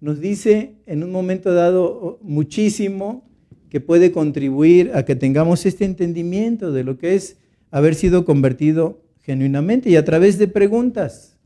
nos 0.00 0.20
dice 0.20 0.76
en 0.86 1.02
un 1.02 1.10
momento 1.10 1.52
dado 1.52 2.18
muchísimo 2.22 3.28
que 3.68 3.80
puede 3.80 4.12
contribuir 4.12 4.92
a 4.94 5.04
que 5.04 5.16
tengamos 5.16 5.66
este 5.66 5.84
entendimiento 5.84 6.72
de 6.72 6.84
lo 6.84 6.98
que 6.98 7.14
es 7.14 7.38
haber 7.70 7.94
sido 7.94 8.24
convertido 8.24 9.02
genuinamente 9.20 9.90
y 9.90 9.96
a 9.96 10.04
través 10.04 10.38
de 10.38 10.48
preguntas. 10.48 11.36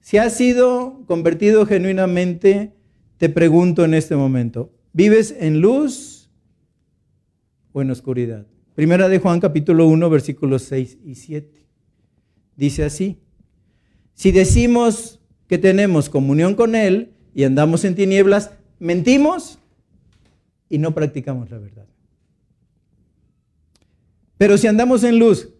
Si 0.00 0.16
has 0.16 0.34
sido 0.34 1.04
convertido 1.06 1.66
genuinamente, 1.66 2.72
te 3.18 3.28
pregunto 3.28 3.84
en 3.84 3.94
este 3.94 4.16
momento, 4.16 4.72
¿vives 4.92 5.36
en 5.38 5.60
luz 5.60 6.11
en 7.80 7.90
oscuridad? 7.90 8.46
Primera 8.74 9.08
de 9.08 9.18
Juan 9.18 9.40
capítulo 9.40 9.86
1 9.86 10.10
versículos 10.10 10.62
6 10.62 10.98
y 11.04 11.14
7. 11.14 11.66
Dice 12.56 12.84
así, 12.84 13.18
si 14.14 14.32
decimos 14.32 15.20
que 15.46 15.58
tenemos 15.58 16.08
comunión 16.08 16.54
con 16.54 16.74
Él 16.74 17.12
y 17.34 17.44
andamos 17.44 17.84
en 17.84 17.94
tinieblas, 17.94 18.50
mentimos 18.78 19.58
y 20.68 20.78
no 20.78 20.94
practicamos 20.94 21.50
la 21.50 21.58
verdad. 21.58 21.86
Pero 24.38 24.58
si 24.58 24.66
andamos 24.66 25.04
en 25.04 25.18
luz, 25.18 25.50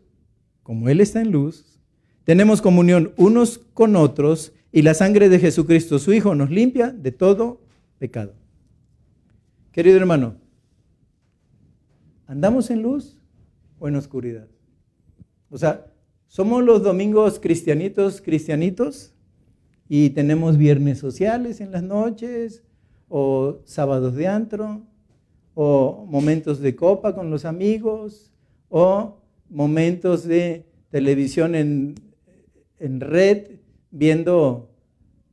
como 0.62 0.88
Él 0.88 1.00
está 1.00 1.20
en 1.20 1.32
luz, 1.32 1.78
tenemos 2.24 2.62
comunión 2.62 3.12
unos 3.16 3.58
con 3.74 3.96
otros 3.96 4.52
y 4.72 4.82
la 4.82 4.94
sangre 4.94 5.28
de 5.28 5.38
Jesucristo, 5.38 5.98
su 5.98 6.12
Hijo, 6.12 6.34
nos 6.34 6.50
limpia 6.50 6.90
de 6.90 7.12
todo 7.12 7.60
pecado. 7.98 8.34
Querido 9.70 9.98
hermano, 9.98 10.36
¿andamos 12.32 12.70
en 12.70 12.80
luz 12.80 13.18
o 13.78 13.88
en 13.88 13.96
oscuridad? 13.96 14.48
O 15.50 15.58
sea, 15.58 15.92
¿somos 16.28 16.64
los 16.64 16.82
domingos 16.82 17.38
cristianitos, 17.38 18.22
cristianitos? 18.22 19.12
Y 19.86 20.10
tenemos 20.10 20.56
viernes 20.56 20.98
sociales 20.98 21.60
en 21.60 21.72
las 21.72 21.82
noches, 21.82 22.64
o 23.10 23.58
sábados 23.64 24.14
de 24.14 24.28
antro, 24.28 24.80
o 25.52 26.06
momentos 26.08 26.60
de 26.60 26.74
copa 26.74 27.14
con 27.14 27.30
los 27.30 27.44
amigos, 27.44 28.32
o 28.70 29.18
momentos 29.50 30.26
de 30.26 30.64
televisión 30.88 31.54
en, 31.54 31.94
en 32.78 33.00
red 33.00 33.58
viendo 33.90 34.70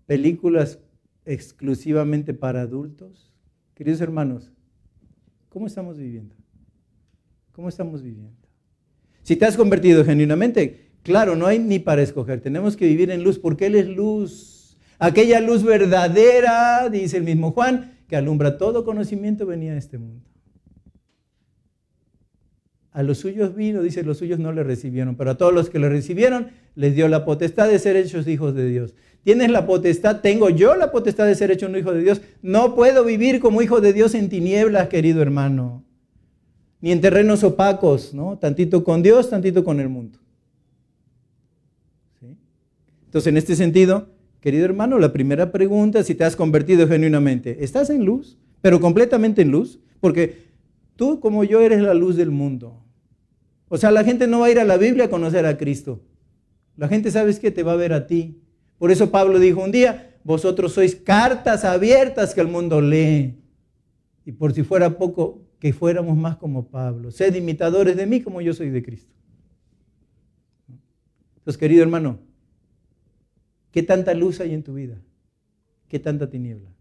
películas 0.05 0.79
exclusivamente 1.23 2.33
para 2.33 2.63
adultos? 2.63 3.31
Queridos 3.73 4.01
hermanos, 4.01 4.51
¿cómo 5.47 5.65
estamos 5.65 5.97
viviendo? 5.97 6.38
¿Cómo 7.60 7.68
estamos 7.68 8.01
viviendo? 8.01 8.32
Si 9.22 9.36
te 9.36 9.43
has 9.43 9.57
convertido 9.57 10.05
genuinamente, 10.05 10.91
claro, 11.03 11.36
no 11.36 11.45
hay 11.45 11.60
ni 11.60 11.78
para 11.78 12.01
escoger. 12.01 12.39
Tenemos 12.39 12.78
que 12.78 12.86
vivir 12.86 13.12
en 13.12 13.22
luz 13.22 13.38
porque 13.38 13.66
Él 13.66 13.76
es 13.76 13.86
luz. 13.86 14.78
Aquella 14.97 15.41
luz 15.41 15.66
verdadera, 15.66 16.88
dice 16.88 17.18
el 17.18 17.24
mismo 17.24 17.51
Juan, 17.51 17.97
que 18.07 18.16
alumbra 18.16 18.57
todo 18.57 18.86
conocimiento, 18.86 19.45
venía 19.45 19.74
a 19.74 19.78
este 19.78 19.97
mundo. 19.97 20.26
A 22.93 23.03
los 23.03 23.18
suyos 23.18 23.53
vino, 23.53 23.82
dice, 23.82 24.03
los 24.03 24.20
suyos 24.20 24.39
no 24.39 24.53
le 24.53 24.64
recibieron, 24.64 25.18
pero 25.18 25.32
a 25.32 25.38
todos 25.38 25.53
los 25.53 25.70
que 25.70 25.80
le 25.80 25.89
recibieron 25.89 26.51
les 26.76 26.95
dio 26.95 27.10
la 27.10 27.26
potestad 27.26 27.68
de 27.68 27.78
ser 27.78 27.97
hechos 27.97 28.26
hijos 28.26 28.55
de 28.55 28.70
Dios. 28.70 28.95
Tienes 29.22 29.51
la 29.51 29.68
potestad, 29.68 30.22
tengo 30.22 30.49
yo 30.49 30.76
la 30.76 30.93
potestad 30.93 31.26
de 31.26 31.36
ser 31.36 31.51
hecho 31.51 31.68
un 31.68 31.76
hijo 31.76 31.91
de 31.91 32.03
Dios. 32.03 32.22
No 32.41 32.74
puedo 32.74 33.03
vivir 33.03 33.41
como 33.41 33.62
hijo 33.62 33.82
de 33.82 33.91
Dios 33.91 34.16
en 34.16 34.30
tinieblas, 34.30 34.88
querido 34.88 35.22
hermano, 35.22 35.84
ni 36.82 36.91
en 36.91 37.01
terrenos 37.01 37.43
opacos, 37.43 38.13
¿no? 38.13 38.38
Tantito 38.38 38.84
con 38.84 39.03
Dios, 39.03 39.30
tantito 39.30 39.63
con 39.63 39.80
el 39.80 39.89
mundo. 39.89 40.19
Entonces, 43.05 43.27
en 43.27 43.38
este 43.38 43.55
sentido, 43.55 44.09
querido 44.39 44.65
hermano, 44.65 44.99
la 44.99 45.11
primera 45.11 45.51
pregunta, 45.51 46.03
si 46.03 46.13
te 46.13 46.23
has 46.23 46.36
convertido 46.36 46.88
genuinamente, 46.88 47.63
¿estás 47.63 47.89
en 47.89 48.05
luz? 48.05 48.38
Pero 48.61 48.80
completamente 48.80 49.41
en 49.41 49.49
luz, 49.49 49.80
porque 49.99 50.43
tú 50.95 51.19
como 51.19 51.43
yo 51.43 51.61
eres 51.61 51.82
la 51.82 51.93
luz 51.93 52.15
del 52.15 52.30
mundo. 52.30 52.84
O 53.67 53.77
sea, 53.77 53.91
la 53.91 54.03
gente 54.03 54.27
no 54.27 54.41
va 54.41 54.47
a 54.47 54.51
ir 54.51 54.59
a 54.59 54.63
la 54.63 54.77
Biblia 54.77 55.05
a 55.05 55.09
conocer 55.09 55.45
a 55.45 55.57
Cristo. 55.57 56.01
La 56.77 56.88
gente, 56.88 57.11
¿sabes 57.11 57.39
qué? 57.39 57.51
Te 57.51 57.63
va 57.63 57.73
a 57.73 57.77
ver 57.77 57.93
a 57.93 58.07
ti. 58.07 58.41
Por 58.77 58.91
eso 58.91 59.11
Pablo 59.11 59.39
dijo 59.39 59.63
un 59.63 59.71
día, 59.71 60.17
vosotros 60.23 60.73
sois 60.73 60.95
cartas 60.95 61.65
abiertas 61.65 62.34
que 62.34 62.41
el 62.41 62.47
mundo 62.47 62.80
lee. 62.80 63.41
Y 64.25 64.32
por 64.32 64.53
si 64.53 64.63
fuera 64.63 64.97
poco, 64.97 65.41
que 65.60 65.74
fuéramos 65.74 66.18
más 66.18 66.38
como 66.38 66.70
Pablo. 66.70 67.12
Sed 67.12 67.36
imitadores 67.36 67.95
de 67.97 68.05
mí 68.05 68.22
como 68.22 68.41
yo 68.41 68.53
soy 68.53 68.70
de 68.70 68.82
Cristo. 68.84 69.14
Entonces, 71.38 71.57
querido 71.57 71.84
hermano, 71.84 72.20
¿qué 73.72 73.84
tanta 73.84 74.14
luz 74.14 74.39
hay 74.39 74.53
en 74.53 74.64
tu 74.64 74.74
vida? 74.74 75.01
¿Qué 75.88 75.99
tanta 75.99 76.30
tiniebla? 76.30 76.72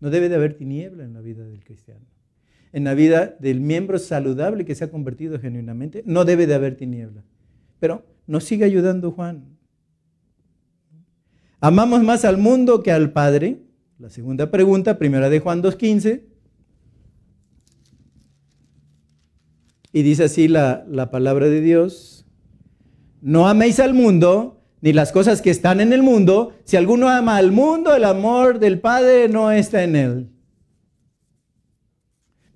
No 0.00 0.10
debe 0.10 0.28
de 0.28 0.36
haber 0.36 0.54
tiniebla 0.54 1.04
en 1.04 1.12
la 1.14 1.20
vida 1.20 1.44
del 1.44 1.64
cristiano 1.64 2.06
en 2.76 2.84
la 2.84 2.92
vida 2.92 3.34
del 3.38 3.62
miembro 3.62 3.98
saludable 3.98 4.66
que 4.66 4.74
se 4.74 4.84
ha 4.84 4.90
convertido 4.90 5.40
genuinamente, 5.40 6.02
no 6.04 6.26
debe 6.26 6.46
de 6.46 6.54
haber 6.54 6.76
tiniebla. 6.76 7.24
Pero 7.80 8.04
nos 8.26 8.44
sigue 8.44 8.66
ayudando 8.66 9.12
Juan. 9.12 9.56
¿Amamos 11.58 12.02
más 12.02 12.26
al 12.26 12.36
mundo 12.36 12.82
que 12.82 12.92
al 12.92 13.12
Padre? 13.12 13.62
La 13.98 14.10
segunda 14.10 14.50
pregunta, 14.50 14.98
primera 14.98 15.30
de 15.30 15.40
Juan 15.40 15.62
2.15. 15.62 16.20
Y 19.96 20.02
dice 20.02 20.24
así 20.24 20.46
la, 20.46 20.84
la 20.90 21.10
palabra 21.10 21.48
de 21.48 21.62
Dios. 21.62 22.26
No 23.22 23.48
améis 23.48 23.80
al 23.80 23.94
mundo 23.94 24.62
ni 24.82 24.92
las 24.92 25.10
cosas 25.10 25.40
que 25.40 25.48
están 25.48 25.80
en 25.80 25.94
el 25.94 26.02
mundo. 26.02 26.52
Si 26.64 26.76
alguno 26.76 27.08
ama 27.08 27.38
al 27.38 27.50
mundo, 27.50 27.94
el 27.94 28.04
amor 28.04 28.58
del 28.58 28.78
Padre 28.78 29.30
no 29.30 29.50
está 29.50 29.84
en 29.84 29.96
él. 29.96 30.30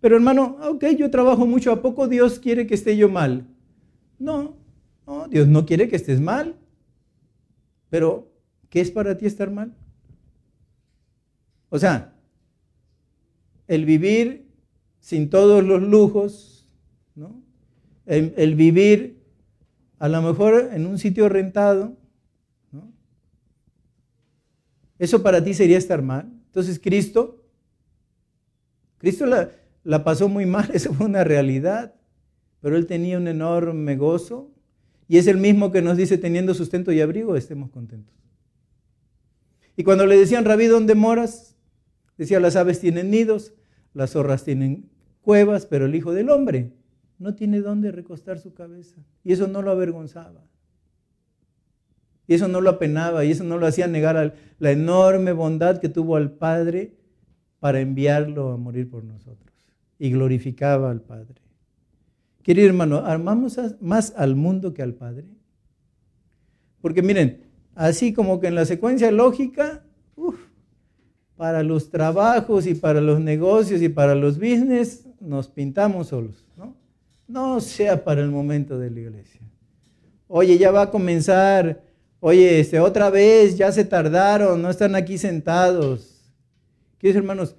Pero 0.02 0.16
hermano, 0.16 0.58
ok, 0.68 0.84
yo 0.98 1.10
trabajo 1.10 1.46
mucho, 1.46 1.72
¿a 1.72 1.80
poco 1.80 2.08
Dios 2.08 2.38
quiere 2.38 2.66
que 2.66 2.74
esté 2.74 2.94
yo 2.98 3.08
mal? 3.08 3.46
No, 4.18 4.58
no, 5.06 5.26
Dios 5.26 5.48
no 5.48 5.64
quiere 5.64 5.88
que 5.88 5.96
estés 5.96 6.20
mal. 6.20 6.56
Pero, 7.88 8.30
¿qué 8.68 8.82
es 8.82 8.90
para 8.90 9.16
ti 9.16 9.24
estar 9.24 9.50
mal? 9.50 9.74
O 11.70 11.78
sea, 11.78 12.12
el 13.66 13.86
vivir 13.86 14.46
sin 14.98 15.30
todos 15.30 15.64
los 15.64 15.80
lujos. 15.80 16.49
El, 18.10 18.54
vivir 18.56 19.22
a 19.98 20.08
lo 20.08 20.20
mejor 20.20 20.70
en 20.72 20.86
un 20.86 20.98
sitio 20.98 21.28
rentado, 21.28 21.96
¿no? 22.72 22.92
Eso 24.98 25.22
para 25.22 25.44
ti 25.44 25.54
sería 25.54 25.78
estar 25.78 26.02
mal. 26.02 26.28
Entonces 26.46 26.80
Cristo, 26.82 27.44
Cristo 28.98 29.26
la, 29.26 29.50
la 29.84 30.02
pasó 30.02 30.28
muy 30.28 30.44
mal, 30.44 30.70
eso 30.74 30.92
fue 30.92 31.06
una 31.06 31.22
realidad, 31.22 31.94
pero 32.60 32.76
él 32.76 32.86
tenía 32.86 33.16
un 33.16 33.28
enorme 33.28 33.96
gozo 33.96 34.50
y 35.06 35.18
es 35.18 35.28
el 35.28 35.36
mismo 35.36 35.70
que 35.70 35.82
nos 35.82 35.96
dice, 35.96 36.18
teniendo 36.18 36.54
sustento 36.54 36.90
y 36.92 37.00
abrigo, 37.00 37.36
estemos 37.36 37.70
contentos. 37.70 38.14
Y 39.76 39.84
cuando 39.84 40.04
le 40.06 40.16
decían, 40.16 40.44
Rabí, 40.44 40.66
¿dónde 40.66 40.94
moras? 40.94 41.56
Decía, 42.18 42.40
las 42.40 42.56
aves 42.56 42.80
tienen 42.80 43.10
nidos, 43.10 43.54
las 43.94 44.10
zorras 44.10 44.44
tienen 44.44 44.90
cuevas, 45.22 45.66
pero 45.66 45.86
el 45.86 45.94
Hijo 45.94 46.12
del 46.12 46.28
Hombre 46.30 46.72
no 47.20 47.34
tiene 47.34 47.60
dónde 47.60 47.92
recostar 47.92 48.38
su 48.40 48.54
cabeza. 48.54 48.96
Y 49.22 49.32
eso 49.32 49.46
no 49.46 49.62
lo 49.62 49.70
avergonzaba. 49.70 50.42
Y 52.26 52.34
eso 52.34 52.48
no 52.48 52.60
lo 52.60 52.70
apenaba, 52.70 53.24
y 53.24 53.30
eso 53.30 53.44
no 53.44 53.58
lo 53.58 53.66
hacía 53.66 53.86
negar 53.86 54.34
la 54.58 54.70
enorme 54.70 55.32
bondad 55.32 55.78
que 55.78 55.88
tuvo 55.88 56.16
al 56.16 56.32
Padre 56.32 56.94
para 57.58 57.80
enviarlo 57.80 58.52
a 58.52 58.56
morir 58.56 58.88
por 58.88 59.04
nosotros 59.04 59.52
y 59.98 60.10
glorificaba 60.10 60.90
al 60.90 61.02
Padre. 61.02 61.40
Querido 62.42 62.68
hermano, 62.68 62.98
¿armamos 62.98 63.58
más 63.80 64.14
al 64.16 64.34
mundo 64.34 64.72
que 64.72 64.82
al 64.82 64.94
Padre? 64.94 65.26
Porque 66.80 67.02
miren, 67.02 67.42
así 67.74 68.14
como 68.14 68.40
que 68.40 68.46
en 68.46 68.54
la 68.54 68.64
secuencia 68.64 69.10
lógica, 69.10 69.84
para 71.36 71.62
los 71.62 71.90
trabajos 71.90 72.66
y 72.66 72.74
para 72.74 73.00
los 73.00 73.20
negocios 73.20 73.82
y 73.82 73.88
para 73.88 74.14
los 74.14 74.38
business, 74.38 75.06
nos 75.20 75.48
pintamos 75.48 76.08
solos, 76.08 76.46
¿no? 76.56 76.79
No 77.30 77.60
sea 77.60 78.04
para 78.04 78.20
el 78.20 78.30
momento 78.30 78.78
de 78.78 78.90
la 78.90 79.00
iglesia. 79.00 79.40
Oye, 80.28 80.58
ya 80.58 80.70
va 80.70 80.82
a 80.82 80.90
comenzar. 80.90 81.82
Oye, 82.20 82.60
este, 82.60 82.78
otra 82.80 83.10
vez, 83.10 83.56
ya 83.56 83.72
se 83.72 83.84
tardaron, 83.84 84.60
no 84.60 84.70
están 84.70 84.94
aquí 84.94 85.18
sentados. 85.18 86.32
Queridos 86.98 87.16
hermanos, 87.16 87.56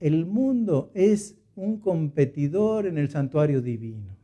el 0.00 0.26
mundo 0.26 0.90
es 0.94 1.36
un 1.56 1.80
competidor 1.80 2.86
en 2.86 2.98
el 2.98 3.10
santuario 3.10 3.60
divino. 3.60 4.16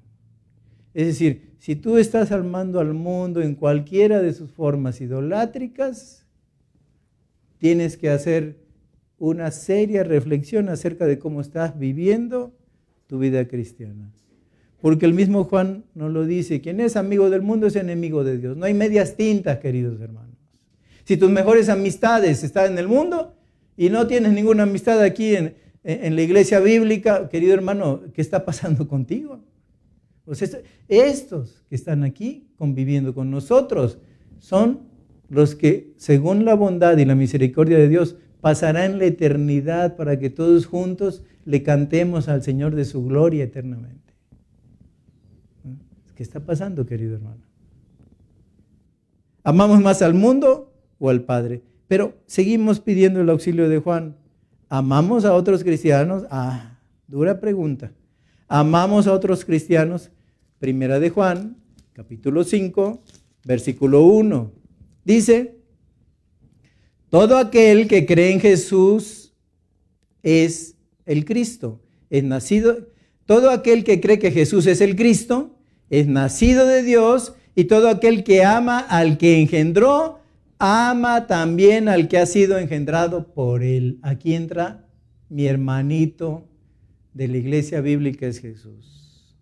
Es 0.92 1.06
decir, 1.06 1.54
si 1.58 1.74
tú 1.74 1.96
estás 1.96 2.30
armando 2.30 2.78
al 2.78 2.94
mundo 2.94 3.42
en 3.42 3.54
cualquiera 3.54 4.20
de 4.20 4.32
sus 4.32 4.52
formas 4.52 5.00
idolátricas, 5.00 6.26
tienes 7.58 7.96
que 7.96 8.10
hacer 8.10 8.58
una 9.18 9.50
seria 9.50 10.04
reflexión 10.04 10.68
acerca 10.68 11.06
de 11.06 11.18
cómo 11.18 11.40
estás 11.40 11.78
viviendo 11.78 12.52
tu 13.14 13.20
vida 13.20 13.46
cristiana. 13.46 14.10
Porque 14.80 15.06
el 15.06 15.14
mismo 15.14 15.44
Juan 15.44 15.84
nos 15.94 16.10
lo 16.10 16.26
dice, 16.26 16.60
quien 16.60 16.80
es 16.80 16.96
amigo 16.96 17.30
del 17.30 17.42
mundo 17.42 17.68
es 17.68 17.76
enemigo 17.76 18.24
de 18.24 18.38
Dios. 18.38 18.56
No 18.56 18.64
hay 18.64 18.74
medias 18.74 19.14
tintas, 19.14 19.60
queridos 19.60 20.00
hermanos. 20.00 20.34
Si 21.04 21.16
tus 21.16 21.30
mejores 21.30 21.68
amistades 21.68 22.42
están 22.42 22.72
en 22.72 22.78
el 22.78 22.88
mundo 22.88 23.36
y 23.76 23.88
no 23.88 24.08
tienes 24.08 24.32
ninguna 24.32 24.64
amistad 24.64 25.00
aquí 25.00 25.36
en, 25.36 25.54
en 25.84 26.16
la 26.16 26.22
iglesia 26.22 26.58
bíblica, 26.58 27.28
querido 27.28 27.54
hermano, 27.54 28.00
¿qué 28.12 28.20
está 28.20 28.44
pasando 28.44 28.88
contigo? 28.94 29.38
Pues 30.24 30.42
estos 30.88 31.62
que 31.68 31.76
están 31.76 32.02
aquí 32.02 32.48
conviviendo 32.58 33.14
con 33.14 33.30
nosotros 33.30 33.98
son 34.40 34.80
los 35.28 35.54
que, 35.54 35.92
según 35.98 36.44
la 36.44 36.54
bondad 36.54 36.98
y 36.98 37.04
la 37.04 37.14
misericordia 37.14 37.78
de 37.78 37.88
Dios, 37.88 38.16
pasarán 38.40 38.98
la 38.98 39.04
eternidad 39.04 39.94
para 39.94 40.18
que 40.18 40.30
todos 40.30 40.66
juntos 40.66 41.22
le 41.44 41.62
cantemos 41.62 42.28
al 42.28 42.42
Señor 42.42 42.74
de 42.74 42.84
su 42.84 43.04
gloria 43.04 43.44
eternamente. 43.44 44.14
¿Qué 46.14 46.22
está 46.22 46.40
pasando, 46.40 46.86
querido 46.86 47.16
hermano? 47.16 47.42
¿Amamos 49.42 49.80
más 49.80 50.00
al 50.00 50.14
mundo 50.14 50.72
o 50.98 51.10
al 51.10 51.22
Padre? 51.22 51.62
Pero 51.88 52.14
seguimos 52.26 52.80
pidiendo 52.80 53.20
el 53.20 53.28
auxilio 53.30 53.68
de 53.68 53.78
Juan. 53.78 54.16
¿Amamos 54.68 55.24
a 55.24 55.34
otros 55.34 55.62
cristianos? 55.62 56.24
Ah, 56.30 56.78
dura 57.06 57.40
pregunta. 57.40 57.92
¿Amamos 58.48 59.06
a 59.06 59.12
otros 59.12 59.44
cristianos? 59.44 60.10
Primera 60.58 60.98
de 60.98 61.10
Juan, 61.10 61.56
capítulo 61.92 62.44
5, 62.44 63.02
versículo 63.44 64.02
1. 64.04 64.52
Dice, 65.04 65.58
todo 67.10 67.36
aquel 67.36 67.86
que 67.86 68.06
cree 68.06 68.32
en 68.32 68.40
Jesús 68.40 69.34
es 70.22 70.73
el 71.06 71.24
Cristo. 71.24 71.80
Es 72.10 72.24
nacido, 72.24 72.88
todo 73.26 73.50
aquel 73.50 73.84
que 73.84 74.00
cree 74.00 74.18
que 74.18 74.30
Jesús 74.30 74.66
es 74.66 74.80
el 74.80 74.96
Cristo 74.96 75.54
es 75.90 76.06
nacido 76.06 76.66
de 76.66 76.82
Dios 76.82 77.34
y 77.54 77.64
todo 77.64 77.88
aquel 77.88 78.24
que 78.24 78.44
ama 78.44 78.78
al 78.78 79.18
que 79.18 79.40
engendró 79.40 80.20
ama 80.58 81.26
también 81.26 81.88
al 81.88 82.08
que 82.08 82.18
ha 82.18 82.26
sido 82.26 82.58
engendrado 82.58 83.32
por 83.34 83.62
él. 83.62 83.98
Aquí 84.02 84.34
entra 84.34 84.86
mi 85.28 85.46
hermanito 85.46 86.48
de 87.12 87.28
la 87.28 87.36
iglesia 87.36 87.80
bíblica 87.80 88.26
es 88.26 88.40
Jesús. 88.40 89.34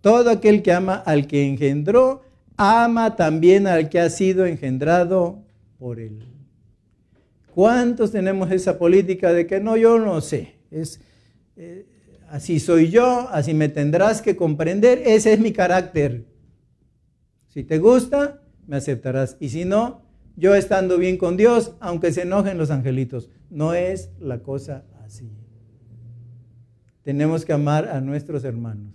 Todo 0.00 0.30
aquel 0.30 0.62
que 0.62 0.72
ama 0.72 0.94
al 0.94 1.26
que 1.26 1.46
engendró, 1.46 2.22
ama 2.56 3.16
también 3.16 3.66
al 3.66 3.88
que 3.88 4.00
ha 4.00 4.08
sido 4.10 4.46
engendrado 4.46 5.42
por 5.78 6.00
él. 6.00 6.37
¿Cuántos 7.58 8.12
tenemos 8.12 8.52
esa 8.52 8.78
política 8.78 9.32
de 9.32 9.44
que 9.48 9.58
no, 9.58 9.76
yo 9.76 9.98
no 9.98 10.20
sé? 10.20 10.60
Es, 10.70 11.00
eh, 11.56 11.86
así 12.28 12.60
soy 12.60 12.88
yo, 12.88 13.28
así 13.32 13.52
me 13.52 13.68
tendrás 13.68 14.22
que 14.22 14.36
comprender, 14.36 15.02
ese 15.04 15.32
es 15.32 15.40
mi 15.40 15.52
carácter. 15.52 16.24
Si 17.48 17.64
te 17.64 17.80
gusta, 17.80 18.44
me 18.68 18.76
aceptarás. 18.76 19.36
Y 19.40 19.48
si 19.48 19.64
no, 19.64 20.02
yo 20.36 20.54
estando 20.54 20.98
bien 20.98 21.16
con 21.16 21.36
Dios, 21.36 21.72
aunque 21.80 22.12
se 22.12 22.22
enojen 22.22 22.58
los 22.58 22.70
angelitos. 22.70 23.28
No 23.50 23.74
es 23.74 24.10
la 24.20 24.38
cosa 24.38 24.84
así. 25.04 25.28
Tenemos 27.02 27.44
que 27.44 27.54
amar 27.54 27.88
a 27.88 28.00
nuestros 28.00 28.44
hermanos. 28.44 28.94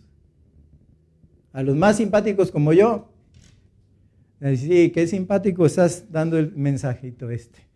A 1.52 1.64
los 1.64 1.76
más 1.76 1.98
simpáticos 1.98 2.50
como 2.50 2.72
yo. 2.72 3.12
Sí, 4.56 4.90
qué 4.92 5.06
simpático 5.06 5.66
estás 5.66 6.06
dando 6.10 6.38
el 6.38 6.56
mensajito 6.56 7.30
este. 7.30 7.73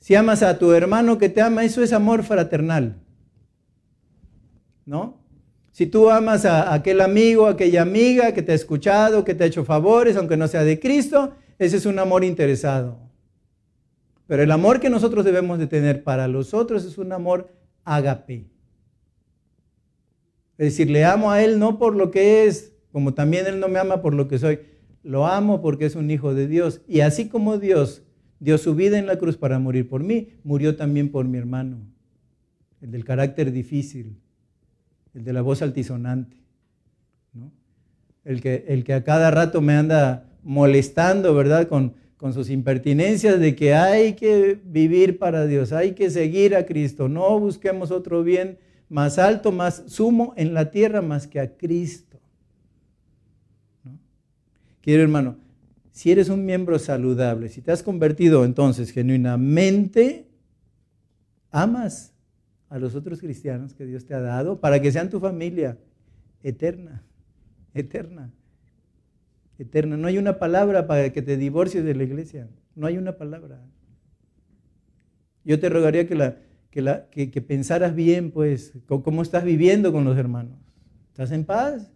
Si 0.00 0.14
amas 0.14 0.42
a 0.42 0.58
tu 0.58 0.72
hermano 0.72 1.18
que 1.18 1.28
te 1.28 1.42
ama, 1.42 1.62
eso 1.62 1.82
es 1.82 1.92
amor 1.92 2.24
fraternal. 2.24 2.96
¿No? 4.86 5.20
Si 5.72 5.86
tú 5.86 6.10
amas 6.10 6.46
a 6.46 6.72
aquel 6.72 7.00
amigo, 7.02 7.46
aquella 7.46 7.82
amiga 7.82 8.32
que 8.32 8.42
te 8.42 8.52
ha 8.52 8.54
escuchado, 8.54 9.24
que 9.24 9.34
te 9.34 9.44
ha 9.44 9.46
hecho 9.46 9.64
favores, 9.64 10.16
aunque 10.16 10.38
no 10.38 10.48
sea 10.48 10.64
de 10.64 10.80
Cristo, 10.80 11.34
ese 11.58 11.76
es 11.76 11.86
un 11.86 11.98
amor 11.98 12.24
interesado. 12.24 12.98
Pero 14.26 14.42
el 14.42 14.50
amor 14.50 14.80
que 14.80 14.90
nosotros 14.90 15.24
debemos 15.24 15.58
de 15.58 15.66
tener 15.66 16.02
para 16.02 16.28
los 16.28 16.54
otros 16.54 16.84
es 16.84 16.96
un 16.96 17.12
amor 17.12 17.52
agape. 17.84 18.50
Es 20.56 20.66
decir, 20.66 20.90
le 20.90 21.04
amo 21.04 21.30
a 21.30 21.42
Él 21.42 21.58
no 21.58 21.78
por 21.78 21.94
lo 21.94 22.10
que 22.10 22.46
es, 22.46 22.72
como 22.90 23.12
también 23.12 23.46
Él 23.46 23.60
no 23.60 23.68
me 23.68 23.78
ama 23.78 24.00
por 24.00 24.14
lo 24.14 24.28
que 24.28 24.38
soy. 24.38 24.60
Lo 25.02 25.26
amo 25.26 25.60
porque 25.60 25.84
es 25.84 25.94
un 25.94 26.10
hijo 26.10 26.34
de 26.34 26.46
Dios. 26.46 26.80
Y 26.88 27.00
así 27.00 27.28
como 27.28 27.58
Dios 27.58 28.02
dio 28.40 28.58
su 28.58 28.74
vida 28.74 28.98
en 28.98 29.06
la 29.06 29.18
cruz 29.18 29.36
para 29.36 29.58
morir 29.58 29.88
por 29.88 30.02
mí, 30.02 30.30
murió 30.42 30.74
también 30.74 31.10
por 31.10 31.26
mi 31.26 31.38
hermano, 31.38 31.78
el 32.80 32.90
del 32.90 33.04
carácter 33.04 33.52
difícil, 33.52 34.16
el 35.14 35.24
de 35.24 35.32
la 35.32 35.42
voz 35.42 35.62
altisonante, 35.62 36.36
el, 38.24 38.40
que, 38.40 38.64
el 38.68 38.82
que 38.82 38.94
a 38.94 39.04
cada 39.04 39.30
rato 39.30 39.60
me 39.60 39.74
anda 39.74 40.26
molestando, 40.42 41.34
¿verdad? 41.34 41.68
Con, 41.68 41.94
con 42.16 42.32
sus 42.32 42.50
impertinencias 42.50 43.38
de 43.38 43.54
que 43.54 43.74
hay 43.74 44.14
que 44.14 44.58
vivir 44.64 45.18
para 45.18 45.46
Dios, 45.46 45.72
hay 45.72 45.92
que 45.92 46.10
seguir 46.10 46.56
a 46.56 46.66
Cristo, 46.66 47.08
no 47.08 47.38
busquemos 47.38 47.90
otro 47.90 48.22
bien 48.22 48.58
más 48.88 49.18
alto, 49.18 49.52
más 49.52 49.84
sumo 49.86 50.34
en 50.36 50.52
la 50.52 50.70
tierra 50.70 51.00
más 51.00 51.26
que 51.26 51.40
a 51.40 51.56
Cristo. 51.56 52.18
Quiero 54.80 55.02
hermano, 55.02 55.36
si 55.92 56.12
eres 56.12 56.28
un 56.28 56.44
miembro 56.44 56.78
saludable, 56.78 57.48
si 57.48 57.60
te 57.60 57.72
has 57.72 57.82
convertido 57.82 58.44
entonces 58.44 58.92
genuinamente, 58.92 60.28
amas 61.50 62.14
a 62.68 62.78
los 62.78 62.94
otros 62.94 63.20
cristianos 63.20 63.74
que 63.74 63.84
Dios 63.84 64.06
te 64.06 64.14
ha 64.14 64.20
dado 64.20 64.60
para 64.60 64.80
que 64.80 64.92
sean 64.92 65.10
tu 65.10 65.18
familia 65.18 65.76
eterna, 66.42 67.02
eterna, 67.74 68.30
eterna. 69.58 69.96
No 69.96 70.06
hay 70.06 70.18
una 70.18 70.38
palabra 70.38 70.86
para 70.86 71.12
que 71.12 71.22
te 71.22 71.36
divorcies 71.36 71.84
de 71.84 71.94
la 71.94 72.04
iglesia, 72.04 72.48
no 72.76 72.86
hay 72.86 72.96
una 72.96 73.16
palabra. 73.16 73.60
Yo 75.44 75.58
te 75.58 75.68
rogaría 75.68 76.06
que, 76.06 77.30
que, 77.30 77.42
pensaras 77.42 77.94
bien, 77.94 78.30
pues, 78.30 78.72
cómo 78.86 79.22
estás 79.22 79.42
viviendo 79.42 79.92
con 79.92 80.04
los 80.04 80.16
hermanos. 80.16 80.58
¿Estás 81.08 81.32
en 81.32 81.44
paz? 81.44 81.90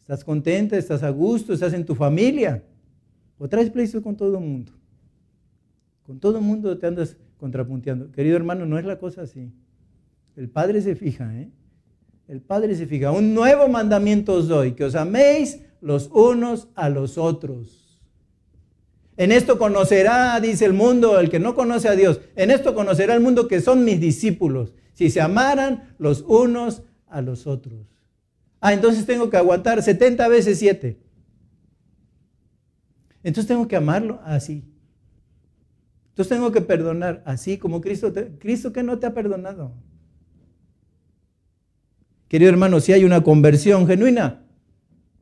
¿Estás 0.00 0.24
contenta? 0.24 0.76
¿Estás 0.76 1.02
a 1.02 1.10
gusto? 1.10 1.52
¿Estás 1.52 1.72
en 1.72 1.84
tu 1.84 1.94
familia? 1.94 2.64
¿O 3.38 3.48
traes 3.48 3.70
pleito 3.70 4.02
con 4.02 4.16
todo 4.16 4.38
el 4.38 4.44
mundo? 4.44 4.72
Con 6.06 6.18
todo 6.20 6.38
el 6.38 6.44
mundo 6.44 6.78
te 6.78 6.86
andas 6.86 7.16
contrapunteando. 7.38 8.10
Querido 8.12 8.36
hermano, 8.36 8.66
no 8.66 8.78
es 8.78 8.84
la 8.84 8.98
cosa 8.98 9.22
así. 9.22 9.52
El 10.36 10.48
Padre 10.48 10.80
se 10.80 10.94
fija, 10.94 11.34
¿eh? 11.34 11.50
El 12.28 12.40
Padre 12.40 12.74
se 12.74 12.86
fija. 12.86 13.12
Un 13.12 13.34
nuevo 13.34 13.68
mandamiento 13.68 14.34
os 14.34 14.48
doy, 14.48 14.72
que 14.72 14.84
os 14.84 14.94
améis 14.94 15.60
los 15.80 16.10
unos 16.12 16.68
a 16.74 16.88
los 16.88 17.18
otros. 17.18 18.00
En 19.16 19.32
esto 19.32 19.58
conocerá, 19.58 20.38
dice 20.40 20.66
el 20.66 20.74
mundo, 20.74 21.18
el 21.18 21.30
que 21.30 21.38
no 21.38 21.54
conoce 21.54 21.88
a 21.88 21.96
Dios, 21.96 22.20
en 22.34 22.50
esto 22.50 22.74
conocerá 22.74 23.14
el 23.14 23.20
mundo 23.20 23.48
que 23.48 23.60
son 23.60 23.84
mis 23.84 23.98
discípulos, 23.98 24.74
si 24.92 25.10
se 25.10 25.20
amaran 25.20 25.94
los 25.98 26.22
unos 26.22 26.82
a 27.06 27.22
los 27.22 27.46
otros. 27.46 27.86
Ah, 28.60 28.74
entonces 28.74 29.06
tengo 29.06 29.30
que 29.30 29.36
aguantar 29.36 29.82
70 29.82 30.28
veces 30.28 30.58
7. 30.58 30.98
Entonces 33.26 33.48
tengo 33.48 33.66
que 33.66 33.74
amarlo 33.74 34.20
así. 34.24 34.62
Entonces 36.10 36.28
tengo 36.28 36.52
que 36.52 36.60
perdonar 36.60 37.24
así 37.26 37.58
como 37.58 37.80
Cristo. 37.80 38.12
Cristo 38.38 38.72
que 38.72 38.84
no 38.84 39.00
te 39.00 39.06
ha 39.06 39.14
perdonado. 39.14 39.72
Querido 42.28 42.48
hermano, 42.52 42.78
si 42.78 42.92
hay 42.92 43.04
una 43.04 43.24
conversión 43.24 43.84
genuina, 43.88 44.44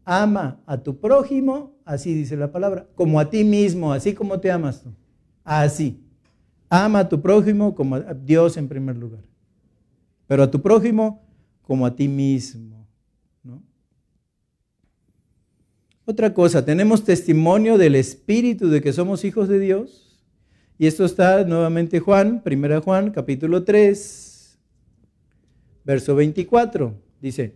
ama 0.04 0.60
a 0.66 0.76
tu 0.82 1.00
prójimo, 1.00 1.78
así 1.86 2.12
dice 2.12 2.36
la 2.36 2.52
palabra, 2.52 2.86
como 2.94 3.18
a 3.18 3.30
ti 3.30 3.42
mismo, 3.42 3.90
así 3.90 4.12
como 4.12 4.38
te 4.38 4.50
amas 4.50 4.82
tú. 4.82 4.92
Así. 5.42 6.04
Ama 6.68 6.98
a 6.98 7.08
tu 7.08 7.22
prójimo 7.22 7.74
como 7.74 7.96
a 7.96 8.12
Dios 8.12 8.58
en 8.58 8.68
primer 8.68 8.98
lugar. 8.98 9.24
Pero 10.26 10.42
a 10.42 10.50
tu 10.50 10.60
prójimo 10.60 11.26
como 11.62 11.86
a 11.86 11.96
ti 11.96 12.06
mismo. 12.06 12.86
¿no? 13.42 13.62
Otra 16.06 16.34
cosa, 16.34 16.64
tenemos 16.64 17.04
testimonio 17.04 17.78
del 17.78 17.94
Espíritu 17.94 18.68
de 18.68 18.82
que 18.82 18.92
somos 18.92 19.24
hijos 19.24 19.48
de 19.48 19.58
Dios. 19.58 20.20
Y 20.78 20.86
esto 20.86 21.04
está 21.04 21.44
nuevamente 21.44 22.00
Juan, 22.00 22.42
1 22.44 22.82
Juan, 22.82 23.10
capítulo 23.10 23.64
3, 23.64 24.58
verso 25.84 26.14
24. 26.14 26.94
Dice, 27.22 27.54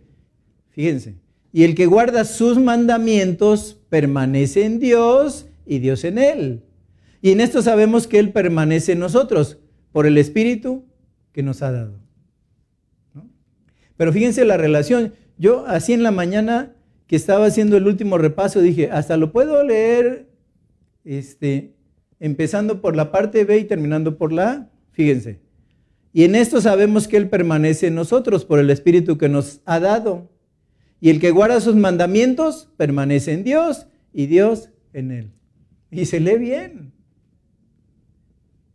fíjense, 0.69 1.15
y 1.51 1.63
el 1.63 1.75
que 1.75 1.85
guarda 1.85 2.25
sus 2.25 2.57
mandamientos 2.57 3.77
permanece 3.89 4.65
en 4.65 4.79
Dios 4.79 5.47
y 5.65 5.79
Dios 5.79 6.03
en 6.03 6.17
él. 6.17 6.63
Y 7.21 7.31
en 7.31 7.41
esto 7.41 7.61
sabemos 7.61 8.07
que 8.07 8.19
Él 8.19 8.31
permanece 8.31 8.93
en 8.93 8.99
nosotros 8.99 9.57
por 9.91 10.05
el 10.05 10.17
Espíritu 10.17 10.85
que 11.33 11.43
nos 11.43 11.61
ha 11.61 11.71
dado. 11.71 11.99
Pero 13.97 14.13
fíjense 14.13 14.45
la 14.45 14.57
relación. 14.57 15.13
Yo 15.37 15.65
así 15.67 15.93
en 15.93 16.03
la 16.03 16.11
mañana 16.11 16.75
que 17.09 17.15
estaba 17.15 17.47
haciendo 17.47 17.75
el 17.75 17.87
último 17.87 18.19
repaso 18.19 18.61
dije, 18.61 18.91
hasta 18.91 19.17
lo 19.17 19.31
puedo 19.31 19.63
leer 19.63 20.29
este, 21.03 21.73
empezando 22.19 22.81
por 22.81 22.95
la 22.95 23.11
parte 23.11 23.45
B 23.45 23.57
y 23.57 23.63
terminando 23.63 24.15
por 24.15 24.31
la 24.31 24.51
A. 24.51 24.69
Fíjense. 24.91 25.39
Y 26.13 26.23
en 26.23 26.35
esto 26.35 26.61
sabemos 26.61 27.07
que 27.07 27.17
Él 27.17 27.27
permanece 27.27 27.87
en 27.87 27.95
nosotros 27.95 28.45
por 28.45 28.59
el 28.59 28.69
Espíritu 28.69 29.17
que 29.17 29.27
nos 29.27 29.61
ha 29.65 29.79
dado. 29.79 30.29
Y 31.01 31.09
el 31.09 31.19
que 31.19 31.31
guarda 31.31 31.59
sus 31.61 31.75
mandamientos 31.75 32.69
permanece 32.77 33.33
en 33.33 33.43
Dios 33.43 33.87
y 34.13 34.27
Dios 34.27 34.69
en 34.93 35.09
Él. 35.09 35.31
Y 35.89 36.05
se 36.05 36.19
lee 36.19 36.37
bien. 36.37 36.91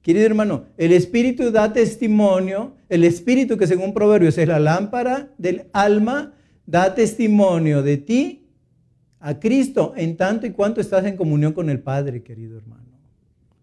Querido 0.03 0.27
hermano, 0.27 0.65
el 0.77 0.91
Espíritu 0.91 1.53
da 1.53 1.73
testimonio, 1.73 2.75
el 2.89 3.05
Espíritu 3.05 3.57
que 3.57 3.69
según 3.69 3.95
Proverbios 3.95 4.37
es 4.39 4.49
la 4.49 4.59
lámpara 4.59 5.33
del 5.39 5.67
alma, 5.73 6.35
da 6.67 6.95
testimonio 6.95 7.83
de 7.83 7.97
ti 7.97 8.47
a 9.21 9.39
Cristo 9.39 9.93
en 9.97 10.17
tanto 10.17 10.47
y 10.47 10.51
cuanto 10.51 10.81
estás 10.81 11.05
en 11.05 11.17
comunión 11.17 11.53
con 11.53 11.71
el 11.71 11.81
Padre, 11.81 12.23
querido 12.23 12.59
hermano. 12.59 12.85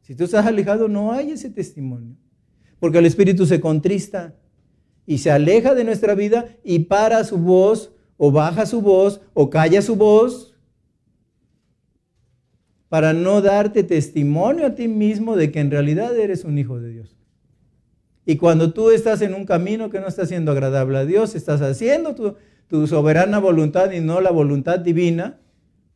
Si 0.02 0.16
tú 0.16 0.24
estás 0.24 0.46
alejado, 0.46 0.88
no 0.88 1.12
hay 1.12 1.32
ese 1.32 1.50
testimonio, 1.50 2.16
porque 2.80 2.98
el 2.98 3.06
Espíritu 3.06 3.46
se 3.46 3.62
contrista 3.62 4.36
y 5.06 5.20
se 5.20 5.32
aleja 5.32 5.74
de 5.76 5.84
nuestra 5.84 6.16
vida 6.16 6.48
y 6.64 6.80
para 6.80 7.24
su 7.24 7.38
voz 7.38 7.94
o 8.18 8.32
baja 8.32 8.66
su 8.66 8.82
voz 8.82 9.22
o 9.34 9.50
calla 9.50 9.82
su 9.82 9.96
voz 9.96 10.56
para 12.90 13.14
no 13.14 13.42
darte 13.42 13.84
testimonio 13.84 14.66
a 14.66 14.76
ti 14.76 14.88
mismo 14.88 15.38
de 15.38 15.52
que 15.52 15.60
en 15.60 15.72
realidad 15.72 16.18
eres 16.18 16.44
un 16.44 16.58
hijo 16.58 16.80
de 16.80 16.90
Dios. 16.90 17.16
Y 18.26 18.36
cuando 18.36 18.74
tú 18.74 18.92
estás 18.92 19.22
en 19.22 19.34
un 19.34 19.46
camino 19.46 19.90
que 19.90 20.00
no 20.00 20.08
está 20.08 20.26
siendo 20.26 20.52
agradable 20.52 20.98
a 20.98 21.06
Dios, 21.06 21.34
estás 21.34 21.62
haciendo 21.62 22.16
tu, 22.16 22.36
soberana 22.88 23.40
voluntad 23.40 23.92
y 23.92 24.00
no 24.00 24.22
la 24.22 24.32
voluntad 24.32 24.80
divina, 24.80 25.40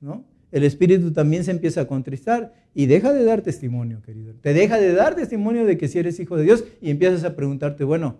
¿no? 0.02 0.26
El 0.52 0.64
espíritu 0.64 1.12
también 1.12 1.44
se 1.44 1.52
empieza 1.52 1.82
a 1.82 1.88
contristar 1.88 2.54
y 2.74 2.86
deja 2.86 3.12
de 3.12 3.26
dar 3.26 3.42
testimonio, 3.42 4.02
querido. 4.02 4.36
Te 4.36 4.54
deja 4.54 4.78
de 4.80 4.94
dar 4.94 5.16
testimonio 5.16 5.66
de 5.66 5.78
que 5.78 5.88
si 5.88 6.00
eres 6.00 6.20
hijo 6.20 6.38
de 6.38 6.44
Dios 6.44 6.64
y 6.82 6.92
empiezas 6.92 7.24
a 7.24 7.36
preguntarte, 7.36 7.84
bueno, 7.84 8.20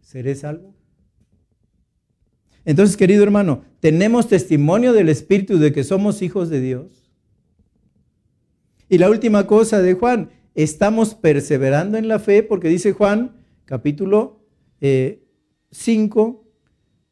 ¿seré 0.00 0.34
salvo? 0.34 0.74
Entonces, 2.64 2.96
querido 2.96 3.22
hermano, 3.22 3.64
tenemos 3.80 4.28
testimonio 4.28 4.92
del 4.92 5.08
espíritu 5.08 5.58
de 5.58 5.72
que 5.72 5.84
somos 5.84 6.22
hijos 6.22 6.48
de 6.48 6.60
Dios. 6.60 7.10
Y 8.88 8.98
la 8.98 9.10
última 9.10 9.46
cosa 9.46 9.82
de 9.82 9.94
Juan, 9.94 10.30
estamos 10.54 11.14
perseverando 11.14 11.98
en 11.98 12.08
la 12.08 12.18
fe 12.18 12.42
porque 12.42 12.68
dice 12.68 12.92
Juan 12.92 13.36
capítulo 13.64 14.40
5, 14.80 14.80
eh, 14.80 16.47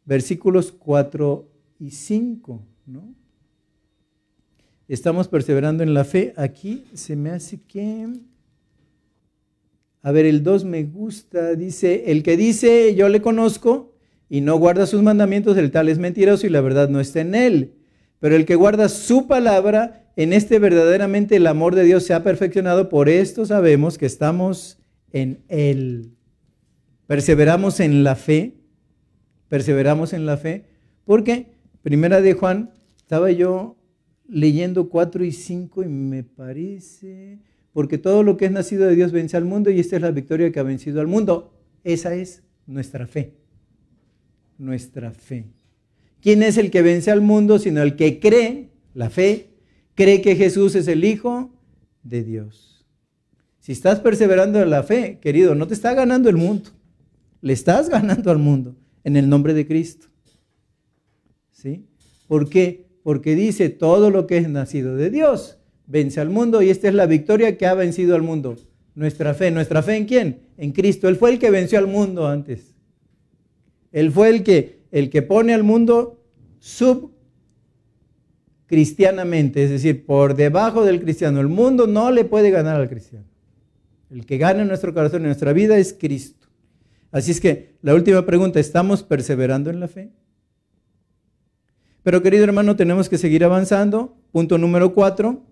versículos 0.07 0.73
4 0.73 1.47
y 1.79 1.91
5, 1.91 2.63
¿no? 2.87 3.15
Estamos 4.89 5.29
perseverando 5.29 5.83
en 5.83 5.93
la 5.93 6.05
fe. 6.05 6.33
Aquí 6.37 6.85
se 6.95 7.17
me 7.17 7.31
hace 7.31 7.61
que... 7.61 8.09
A 10.03 10.13
ver, 10.13 10.25
el 10.25 10.43
2 10.43 10.65
me 10.65 10.85
gusta. 10.85 11.55
Dice, 11.55 12.11
el 12.13 12.23
que 12.23 12.37
dice 12.37 12.95
yo 12.95 13.09
le 13.09 13.21
conozco 13.21 13.93
y 14.29 14.41
no 14.41 14.57
guarda 14.57 14.87
sus 14.87 15.03
mandamientos, 15.03 15.57
el 15.57 15.71
tal 15.71 15.89
es 15.89 15.99
mentiroso 15.99 16.47
y 16.47 16.51
la 16.51 16.61
verdad 16.61 16.89
no 16.89 17.01
está 17.01 17.21
en 17.21 17.35
él. 17.35 17.75
Pero 18.21 18.37
el 18.37 18.47
que 18.47 18.55
guarda 18.55 18.89
su 18.89 19.27
palabra, 19.27 20.11
en 20.17 20.33
este 20.33 20.59
verdaderamente 20.59 21.37
el 21.37 21.47
amor 21.47 21.75
de 21.75 21.85
Dios 21.85 22.05
se 22.05 22.15
ha 22.15 22.23
perfeccionado, 22.23 22.89
por 22.89 23.09
esto 23.09 23.45
sabemos 23.45 23.99
que 23.99 24.07
estamos 24.07 24.79
en 25.13 25.45
Él. 25.49 26.13
Perseveramos 27.07 27.81
en 27.81 28.03
la 28.05 28.17
fe, 28.17 28.55
perseveramos 29.49 30.13
en 30.13 30.27
la 30.27 30.37
fe, 30.37 30.65
porque 31.05 31.47
primera 31.83 32.21
de 32.21 32.33
Juan, 32.33 32.71
estaba 32.97 33.31
yo 33.31 33.77
leyendo 34.29 34.89
4 34.89 35.25
y 35.25 35.33
5 35.33 35.85
y 35.85 35.89
me 35.89 36.25
parece, 36.25 37.39
porque 37.73 37.99
todo 37.99 38.23
lo 38.23 38.37
que 38.37 38.47
es 38.47 38.51
nacido 38.51 38.87
de 38.87 38.97
Dios 38.97 39.13
vence 39.13 39.37
al 39.37 39.45
mundo 39.45 39.71
y 39.71 39.79
esta 39.79 39.97
es 39.97 40.03
la 40.03 40.11
victoria 40.11 40.51
que 40.51 40.59
ha 40.59 40.65
vencido 40.65 41.01
al 41.01 41.07
mundo. 41.07 41.53
Esa 41.85 42.15
es 42.15 42.43
nuestra 42.67 43.07
fe, 43.07 43.35
nuestra 44.59 45.13
fe. 45.13 45.47
¿Quién 46.21 46.43
es 46.43 46.59
el 46.59 46.73
que 46.73 46.83
vence 46.83 47.13
al 47.13 47.21
mundo 47.21 47.61
sino 47.61 47.83
el 47.83 47.95
que 47.95 48.19
cree, 48.19 48.71
la 48.95 49.11
fe, 49.11 49.51
cree 49.95 50.23
que 50.23 50.35
Jesús 50.35 50.75
es 50.75 50.89
el 50.89 51.05
Hijo 51.05 51.53
de 52.03 52.25
Dios. 52.25 52.85
Si 53.61 53.71
estás 53.71 54.01
perseverando 54.01 54.61
en 54.61 54.71
la 54.71 54.83
fe, 54.83 55.19
querido, 55.21 55.55
no 55.55 55.69
te 55.69 55.75
está 55.75 55.95
ganando 55.95 56.29
el 56.29 56.37
mundo. 56.37 56.71
Le 57.43 57.53
estás 57.53 57.89
ganando 57.91 58.33
al 58.33 58.39
mundo 58.39 58.75
en 59.07 59.17
el 59.17 59.31
nombre 59.31 59.55
de 59.55 59.67
Cristo. 59.67 60.09
¿Sí? 61.53 61.87
¿Por 62.27 62.51
qué? 62.51 62.89
Porque 63.03 63.35
dice 63.35 63.71
todo 63.71 64.11
lo 64.11 64.27
que 64.27 64.37
es 64.37 64.49
nacido 64.49 64.97
de 64.97 65.11
Dios 65.11 65.57
vence 65.87 66.21
al 66.21 66.31
mundo 66.31 66.63
y 66.63 66.71
esta 66.71 66.89
es 66.89 66.95
la 66.95 67.07
victoria 67.07 67.57
que 67.57 67.67
ha 67.67 67.75
vencido 67.75 68.17
al 68.17 68.23
mundo. 68.23 68.57
Nuestra 68.95 69.35
fe. 69.35 69.51
¿Nuestra 69.51 69.83
fe 69.83 69.97
en 69.97 70.07
quién? 70.07 70.41
En 70.57 70.73
Cristo. 70.73 71.09
Él 71.09 71.17
fue 71.17 71.31
el 71.31 71.39
que 71.39 71.51
venció 71.51 71.79
al 71.79 71.87
mundo 71.87 72.27
antes. 72.27 72.75
Él 73.93 74.11
fue 74.11 74.31
el 74.31 74.43
que, 74.43 74.81
el 74.91 75.09
que 75.09 75.23
pone 75.23 75.55
al 75.55 75.63
mundo 75.63 76.21
sub 76.59 77.13
cristianamente, 78.67 79.63
es 79.63 79.71
decir, 79.71 80.05
por 80.05 80.35
debajo 80.35 80.85
del 80.85 81.01
cristiano. 81.01 81.41
El 81.41 81.49
mundo 81.49 81.87
no 81.87 82.11
le 82.11 82.25
puede 82.25 82.51
ganar 82.51 82.81
al 82.81 82.89
cristiano. 82.89 83.27
El 84.11 84.27
que 84.27 84.39
gana 84.39 84.63
en 84.63 84.69
nuestro 84.69 84.93
corazón, 84.93 85.21
en 85.21 85.27
nuestra 85.27 85.53
vida, 85.53 85.79
es 85.79 85.93
Cristo. 85.93 86.46
Así 87.17 87.31
es 87.31 87.41
que 87.41 87.79
la 87.81 87.95
última 87.95 88.27
pregunta, 88.27 88.61
¿estamos 88.61 89.03
perseverando 89.03 89.71
en 89.71 89.81
la 89.81 89.89
fe? 89.89 90.13
Pero 92.03 92.23
querido 92.23 92.45
hermano, 92.45 92.77
tenemos 92.77 93.09
que 93.09 93.17
seguir 93.17 93.43
avanzando. 93.43 94.19
Punto 94.33 94.59
número 94.59 94.93
cuatro. 94.93 95.43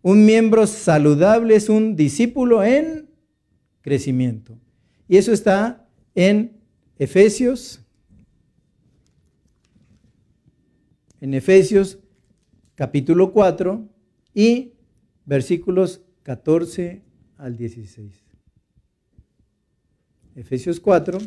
Un 0.00 0.24
miembro 0.24 0.66
saludable 0.66 1.56
es 1.56 1.68
un 1.68 1.94
discípulo 1.94 2.64
en 2.64 3.10
crecimiento. 3.82 4.58
Y 5.08 5.18
eso 5.18 5.30
está 5.30 5.86
en 6.14 6.56
Efesios. 6.98 7.84
En 11.20 11.34
Efesios 11.34 11.98
capítulo 12.76 13.34
4 13.34 13.86
y 14.32 14.72
versículos 15.26 16.00
14 16.22 17.02
al 17.36 17.58
16. 17.58 18.29
Efesios 20.36 20.78
4, 20.78 21.18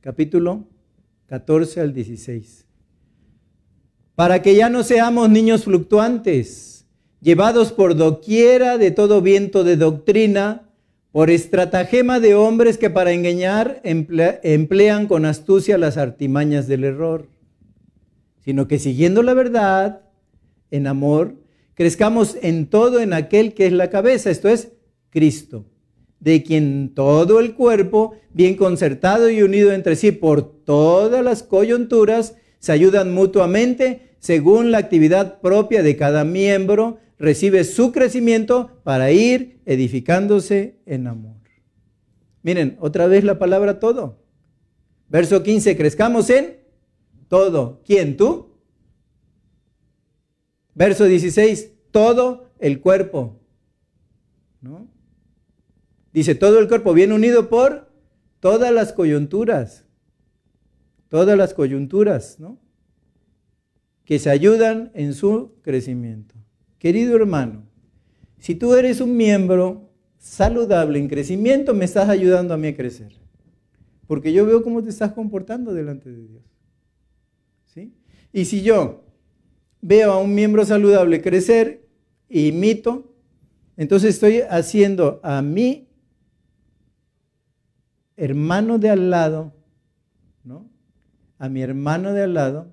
capítulo 0.00 0.64
14 1.26 1.80
al 1.80 1.94
16. 1.94 2.66
Para 4.16 4.42
que 4.42 4.56
ya 4.56 4.68
no 4.68 4.82
seamos 4.82 5.30
niños 5.30 5.64
fluctuantes, 5.64 6.86
llevados 7.20 7.72
por 7.72 7.94
doquiera 7.94 8.78
de 8.78 8.90
todo 8.90 9.22
viento 9.22 9.62
de 9.62 9.76
doctrina, 9.76 10.62
por 11.12 11.30
estratagema 11.30 12.20
de 12.20 12.34
hombres 12.34 12.78
que 12.78 12.90
para 12.90 13.12
engañar 13.12 13.80
emplean 13.84 15.06
con 15.06 15.24
astucia 15.24 15.78
las 15.78 15.96
artimañas 15.96 16.66
del 16.66 16.84
error, 16.84 17.28
sino 18.44 18.66
que 18.66 18.78
siguiendo 18.78 19.22
la 19.22 19.34
verdad, 19.34 20.02
en 20.70 20.86
amor, 20.88 21.36
crezcamos 21.74 22.36
en 22.42 22.66
todo 22.66 23.00
en 23.00 23.12
aquel 23.12 23.54
que 23.54 23.66
es 23.66 23.72
la 23.72 23.88
cabeza, 23.88 24.30
esto 24.30 24.48
es 24.48 24.72
Cristo, 25.10 25.64
de 26.20 26.42
quien 26.42 26.92
todo 26.94 27.40
el 27.40 27.54
cuerpo, 27.54 28.14
bien 28.32 28.56
concertado 28.56 29.30
y 29.30 29.42
unido 29.42 29.72
entre 29.72 29.96
sí 29.96 30.12
por 30.12 30.42
todas 30.64 31.22
las 31.24 31.42
coyunturas, 31.42 32.36
se 32.58 32.72
ayudan 32.72 33.12
mutuamente 33.12 34.16
según 34.18 34.72
la 34.72 34.78
actividad 34.78 35.40
propia 35.40 35.82
de 35.82 35.96
cada 35.96 36.24
miembro, 36.24 36.98
recibe 37.18 37.64
su 37.64 37.92
crecimiento 37.92 38.80
para 38.82 39.12
ir 39.12 39.60
edificándose 39.66 40.80
en 40.86 41.06
amor. 41.06 41.36
Miren, 42.42 42.76
otra 42.80 43.06
vez 43.08 43.24
la 43.24 43.38
palabra 43.38 43.80
todo. 43.80 44.22
Verso 45.08 45.42
15, 45.42 45.76
crezcamos 45.76 46.30
en 46.30 46.58
todo. 47.28 47.82
¿Quién? 47.84 48.16
¿Tú? 48.16 48.52
Verso 50.74 51.06
16, 51.06 51.72
todo 51.90 52.50
el 52.58 52.80
cuerpo. 52.80 53.40
¿no? 54.60 54.88
Dice, 56.16 56.34
todo 56.34 56.60
el 56.60 56.66
cuerpo 56.66 56.94
bien 56.94 57.12
unido 57.12 57.50
por 57.50 57.90
todas 58.40 58.72
las 58.72 58.94
coyunturas. 58.94 59.84
Todas 61.10 61.36
las 61.36 61.52
coyunturas, 61.52 62.40
¿no? 62.40 62.58
Que 64.06 64.18
se 64.18 64.30
ayudan 64.30 64.90
en 64.94 65.12
su 65.12 65.52
crecimiento. 65.60 66.34
Querido 66.78 67.16
hermano, 67.16 67.64
si 68.38 68.54
tú 68.54 68.72
eres 68.72 69.02
un 69.02 69.14
miembro 69.14 69.90
saludable 70.16 70.98
en 70.98 71.08
crecimiento, 71.08 71.74
me 71.74 71.84
estás 71.84 72.08
ayudando 72.08 72.54
a 72.54 72.56
mí 72.56 72.68
a 72.68 72.74
crecer. 72.74 73.12
porque 74.06 74.32
yo 74.32 74.46
veo 74.46 74.62
cómo 74.62 74.82
te 74.82 74.88
estás 74.88 75.12
comportando 75.12 75.74
delante 75.74 76.10
de 76.10 76.26
Dios. 76.28 76.44
¿Sí? 77.66 77.92
Y 78.32 78.46
si 78.46 78.62
yo 78.62 79.04
veo 79.82 80.12
a 80.12 80.18
un 80.18 80.34
miembro 80.34 80.64
saludable 80.64 81.20
crecer 81.20 81.86
e 82.30 82.46
imito, 82.46 83.12
entonces 83.76 84.14
estoy 84.14 84.40
haciendo 84.48 85.20
a 85.22 85.42
mi 85.42 85.85
hermano 88.16 88.78
de 88.78 88.90
al 88.90 89.10
lado, 89.10 89.52
¿no? 90.44 90.68
A 91.38 91.48
mi 91.48 91.62
hermano 91.62 92.12
de 92.12 92.22
al 92.22 92.34
lado, 92.34 92.72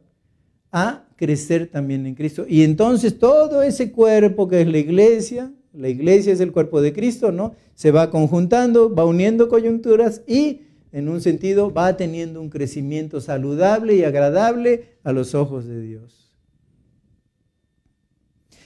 a 0.71 1.05
crecer 1.15 1.67
también 1.67 2.05
en 2.05 2.15
Cristo. 2.15 2.45
Y 2.47 2.63
entonces 2.63 3.19
todo 3.19 3.61
ese 3.61 3.91
cuerpo 3.91 4.47
que 4.47 4.61
es 4.61 4.67
la 4.67 4.77
iglesia, 4.77 5.51
la 5.73 5.89
iglesia 5.89 6.33
es 6.33 6.39
el 6.39 6.51
cuerpo 6.51 6.81
de 6.81 6.93
Cristo, 6.93 7.31
¿no? 7.31 7.55
Se 7.75 7.91
va 7.91 8.09
conjuntando, 8.09 8.93
va 8.93 9.05
uniendo 9.05 9.49
coyunturas 9.49 10.21
y 10.27 10.61
en 10.91 11.09
un 11.09 11.21
sentido 11.21 11.73
va 11.73 11.97
teniendo 11.97 12.39
un 12.39 12.49
crecimiento 12.49 13.19
saludable 13.19 13.95
y 13.95 14.03
agradable 14.03 14.97
a 15.03 15.11
los 15.11 15.33
ojos 15.33 15.65
de 15.65 15.81
Dios. 15.81 16.31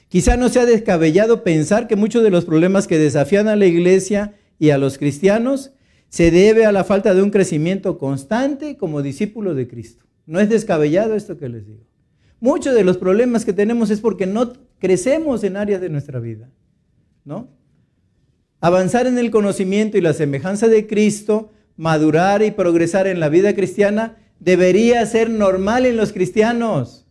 Quizá 0.10 0.38
no 0.38 0.50
sea 0.50 0.66
descabellado 0.66 1.44
pensar 1.44 1.88
que 1.88 1.96
muchos 1.96 2.24
de 2.24 2.30
los 2.30 2.46
problemas 2.46 2.88
que 2.88 2.98
desafían 2.98 3.48
a 3.48 3.56
la 3.56 3.66
iglesia 3.66 4.34
y 4.60 4.70
a 4.70 4.78
los 4.78 4.98
cristianos 4.98 5.72
se 6.10 6.32
debe 6.32 6.66
a 6.66 6.72
la 6.72 6.84
falta 6.84 7.14
de 7.14 7.22
un 7.22 7.32
crecimiento 7.32 7.98
constante 7.98 8.78
como 8.78 9.02
discípulo 9.02 9.54
de 9.54 9.68
Cristo. 9.68 10.06
No 10.26 10.40
es 10.40 10.50
descabellado 10.50 11.16
esto 11.16 11.38
que 11.38 11.50
les 11.50 11.66
digo. 11.66 11.84
Muchos 12.40 12.76
de 12.76 12.84
los 12.84 12.98
problemas 12.98 13.46
que 13.46 13.54
tenemos 13.54 13.90
es 13.90 14.00
porque 14.00 14.26
no 14.28 14.54
crecemos 14.80 15.44
en 15.44 15.58
áreas 15.58 15.82
de 15.82 15.90
nuestra 15.90 16.20
vida. 16.20 16.50
¿no? 17.26 17.50
Avanzar 18.60 19.08
en 19.08 19.18
el 19.18 19.32
conocimiento 19.32 19.98
y 19.98 20.02
la 20.02 20.14
semejanza 20.14 20.68
de 20.68 20.88
Cristo, 20.88 21.52
madurar 21.76 22.42
y 22.42 22.52
progresar 22.52 23.08
en 23.08 23.20
la 23.20 23.30
vida 23.30 23.54
cristiana, 23.54 24.18
debería 24.40 25.06
ser 25.06 25.30
normal 25.30 25.86
en 25.86 25.98
los 25.98 26.14
cristianos. 26.14 27.06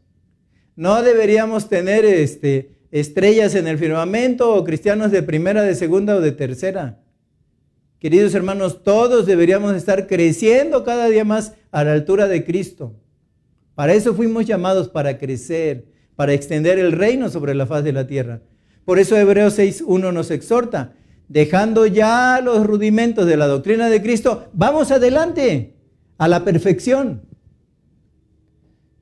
No 0.75 1.03
deberíamos 1.03 1.69
tener 1.69 2.05
este, 2.05 2.77
estrellas 2.91 3.55
en 3.55 3.67
el 3.67 3.79
firmamento 3.79 4.55
o 4.55 4.65
cristianos 4.65 5.11
de 5.11 5.23
primera, 5.23 5.63
de 5.63 5.75
segunda 5.75 6.17
o 6.17 6.21
de 6.21 6.33
tercera. 6.33 7.01
Queridos 7.99 8.35
hermanos, 8.35 8.83
todos 8.83 9.27
deberíamos 9.27 9.75
estar 9.75 10.07
creciendo 10.07 10.85
cada 10.85 11.09
día 11.09 11.25
más 11.25 11.55
a 11.71 11.85
la 11.85 11.93
altura 11.93 12.29
de 12.29 12.45
Cristo. 12.45 12.95
Para 13.75 13.95
eso 13.95 14.15
fuimos 14.15 14.47
llamados, 14.47 14.89
para 14.89 15.19
crecer, 15.19 15.87
para 16.15 16.33
extender 16.33 16.79
el 16.79 16.93
reino 16.93 17.29
sobre 17.29 17.55
la 17.55 17.67
faz 17.67 17.85
de 17.85 17.93
la 17.93 18.07
tierra. 18.07 18.41
Por 18.85 18.99
eso 18.99 19.17
Hebreos 19.17 19.59
6.1 19.59 20.13
nos 20.13 20.31
exhorta, 20.31 20.95
dejando 21.29 21.87
ya 21.87 22.41
los 22.43 22.67
rudimentos 22.67 23.27
de 23.27 23.37
la 23.37 23.47
doctrina 23.47 23.89
de 23.89 24.01
Cristo, 24.01 24.49
vamos 24.53 24.91
adelante 24.91 25.75
a 26.19 26.29
la 26.29 26.45
perfección. 26.45 27.23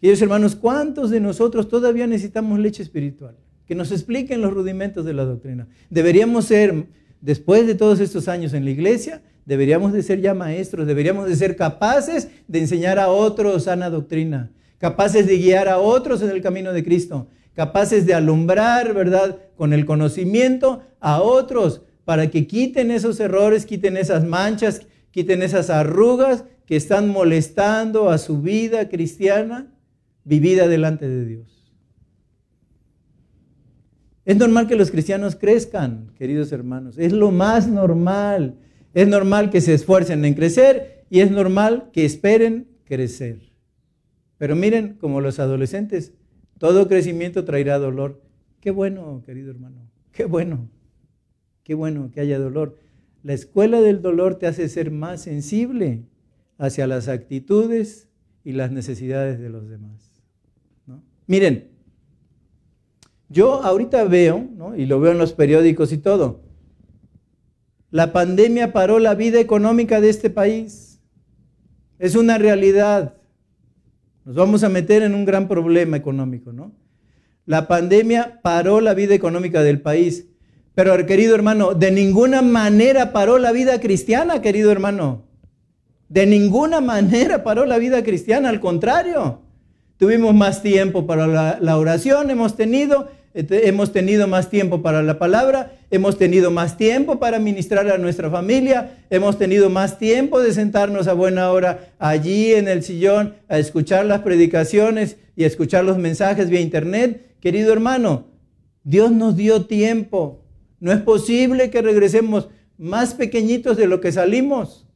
Queridos 0.00 0.22
hermanos, 0.22 0.56
¿cuántos 0.56 1.10
de 1.10 1.20
nosotros 1.20 1.68
todavía 1.68 2.06
necesitamos 2.06 2.58
leche 2.58 2.82
espiritual? 2.82 3.36
Que 3.66 3.74
nos 3.74 3.92
expliquen 3.92 4.42
los 4.42 4.52
rudimentos 4.52 5.04
de 5.04 5.14
la 5.14 5.24
doctrina. 5.24 5.66
Deberíamos 5.88 6.46
ser, 6.46 6.86
después 7.24 7.66
de 7.66 7.74
todos 7.74 8.00
estos 8.00 8.28
años 8.28 8.52
en 8.52 8.66
la 8.66 8.70
iglesia, 8.70 9.22
deberíamos 9.46 9.94
de 9.94 10.02
ser 10.02 10.20
ya 10.20 10.34
maestros, 10.34 10.86
deberíamos 10.86 11.26
de 11.26 11.34
ser 11.34 11.56
capaces 11.56 12.28
de 12.48 12.58
enseñar 12.58 12.98
a 12.98 13.08
otros 13.08 13.64
sana 13.64 13.88
doctrina, 13.88 14.50
capaces 14.76 15.26
de 15.26 15.38
guiar 15.38 15.68
a 15.68 15.78
otros 15.78 16.20
en 16.20 16.28
el 16.28 16.42
camino 16.42 16.74
de 16.74 16.84
Cristo, 16.84 17.28
capaces 17.54 18.04
de 18.04 18.12
alumbrar, 18.12 18.92
¿verdad?, 18.92 19.38
con 19.56 19.72
el 19.72 19.86
conocimiento 19.86 20.82
a 21.00 21.22
otros 21.22 21.80
para 22.04 22.28
que 22.28 22.46
quiten 22.46 22.90
esos 22.90 23.18
errores, 23.20 23.64
quiten 23.64 23.96
esas 23.96 24.26
manchas, 24.26 24.82
quiten 25.10 25.42
esas 25.42 25.70
arrugas 25.70 26.44
que 26.66 26.76
están 26.76 27.08
molestando 27.08 28.10
a 28.10 28.18
su 28.18 28.42
vida 28.42 28.90
cristiana 28.90 29.72
vivida 30.24 30.68
delante 30.68 31.08
de 31.08 31.24
Dios. 31.24 31.53
Es 34.24 34.36
normal 34.36 34.66
que 34.66 34.76
los 34.76 34.90
cristianos 34.90 35.36
crezcan, 35.36 36.10
queridos 36.16 36.52
hermanos. 36.52 36.96
Es 36.98 37.12
lo 37.12 37.30
más 37.30 37.68
normal. 37.68 38.56
Es 38.94 39.06
normal 39.08 39.50
que 39.50 39.60
se 39.60 39.74
esfuercen 39.74 40.24
en 40.24 40.34
crecer 40.34 41.04
y 41.10 41.20
es 41.20 41.30
normal 41.30 41.90
que 41.92 42.04
esperen 42.04 42.68
crecer. 42.84 43.40
Pero 44.38 44.56
miren, 44.56 44.94
como 44.94 45.20
los 45.20 45.38
adolescentes, 45.38 46.12
todo 46.58 46.88
crecimiento 46.88 47.44
traerá 47.44 47.78
dolor. 47.78 48.22
Qué 48.60 48.70
bueno, 48.70 49.22
querido 49.26 49.50
hermano. 49.50 49.90
Qué 50.12 50.24
bueno. 50.24 50.68
Qué 51.62 51.74
bueno 51.74 52.10
que 52.10 52.20
haya 52.20 52.38
dolor. 52.38 52.78
La 53.22 53.32
escuela 53.32 53.80
del 53.80 54.00
dolor 54.00 54.36
te 54.38 54.46
hace 54.46 54.68
ser 54.68 54.90
más 54.90 55.22
sensible 55.22 56.04
hacia 56.58 56.86
las 56.86 57.08
actitudes 57.08 58.08
y 58.44 58.52
las 58.52 58.70
necesidades 58.70 59.38
de 59.40 59.48
los 59.50 59.68
demás. 59.68 60.10
Miren, 61.26 61.70
yo 63.34 63.62
ahorita 63.62 64.04
veo, 64.04 64.48
y 64.76 64.86
lo 64.86 65.00
veo 65.00 65.12
en 65.12 65.18
los 65.18 65.32
periódicos 65.32 65.92
y 65.92 65.98
todo, 65.98 66.40
la 67.90 68.12
pandemia 68.12 68.72
paró 68.72 68.98
la 68.98 69.14
vida 69.14 69.40
económica 69.40 70.00
de 70.00 70.08
este 70.08 70.30
país. 70.30 71.00
Es 71.98 72.14
una 72.14 72.38
realidad. 72.38 73.14
Nos 74.24 74.36
vamos 74.36 74.64
a 74.64 74.68
meter 74.68 75.02
en 75.02 75.14
un 75.14 75.24
gran 75.24 75.48
problema 75.48 75.96
económico, 75.96 76.52
¿no? 76.52 76.72
La 77.46 77.68
pandemia 77.68 78.40
paró 78.42 78.80
la 78.80 78.94
vida 78.94 79.14
económica 79.14 79.62
del 79.62 79.80
país. 79.80 80.26
Pero, 80.74 81.06
querido 81.06 81.34
hermano, 81.34 81.74
de 81.74 81.90
ninguna 81.90 82.42
manera 82.42 83.12
paró 83.12 83.38
la 83.38 83.52
vida 83.52 83.80
cristiana, 83.80 84.42
querido 84.42 84.72
hermano. 84.72 85.24
De 86.08 86.26
ninguna 86.26 86.80
manera 86.80 87.44
paró 87.44 87.64
la 87.64 87.78
vida 87.78 88.02
cristiana, 88.02 88.48
al 88.48 88.60
contrario. 88.60 89.42
Tuvimos 89.96 90.34
más 90.34 90.62
tiempo 90.62 91.06
para 91.06 91.58
la, 91.60 91.78
oración, 91.78 92.30
hemos 92.30 92.56
tenido, 92.56 93.08
hemos 93.34 93.92
tenido 93.92 94.28
más 94.28 94.48
tiempo 94.48 94.80
para 94.80 95.02
la 95.02 95.18
palabra, 95.18 95.76
hemos 95.90 96.16
tenido 96.16 96.52
más 96.52 96.76
tiempo 96.76 97.18
para 97.18 97.40
ministrar 97.40 97.90
a 97.90 97.98
nuestra 97.98 98.30
familia, 98.30 99.04
hemos 99.10 99.38
tenido 99.38 99.68
más 99.70 99.98
tiempo 99.98 100.40
de 100.40 100.52
sentarnos 100.52 101.08
a 101.08 101.14
buena 101.14 101.50
hora 101.50 101.92
allí 101.98 102.54
en 102.54 102.68
el 102.68 102.84
sillón 102.84 103.34
a 103.48 103.58
escuchar 103.58 104.06
las 104.06 104.20
predicaciones 104.20 105.16
y 105.34 105.42
a 105.42 105.48
escuchar 105.48 105.84
los 105.84 105.98
mensajes 105.98 106.48
vía 106.48 106.60
internet. 106.60 107.36
Querido 107.40 107.72
hermano, 107.72 108.28
Dios 108.84 109.10
nos 109.10 109.36
dio 109.36 109.66
tiempo. 109.66 110.44
No 110.78 110.92
es 110.92 111.00
posible 111.00 111.70
que 111.70 111.82
regresemos 111.82 112.48
más 112.78 113.14
pequeñitos 113.14 113.76
de 113.76 113.88
lo 113.88 114.00
que 114.00 114.12
salimos. 114.12 114.86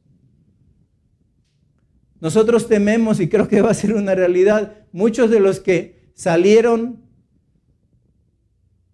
Nosotros 2.21 2.67
tememos, 2.67 3.19
y 3.19 3.27
creo 3.27 3.47
que 3.47 3.61
va 3.61 3.71
a 3.71 3.73
ser 3.73 3.93
una 3.93 4.15
realidad, 4.15 4.73
muchos 4.91 5.29
de 5.29 5.39
los 5.39 5.59
que 5.59 6.11
salieron 6.13 7.08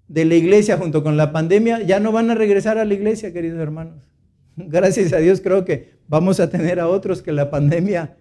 de 0.07 0.25
la 0.25 0.35
iglesia 0.35 0.77
junto 0.77 1.03
con 1.03 1.17
la 1.17 1.31
pandemia 1.31 1.81
ya 1.81 1.99
no 1.99 2.11
van 2.11 2.29
a 2.29 2.35
regresar 2.35 2.77
a 2.77 2.85
la 2.85 2.93
iglesia, 2.93 3.33
queridos 3.33 3.59
hermanos. 3.59 4.07
Gracias 4.55 5.13
a 5.13 5.17
Dios 5.17 5.41
creo 5.41 5.65
que 5.65 5.95
vamos 6.07 6.39
a 6.39 6.49
tener 6.49 6.79
a 6.79 6.87
otros 6.87 7.21
que 7.21 7.31
la 7.31 7.49
pandemia 7.49 8.15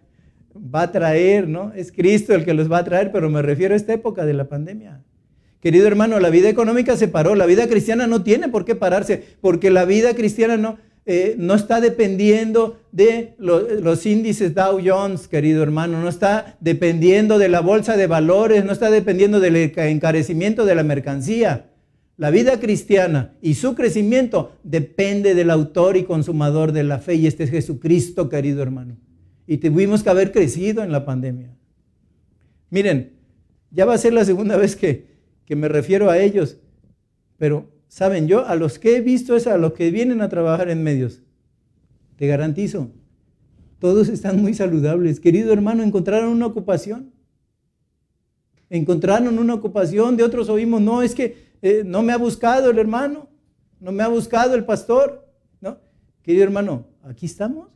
va 0.56 0.82
a 0.82 0.92
traer, 0.92 1.48
¿no? 1.48 1.72
Es 1.74 1.92
Cristo 1.92 2.34
el 2.34 2.44
que 2.44 2.54
los 2.54 2.70
va 2.70 2.78
a 2.78 2.84
traer, 2.84 3.12
pero 3.12 3.28
me 3.28 3.42
refiero 3.42 3.74
a 3.74 3.76
esta 3.76 3.92
época 3.92 4.24
de 4.24 4.34
la 4.34 4.48
pandemia. 4.48 5.02
Querido 5.60 5.86
hermano, 5.86 6.20
la 6.20 6.30
vida 6.30 6.48
económica 6.48 6.96
se 6.96 7.08
paró, 7.08 7.34
la 7.34 7.46
vida 7.46 7.66
cristiana 7.66 8.06
no 8.06 8.22
tiene 8.22 8.48
por 8.48 8.64
qué 8.64 8.74
pararse, 8.74 9.24
porque 9.40 9.70
la 9.70 9.84
vida 9.84 10.14
cristiana 10.14 10.56
no, 10.56 10.76
eh, 11.06 11.36
no 11.38 11.54
está 11.54 11.80
dependiendo 11.80 12.80
de 12.92 13.34
los 13.38 14.06
índices 14.06 14.54
Dow 14.54 14.78
Jones, 14.84 15.26
querido 15.26 15.62
hermano, 15.62 16.00
no 16.00 16.08
está 16.08 16.56
dependiendo 16.60 17.38
de 17.38 17.48
la 17.48 17.60
bolsa 17.60 17.96
de 17.96 18.06
valores, 18.06 18.64
no 18.64 18.72
está 18.72 18.90
dependiendo 18.90 19.40
del 19.40 19.56
encarecimiento 19.56 20.66
de 20.66 20.74
la 20.74 20.82
mercancía. 20.82 21.70
La 22.16 22.30
vida 22.30 22.60
cristiana 22.60 23.34
y 23.42 23.54
su 23.54 23.74
crecimiento 23.74 24.52
depende 24.62 25.34
del 25.34 25.50
autor 25.50 25.96
y 25.96 26.04
consumador 26.04 26.72
de 26.72 26.84
la 26.84 26.98
fe 26.98 27.16
y 27.16 27.26
este 27.26 27.44
es 27.44 27.50
Jesucristo, 27.50 28.28
querido 28.28 28.62
hermano. 28.62 28.96
Y 29.46 29.58
tuvimos 29.58 30.02
que 30.02 30.10
haber 30.10 30.30
crecido 30.30 30.82
en 30.84 30.92
la 30.92 31.04
pandemia. 31.04 31.56
Miren, 32.70 33.14
ya 33.70 33.84
va 33.84 33.94
a 33.94 33.98
ser 33.98 34.12
la 34.12 34.24
segunda 34.24 34.56
vez 34.56 34.76
que, 34.76 35.06
que 35.44 35.56
me 35.56 35.68
refiero 35.68 36.08
a 36.08 36.18
ellos, 36.18 36.58
pero 37.36 37.68
saben, 37.88 38.28
yo 38.28 38.46
a 38.46 38.54
los 38.54 38.78
que 38.78 38.96
he 38.96 39.00
visto 39.00 39.34
es 39.34 39.46
a 39.48 39.58
los 39.58 39.72
que 39.72 39.90
vienen 39.90 40.20
a 40.20 40.28
trabajar 40.28 40.70
en 40.70 40.84
medios. 40.84 41.20
Te 42.16 42.28
garantizo, 42.28 42.92
todos 43.80 44.08
están 44.08 44.40
muy 44.40 44.54
saludables. 44.54 45.18
Querido 45.18 45.52
hermano, 45.52 45.82
encontraron 45.82 46.30
una 46.30 46.46
ocupación. 46.46 47.12
Encontraron 48.70 49.38
una 49.38 49.54
ocupación, 49.54 50.16
de 50.16 50.22
otros 50.22 50.48
oímos, 50.48 50.80
no, 50.80 51.02
es 51.02 51.14
que 51.14 51.43
eh, 51.64 51.82
no 51.82 52.02
me 52.02 52.12
ha 52.12 52.18
buscado 52.18 52.70
el 52.70 52.78
hermano, 52.78 53.28
no 53.80 53.90
me 53.90 54.02
ha 54.02 54.08
buscado 54.08 54.54
el 54.54 54.64
pastor, 54.64 55.26
¿no? 55.62 55.78
Querido 56.22 56.44
hermano, 56.44 56.86
aquí 57.02 57.24
estamos. 57.24 57.68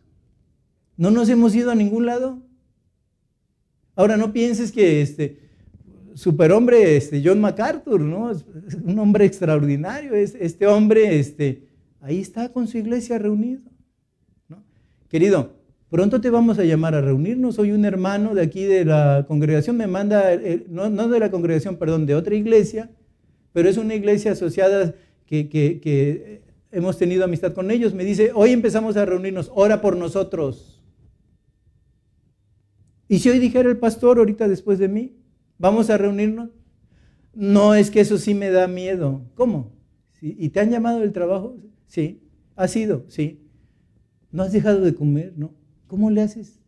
No 0.99 1.11
nos 1.11 1.29
hemos 1.31 1.55
ido 1.55 1.71
a 1.71 1.75
ningún 1.75 2.05
lado. 2.05 2.43
Ahora 3.97 4.19
no 4.19 4.31
pienses 4.33 4.73
que 4.73 5.01
este 5.01 5.41
superhombre 6.15 6.97
este, 6.97 7.23
John 7.25 7.41
MacArthur, 7.41 8.01
¿no? 8.01 8.31
Es 8.31 8.45
un 8.85 8.99
hombre 8.99 9.25
extraordinario. 9.25 10.15
Es, 10.15 10.35
este 10.35 10.67
hombre, 10.67 11.19
este, 11.19 11.69
ahí 12.03 12.21
está 12.21 12.53
con 12.53 12.69
su 12.69 12.77
iglesia 12.77 13.19
reunido. 13.19 13.63
¿no? 14.49 14.63
Querido, 15.09 15.59
Pronto 15.91 16.21
te 16.21 16.29
vamos 16.29 16.59
a 16.59 16.65
llamar 16.65 16.95
a 16.95 17.01
reunirnos. 17.01 17.55
Soy 17.55 17.73
un 17.73 17.87
hermano 17.87 18.35
de 18.35 18.43
aquí 18.43 18.65
de 18.65 18.85
la 18.85 19.25
congregación, 19.27 19.79
me 19.79 19.87
manda, 19.87 20.35
eh, 20.35 20.67
no, 20.69 21.09
de 21.09 21.19
la 21.19 21.31
congregación, 21.31 21.77
perdón, 21.77 22.05
de 22.05 22.15
otra 22.15 22.35
iglesia, 22.35 22.91
pero 23.53 23.69
es 23.69 23.77
una 23.77 23.95
iglesia 23.95 24.33
asociada 24.33 24.95
que, 25.27 26.43
hemos 26.71 26.99
tenido 26.99 27.25
amistad 27.25 27.55
con 27.55 27.71
ellos. 27.71 27.95
Me 27.95 28.05
dice, 28.05 28.31
hoy 28.35 28.53
empezamos 28.53 28.97
a 28.97 29.05
reunirnos, 29.05 29.51
ora 29.55 29.81
por 29.81 29.97
nosotros. 29.97 30.83
Y 33.09 33.21
si 33.21 33.31
hoy 33.31 33.39
dijera 33.39 33.69
el 33.69 33.79
pastor, 33.79 34.19
ahorita 34.19 34.49
después 34.49 34.79
de 34.79 34.89
mí, 34.89 35.17
vamos 35.59 35.89
a 35.91 35.97
reunirnos, 35.97 36.51
no 37.35 37.75
es 37.75 37.91
que 37.91 38.01
eso 38.01 38.19
sí 38.19 38.35
me 38.35 38.51
da 38.51 38.69
miedo. 38.69 39.23
¿Cómo? 39.35 39.73
¿Y 40.21 40.49
te 40.49 40.61
han 40.61 40.71
llamado 40.71 41.01
del 41.01 41.13
trabajo? 41.13 41.57
Sí. 41.87 42.23
¿Ha 42.57 42.69
sido? 42.69 43.05
Sí. 43.09 43.49
¿No 44.31 44.43
has 44.43 44.53
dejado 44.53 44.81
de 44.81 44.95
comer? 44.95 45.33
No. 45.37 45.55
¿Cómo 45.87 46.11
le 46.11 46.23
haces? 46.23 46.61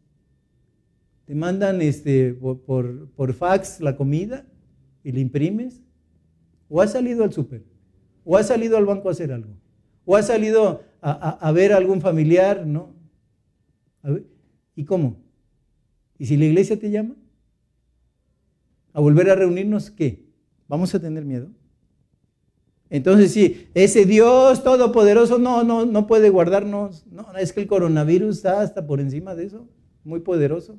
¿Te 1.27 1.35
mandan 1.35 1.83
este, 1.83 2.33
por, 2.35 3.33
fax 3.35 3.81
la 3.81 3.97
comida 3.97 4.47
y 5.05 5.13
la 5.13 5.21
imprimes? 5.21 5.83
¿O 6.71 6.81
has 6.81 6.93
salido 6.93 7.25
al 7.25 7.33
súper? 7.33 7.65
¿O 8.25 8.37
has 8.37 8.47
salido 8.47 8.79
al 8.79 8.87
banco 8.87 9.09
a 9.09 9.13
hacer 9.13 9.33
algo? 9.33 9.51
¿O 10.07 10.17
has 10.17 10.29
salido 10.29 10.83
a, 11.03 11.53
ver 11.53 11.73
a 11.73 11.77
algún 11.77 12.01
familiar? 12.01 12.65
¿No? 12.65 12.95
¿Y 14.77 14.85
cómo? 14.85 15.17
¿Y 16.17 16.27
si 16.27 16.37
la 16.37 16.45
iglesia 16.45 16.79
te 16.79 16.91
llama? 16.91 17.17
¿A 18.93 19.01
volver 19.01 19.31
a 19.31 19.35
reunirnos? 19.35 19.91
¿Qué? 19.91 20.25
¿Vamos 20.69 20.95
a 20.95 21.01
tener 21.01 21.25
miedo? 21.25 21.49
Entonces, 22.89 23.33
sí, 23.33 23.69
ese 23.75 24.05
Dios 24.05 24.63
todopoderoso 24.63 25.39
no, 25.39 25.65
no, 25.65 25.87
no 25.87 26.07
puede 26.07 26.31
guardarnos. 26.31 27.05
No, 27.07 27.27
es 27.37 27.53
que 27.53 27.61
el 27.61 27.67
coronavirus 27.67 28.37
está 28.37 28.61
hasta 28.61 28.87
por 28.87 29.01
encima 29.01 29.35
de 29.35 29.47
eso, 29.47 29.69
muy 30.05 30.21
poderoso. 30.21 30.79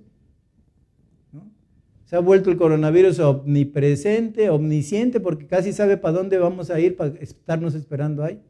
Se 2.11 2.17
ha 2.17 2.19
vuelto 2.19 2.51
el 2.51 2.57
coronavirus 2.57 3.19
omnipresente, 3.19 4.49
omnisciente, 4.49 5.21
porque 5.21 5.47
casi 5.47 5.71
sabe 5.71 5.95
para 5.95 6.17
dónde 6.17 6.37
vamos 6.39 6.69
a 6.69 6.77
ir 6.77 6.97
para 6.97 7.17
estarnos 7.21 7.73
esperando 7.73 8.21
ahí. 8.21 8.41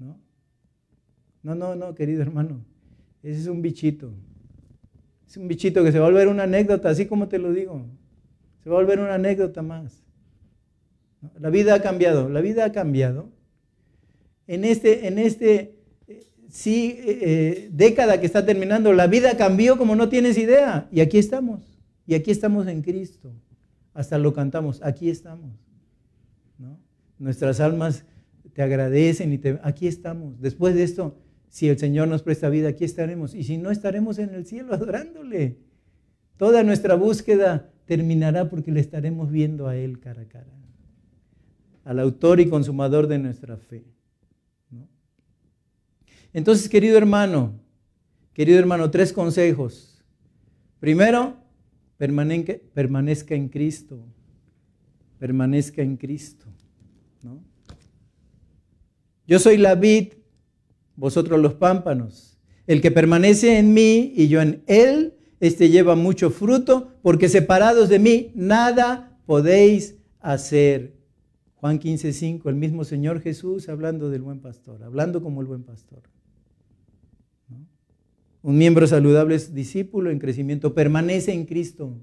¿No? 0.00 1.54
No, 1.54 1.76
no, 1.76 1.94
querido 1.94 2.22
hermano. 2.22 2.64
Ese 3.22 3.42
es 3.42 3.46
un 3.46 3.62
bichito. 3.62 4.12
Es 5.28 5.36
un 5.36 5.46
bichito 5.46 5.84
que 5.84 5.92
se 5.92 6.00
va 6.00 6.06
a 6.06 6.10
volver 6.10 6.26
una 6.26 6.42
anécdota, 6.42 6.88
así 6.90 7.06
como 7.06 7.28
te 7.28 7.38
lo 7.38 7.52
digo. 7.52 7.86
Se 8.64 8.68
va 8.68 8.78
a 8.78 8.80
volver 8.80 8.98
una 8.98 9.14
anécdota 9.14 9.62
más. 9.62 10.02
La 11.38 11.50
vida 11.50 11.74
ha 11.74 11.80
cambiado, 11.80 12.28
la 12.28 12.40
vida 12.40 12.64
ha 12.64 12.72
cambiado. 12.72 13.30
En 14.48 14.64
este, 14.64 15.06
en 15.06 15.20
este 15.20 15.76
sí, 16.48 16.98
eh, 16.98 17.18
eh, 17.22 17.68
década 17.70 18.18
que 18.18 18.26
está 18.26 18.44
terminando, 18.44 18.92
la 18.92 19.06
vida 19.06 19.36
cambió 19.36 19.78
como 19.78 19.94
no 19.94 20.08
tienes 20.08 20.36
idea. 20.36 20.88
Y 20.90 21.00
aquí 21.00 21.16
estamos, 21.16 21.69
y 22.10 22.14
aquí 22.14 22.32
estamos 22.32 22.66
en 22.66 22.82
Cristo. 22.82 23.32
Hasta 23.94 24.18
lo 24.18 24.32
cantamos, 24.32 24.82
aquí 24.82 25.08
estamos. 25.08 25.52
Nuestras 27.20 27.60
almas 27.60 28.04
te 28.52 28.62
agradecen 28.62 29.32
y 29.32 29.38
te, 29.38 29.60
aquí 29.62 29.86
estamos. 29.86 30.40
Después 30.40 30.74
de 30.74 30.82
esto, 30.82 31.16
si 31.48 31.68
el 31.68 31.78
Señor 31.78 32.08
nos 32.08 32.24
presta 32.24 32.48
vida, 32.48 32.70
aquí 32.70 32.84
estaremos. 32.84 33.32
Y 33.32 33.44
si 33.44 33.58
no, 33.58 33.70
estaremos 33.70 34.18
en 34.18 34.34
el 34.34 34.44
cielo 34.44 34.74
adorándole. 34.74 35.58
Toda 36.36 36.64
nuestra 36.64 36.96
búsqueda 36.96 37.70
terminará 37.84 38.50
porque 38.50 38.72
le 38.72 38.80
estaremos 38.80 39.30
viendo 39.30 39.68
a 39.68 39.76
Él 39.76 40.00
cara 40.00 40.22
a 40.22 40.26
cara 40.26 40.50
al 41.84 42.00
autor 42.00 42.40
y 42.40 42.48
consumador 42.48 43.06
de 43.06 43.20
nuestra 43.20 43.56
fe. 43.56 43.84
Entonces, 46.32 46.68
querido 46.68 46.98
hermano, 46.98 47.54
querido 48.32 48.58
hermano, 48.58 48.90
tres 48.90 49.12
consejos. 49.12 50.04
Primero, 50.80 51.39
permanezca 52.00 53.34
en 53.34 53.48
Cristo. 53.50 53.98
Permanezca 55.18 55.82
en 55.82 55.98
Cristo. 55.98 56.46
Yo 59.26 59.38
soy 59.38 59.58
la 59.58 59.74
vid, 59.74 60.14
vosotros 60.96 61.38
los 61.38 61.54
pámpanos. 61.54 62.38
El 62.66 62.80
que 62.80 62.90
permanece 62.90 63.58
en 63.58 63.74
mí 63.74 64.14
y 64.16 64.28
yo 64.28 64.40
en 64.40 64.62
él, 64.66 65.14
este 65.40 65.68
lleva 65.68 65.94
mucho 65.94 66.30
fruto, 66.30 66.94
porque 67.02 67.28
separados 67.28 67.90
de 67.90 67.98
mí 67.98 68.32
nada 68.34 69.18
podéis 69.26 69.96
hacer. 70.20 70.94
Juan 71.56 71.78
15, 71.78 72.14
5, 72.14 72.48
el 72.48 72.56
mismo 72.56 72.84
Señor 72.84 73.20
Jesús 73.20 73.68
hablando 73.68 74.08
del 74.08 74.22
buen 74.22 74.40
pastor, 74.40 74.82
hablando 74.82 75.22
como 75.22 75.42
el 75.42 75.46
buen 75.46 75.64
pastor. 75.64 76.02
Un 78.42 78.56
miembro 78.56 78.86
saludable 78.86 79.34
es 79.34 79.54
discípulo 79.54 80.10
en 80.10 80.18
crecimiento, 80.18 80.74
permanece 80.74 81.32
en 81.32 81.44
Cristo. 81.44 81.94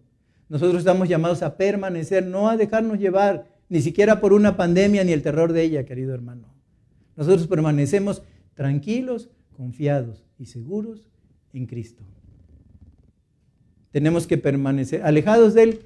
Nosotros 0.50 0.80
estamos 0.80 1.10
llamados 1.10 1.42
a 1.42 1.58
permanecer, 1.58 2.26
no 2.26 2.50
a 2.50 2.58
dejarnos 2.58 3.00
llevar 3.00 3.48
ni 3.70 3.82
siquiera 3.82 4.22
por 4.22 4.34
una 4.34 4.56
pandemia 4.56 5.04
ni 5.04 5.12
el 5.12 5.24
terror 5.24 5.52
de 5.52 5.64
ella, 5.64 5.86
querido 5.86 6.14
hermano. 6.14 6.48
Nosotros 7.16 7.48
permanecemos 7.48 8.22
tranquilos, 8.54 9.30
confiados 9.56 10.24
y 10.38 10.46
seguros 10.46 11.10
en 11.54 11.66
Cristo. 11.66 12.04
Tenemos 13.92 14.28
que 14.28 14.38
permanecer 14.38 15.02
alejados 15.02 15.54
de 15.56 15.64
Él. 15.64 15.80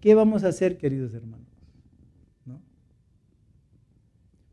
¿Qué 0.00 0.14
vamos 0.14 0.42
a 0.42 0.48
hacer, 0.48 0.78
queridos 0.78 1.14
hermanos? 1.14 1.46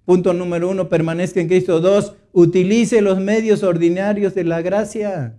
Punto 0.09 0.33
número 0.33 0.69
uno, 0.69 0.89
permanezca 0.89 1.39
en 1.39 1.47
Cristo. 1.47 1.79
Dos, 1.81 2.15
utilice 2.33 2.99
los 2.99 3.19
medios 3.19 3.61
ordinarios 3.61 4.33
de 4.33 4.43
la 4.43 4.63
gracia. 4.63 5.35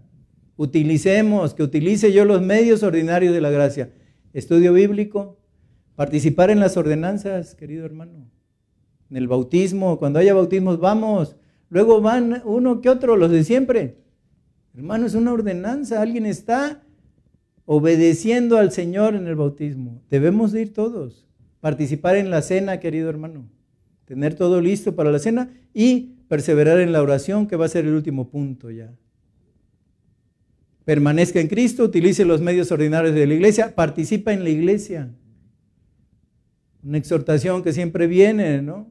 Utilicemos, 0.60 1.54
que 1.54 1.62
utilice 1.62 2.12
yo 2.12 2.26
los 2.26 2.42
medios 2.42 2.82
ordinarios 2.82 3.32
de 3.32 3.40
la 3.40 3.48
gracia. 3.48 3.92
Estudio 4.34 4.74
bíblico, 4.74 5.38
participar 5.96 6.50
en 6.50 6.60
las 6.60 6.76
ordenanzas, 6.76 7.54
querido 7.54 7.86
hermano. 7.86 8.28
En 9.10 9.16
el 9.16 9.26
bautismo, 9.26 9.98
cuando 9.98 10.18
haya 10.18 10.34
bautismos, 10.34 10.78
vamos. 10.78 11.36
Luego 11.70 12.02
van 12.02 12.42
uno 12.44 12.82
que 12.82 12.90
otro, 12.90 13.16
los 13.16 13.30
de 13.30 13.42
siempre. 13.44 13.96
Hermano, 14.74 15.06
es 15.06 15.14
una 15.14 15.32
ordenanza. 15.32 16.02
Alguien 16.02 16.26
está 16.26 16.82
obedeciendo 17.64 18.58
al 18.58 18.70
Señor 18.70 19.14
en 19.14 19.26
el 19.28 19.36
bautismo. 19.36 20.02
Debemos 20.10 20.54
ir 20.54 20.74
todos. 20.74 21.26
Participar 21.60 22.16
en 22.16 22.28
la 22.28 22.42
cena, 22.42 22.80
querido 22.80 23.08
hermano 23.08 23.48
tener 24.10 24.34
todo 24.34 24.60
listo 24.60 24.96
para 24.96 25.12
la 25.12 25.20
cena 25.20 25.52
y 25.72 26.16
perseverar 26.26 26.80
en 26.80 26.90
la 26.90 27.00
oración, 27.00 27.46
que 27.46 27.54
va 27.54 27.66
a 27.66 27.68
ser 27.68 27.84
el 27.84 27.94
último 27.94 28.28
punto 28.28 28.68
ya. 28.68 28.92
Permanezca 30.90 31.38
en 31.38 31.46
Cristo, 31.46 31.84
utilice 31.84 32.24
los 32.24 32.40
medios 32.40 32.72
ordinarios 32.72 33.14
de 33.14 33.24
la 33.24 33.34
iglesia, 33.34 33.76
participa 33.76 34.32
en 34.32 34.42
la 34.42 34.50
iglesia. 34.50 35.14
Una 36.82 36.98
exhortación 36.98 37.62
que 37.62 37.72
siempre 37.72 38.08
viene, 38.08 38.60
¿no? 38.60 38.90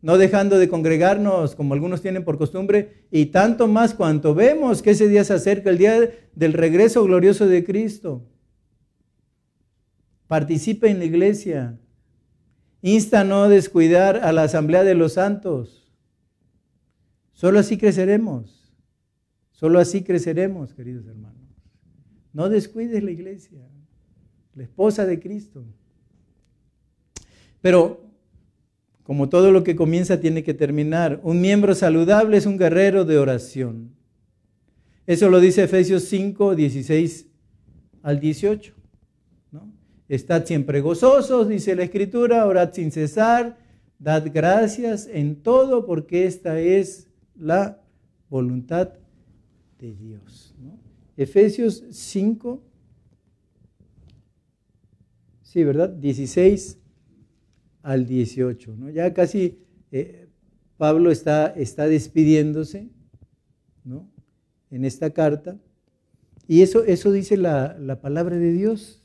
No 0.00 0.18
dejando 0.18 0.60
de 0.60 0.68
congregarnos 0.68 1.56
como 1.56 1.74
algunos 1.74 2.02
tienen 2.02 2.22
por 2.22 2.38
costumbre, 2.38 3.04
y 3.10 3.26
tanto 3.26 3.66
más 3.66 3.94
cuanto 3.94 4.32
vemos 4.32 4.80
que 4.80 4.90
ese 4.90 5.08
día 5.08 5.24
se 5.24 5.34
acerca, 5.34 5.70
el 5.70 5.78
día 5.78 6.08
del 6.36 6.52
regreso 6.52 7.02
glorioso 7.02 7.48
de 7.48 7.64
Cristo. 7.64 8.24
Participa 10.28 10.86
en 10.86 11.00
la 11.00 11.04
iglesia, 11.04 11.80
Insta 12.80 13.22
a 13.22 13.24
no 13.24 13.48
descuidar 13.48 14.18
a 14.18 14.30
la 14.30 14.44
asamblea 14.44 14.84
de 14.84 14.94
los 14.94 15.14
santos. 15.14 15.92
Solo 17.32 17.58
así 17.58 17.76
creceremos. 17.76 18.61
Solo 19.62 19.78
así 19.78 20.02
creceremos, 20.02 20.74
queridos 20.74 21.06
hermanos. 21.06 21.38
No 22.32 22.48
descuides 22.48 23.00
la 23.00 23.12
iglesia, 23.12 23.60
la 24.56 24.64
esposa 24.64 25.06
de 25.06 25.20
Cristo. 25.20 25.64
Pero, 27.60 28.04
como 29.04 29.28
todo 29.28 29.52
lo 29.52 29.62
que 29.62 29.76
comienza 29.76 30.18
tiene 30.18 30.42
que 30.42 30.52
terminar, 30.52 31.20
un 31.22 31.40
miembro 31.40 31.76
saludable 31.76 32.38
es 32.38 32.46
un 32.46 32.58
guerrero 32.58 33.04
de 33.04 33.18
oración. 33.18 33.92
Eso 35.06 35.30
lo 35.30 35.38
dice 35.38 35.62
Efesios 35.62 36.02
5, 36.06 36.56
16 36.56 37.28
al 38.02 38.18
18. 38.18 38.74
Estad 40.08 40.44
siempre 40.44 40.80
gozosos, 40.80 41.48
dice 41.48 41.76
la 41.76 41.84
Escritura, 41.84 42.46
orad 42.46 42.72
sin 42.72 42.90
cesar, 42.90 43.56
dad 44.00 44.26
gracias 44.34 45.06
en 45.06 45.36
todo, 45.36 45.86
porque 45.86 46.26
esta 46.26 46.58
es 46.58 47.06
la 47.36 47.80
voluntad 48.28 48.94
de 49.82 49.94
Dios. 49.96 50.54
Efesios 51.16 51.84
5, 51.90 52.62
sí, 55.42 55.64
¿verdad? 55.64 55.90
16 55.90 56.78
al 57.82 58.06
18. 58.06 58.76
¿no? 58.76 58.90
Ya 58.90 59.12
casi 59.12 59.58
eh, 59.90 60.28
Pablo 60.76 61.10
está, 61.10 61.48
está 61.48 61.88
despidiéndose 61.88 62.90
¿no? 63.84 64.08
en 64.70 64.84
esta 64.84 65.10
carta. 65.10 65.58
Y 66.46 66.62
eso, 66.62 66.84
eso 66.84 67.10
dice 67.10 67.36
la, 67.36 67.76
la 67.78 68.00
palabra 68.00 68.36
de 68.36 68.52
Dios. 68.52 69.04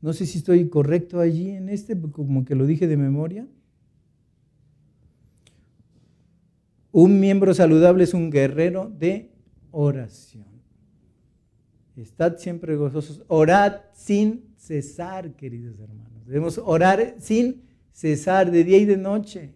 No 0.00 0.12
sé 0.12 0.26
si 0.26 0.38
estoy 0.38 0.68
correcto 0.68 1.18
allí 1.18 1.50
en 1.50 1.68
este, 1.68 2.00
como 2.00 2.44
que 2.44 2.54
lo 2.54 2.66
dije 2.66 2.86
de 2.86 2.96
memoria. 2.96 3.48
Un 6.92 7.18
miembro 7.18 7.52
saludable 7.52 8.04
es 8.04 8.14
un 8.14 8.30
guerrero 8.30 8.88
de 8.88 9.31
oración. 9.72 10.46
Estad 11.96 12.38
siempre 12.38 12.76
gozosos. 12.76 13.22
Orad 13.28 13.80
sin 13.92 14.54
cesar, 14.56 15.32
queridos 15.32 15.78
hermanos. 15.80 16.24
Debemos 16.26 16.58
orar 16.58 17.16
sin 17.18 17.62
cesar 17.90 18.50
de 18.50 18.64
día 18.64 18.78
y 18.78 18.84
de 18.84 18.96
noche. 18.96 19.52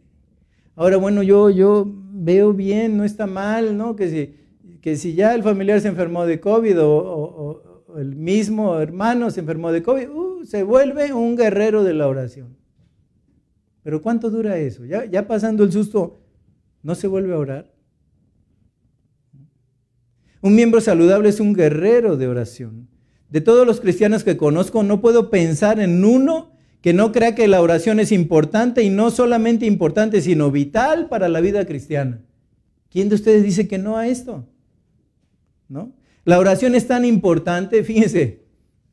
Ahora, 0.75 0.99
bueno, 0.99 1.23
yo, 1.23 1.49
yo 1.49 1.87
veo 1.87 2.53
bien, 2.53 2.97
no 2.97 3.05
está 3.05 3.27
mal, 3.27 3.77
¿no? 3.77 3.97
Que 3.97 4.11
si, 4.11 4.35
que 4.81 4.97
si 4.97 5.15
ya 5.15 5.35
el 5.35 5.43
familiar 5.43 5.81
se 5.81 5.89
enfermó 5.89 6.27
de 6.27 6.41
COVID 6.41 6.77
o, 6.83 7.63
el 7.97 8.15
mismo 8.15 8.79
hermano 8.79 9.31
se 9.31 9.41
enfermó 9.41 9.73
de 9.73 9.83
COVID, 9.83 10.11
uh, 10.11 10.45
se 10.45 10.63
vuelve 10.65 11.15
un 11.15 11.35
guerrero 11.35 11.83
de 11.83 11.95
la 11.95 12.07
oración. 12.09 12.59
Pero 13.83 14.03
¿cuánto 14.03 14.29
dura 14.29 14.59
eso? 14.59 14.85
Ya, 14.85 15.07
ya 15.07 15.27
pasando 15.27 15.65
el 15.65 15.73
susto, 15.73 16.19
¿no 16.83 16.95
se 16.95 17.07
vuelve 17.07 17.33
a 17.33 17.39
orar? 17.39 17.76
Un 20.47 20.55
miembro 20.55 20.81
saludable 20.81 21.29
es 21.29 21.41
un 21.41 21.55
guerrero 21.55 22.17
de 22.17 22.29
oración. 22.29 22.87
De 23.31 23.41
todos 23.41 23.67
los 23.67 23.81
cristianos 23.81 24.23
que 24.23 24.37
conozco, 24.37 24.85
no 24.85 25.01
puedo 25.01 25.29
pensar 25.29 25.81
en 25.81 26.05
uno 26.05 26.53
que 26.83 26.93
no 26.93 27.11
crea 27.11 27.35
que 27.35 27.49
la 27.49 27.61
oración 27.61 27.99
es 27.99 28.13
importante 28.13 28.85
y 28.85 28.89
no 28.89 29.11
solamente 29.11 29.67
importante, 29.67 30.21
sino 30.21 30.53
vital 30.53 31.09
para 31.09 31.29
la 31.29 31.41
vida 31.41 31.67
cristiana. 31.67 32.21
¿Quién 32.91 33.09
de 33.09 33.17
ustedes 33.17 33.43
dice 33.43 33.67
que 33.67 33.79
no 33.79 33.97
a 33.97 34.07
esto? 34.07 34.47
¿No? 35.69 35.93
La 36.25 36.39
oración 36.39 36.77
es 36.77 36.87
tan 36.87 37.05
importante, 37.05 37.83
fíjense, 37.83 38.45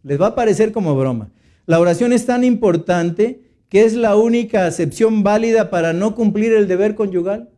les 0.01 0.20
va 0.20 0.30
a 0.30 0.36
parecer 0.36 0.72
como 0.72 0.95
broma. 0.95 1.30
La 1.68 1.80
oración 1.80 2.14
es 2.14 2.26
tan 2.26 2.43
importante 2.43 3.43
que 3.70 3.84
es 3.84 3.93
la 3.93 4.16
única 4.16 4.66
acepción 4.66 5.22
válida 5.22 5.70
para 5.70 5.93
no 5.93 6.16
cumplir 6.16 6.51
el 6.51 6.68
deber 6.68 6.95
conyugal. 6.95 7.51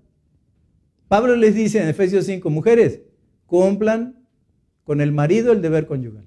Pablo 1.08 1.38
les 1.38 1.56
dice 1.56 1.82
en 1.82 1.88
Efesios 1.88 2.26
5, 2.26 2.50
mujeres, 2.50 3.00
cumplan 3.46 4.16
con 4.84 5.02
el 5.02 5.12
marido 5.12 5.52
el 5.52 5.62
deber 5.62 5.86
conyugal. 5.86 6.26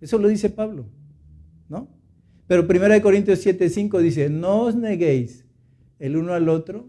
Eso 0.00 0.18
lo 0.18 0.28
dice 0.28 0.50
Pablo, 0.50 0.86
¿no? 1.68 1.88
Pero 2.46 2.66
1 2.68 3.02
Corintios 3.02 3.38
7, 3.40 3.68
5 3.68 3.98
dice, 4.00 4.28
no 4.28 4.62
os 4.62 4.74
neguéis 4.74 5.44
el 5.98 6.16
uno 6.16 6.34
al 6.34 6.48
otro, 6.48 6.88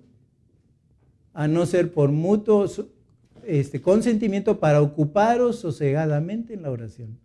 a 1.34 1.47
no 1.47 1.66
ser 1.66 1.93
por 1.93 2.11
mutuo 2.11 2.66
este, 3.45 3.82
consentimiento 3.82 4.59
para 4.59 4.82
ocuparos 4.82 5.59
sosegadamente 5.59 6.53
en 6.53 6.64
la 6.64 6.72
oración. 6.72 7.18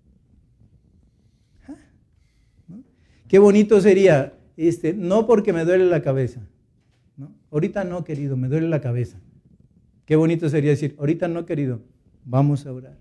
Ah, 1.67 1.75
Qué 3.27 3.39
bonito 3.39 3.81
sería, 3.81 4.35
este, 4.57 4.95
no 4.95 5.27
porque 5.27 5.53
me 5.53 5.65
duele 5.65 5.87
la 5.87 6.03
cabeza. 6.03 6.47
¿no? 7.17 7.35
Ahorita 7.51 7.85
no, 7.85 8.05
querido, 8.05 8.37
me 8.37 8.49
duele 8.49 8.69
la 8.69 8.81
cabeza. 8.81 9.21
Qué 10.09 10.17
bonito 10.17 10.49
sería 10.49 10.71
decir, 10.71 10.97
ahorita 10.99 11.29
no, 11.29 11.45
querido, 11.45 11.83
vamos 12.25 12.65
a 12.65 12.73
orar. 12.73 12.97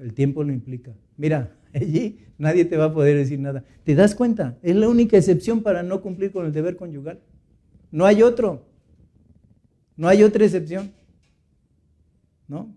El 0.00 0.14
tiempo 0.14 0.42
lo 0.42 0.52
implica. 0.52 0.92
Mira, 1.16 1.56
allí 1.72 2.18
nadie 2.38 2.64
te 2.64 2.76
va 2.76 2.86
a 2.86 2.92
poder 2.92 3.16
decir 3.16 3.38
nada. 3.38 3.62
¿Te 3.84 3.94
das 3.94 4.16
cuenta? 4.16 4.58
Es 4.64 4.74
la 4.74 4.88
única 4.88 5.16
excepción 5.16 5.62
para 5.62 5.84
no 5.84 6.02
cumplir 6.02 6.32
con 6.32 6.44
el 6.44 6.52
deber 6.52 6.74
conyugal. 6.74 7.20
No 7.92 8.04
hay 8.04 8.24
otro. 8.24 8.66
No 9.96 10.08
hay 10.08 10.24
otra 10.24 10.44
excepción. 10.44 10.90
¿No? 12.48 12.74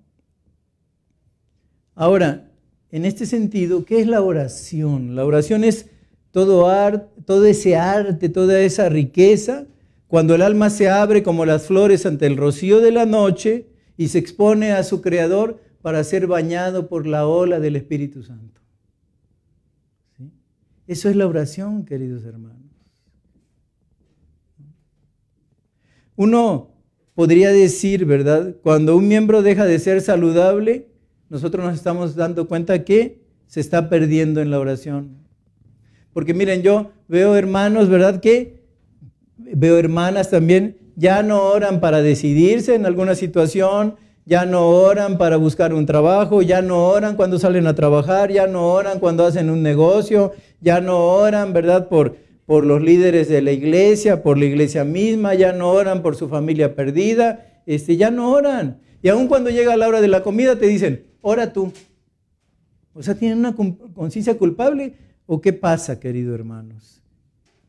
Ahora, 1.96 2.52
en 2.92 3.06
este 3.06 3.26
sentido, 3.26 3.86
¿qué 3.86 4.02
es 4.02 4.08
la 4.08 4.22
oración? 4.22 5.16
La 5.16 5.26
oración 5.26 5.64
es 5.64 5.90
todo, 6.30 7.10
todo 7.26 7.46
ese 7.48 7.76
arte, 7.76 8.30
toda 8.30 8.62
esa 8.62 8.88
riqueza 8.88 9.66
cuando 10.10 10.34
el 10.34 10.42
alma 10.42 10.72
se 10.72 10.90
abre 10.90 11.22
como 11.22 11.46
las 11.46 11.68
flores 11.68 12.08
ante 12.08 12.26
el 12.26 12.36
rocío 12.36 12.80
de 12.80 12.92
la 12.92 13.06
noche 13.06 13.68
y 13.96 14.08
se 14.08 14.18
expone 14.18 14.72
a 14.72 14.84
su 14.84 15.02
Creador 15.02 15.62
para 15.84 16.04
ser 16.04 16.26
bañado 16.26 16.90
por 16.90 17.06
la 17.06 17.28
ola 17.28 17.60
del 17.60 17.76
Espíritu 17.76 18.24
Santo. 18.24 18.60
Eso 20.88 21.10
es 21.10 21.16
la 21.16 21.28
oración, 21.28 21.86
queridos 21.86 22.26
hermanos. 22.26 22.58
Uno 26.16 26.72
podría 27.14 27.52
decir, 27.52 28.06
¿verdad? 28.06 28.56
Cuando 28.64 28.98
un 28.98 29.08
miembro 29.08 29.44
deja 29.44 29.66
de 29.66 29.78
ser 29.78 30.02
saludable, 30.02 30.88
nosotros 31.30 31.64
nos 31.64 31.76
estamos 31.76 32.16
dando 32.16 32.48
cuenta 32.48 32.84
que 32.84 33.22
se 33.46 33.60
está 33.60 33.90
perdiendo 33.90 34.42
en 34.42 34.50
la 34.50 34.60
oración. 34.60 35.20
Porque 36.14 36.34
miren, 36.34 36.64
yo 36.64 36.94
veo 37.08 37.36
hermanos, 37.36 37.90
¿verdad? 37.90 38.20
Que 38.22 38.59
veo 39.54 39.78
hermanas 39.78 40.30
también, 40.30 40.78
ya 40.96 41.24
no 41.24 41.44
oran 41.44 41.80
para 41.80 42.02
decidirse 42.02 42.76
en 42.76 42.86
alguna 42.86 43.16
situación, 43.16 43.96
ya 44.26 44.46
no 44.46 44.70
oran 44.70 45.18
para 45.18 45.38
buscar 45.38 45.74
un 45.74 45.86
trabajo, 45.86 46.42
ya 46.42 46.62
no 46.62 46.88
oran 46.88 47.16
cuando 47.16 47.40
salen 47.40 47.66
a 47.68 47.74
trabajar, 47.74 48.32
ya 48.32 48.48
no 48.48 48.72
oran 48.72 49.00
cuando 49.00 49.26
hacen 49.26 49.50
un 49.50 49.64
negocio, 49.64 50.34
ya 50.62 50.82
no 50.82 51.00
oran, 51.00 51.54
¿verdad? 51.54 51.88
Por, 51.88 52.18
por 52.46 52.66
los 52.66 52.82
líderes 52.82 53.28
de 53.30 53.42
la 53.42 53.52
iglesia, 53.52 54.22
por 54.22 54.38
la 54.38 54.46
iglesia 54.46 54.84
misma, 54.84 55.34
ya 55.34 55.54
no 55.54 55.72
oran 55.72 56.02
por 56.02 56.16
su 56.16 56.30
familia 56.30 56.76
perdida, 56.76 57.64
este, 57.66 57.98
ya 57.98 58.12
no 58.12 58.32
oran. 58.32 58.82
Y 59.02 59.10
aun 59.10 59.28
cuando 59.28 59.50
llega 59.50 59.78
la 59.78 59.88
hora 59.88 60.02
de 60.02 60.08
la 60.08 60.22
comida 60.22 60.58
te 60.58 60.68
dicen, 60.68 61.06
ora 61.22 61.54
tú. 61.54 61.72
O 62.94 63.02
sea, 63.02 63.16
¿tienen 63.16 63.40
una 63.40 63.56
conciencia 63.56 64.38
culpable? 64.38 64.96
¿O 65.26 65.42
qué 65.42 65.54
pasa, 65.54 66.00
queridos 66.00 66.36
hermanos? 66.36 67.02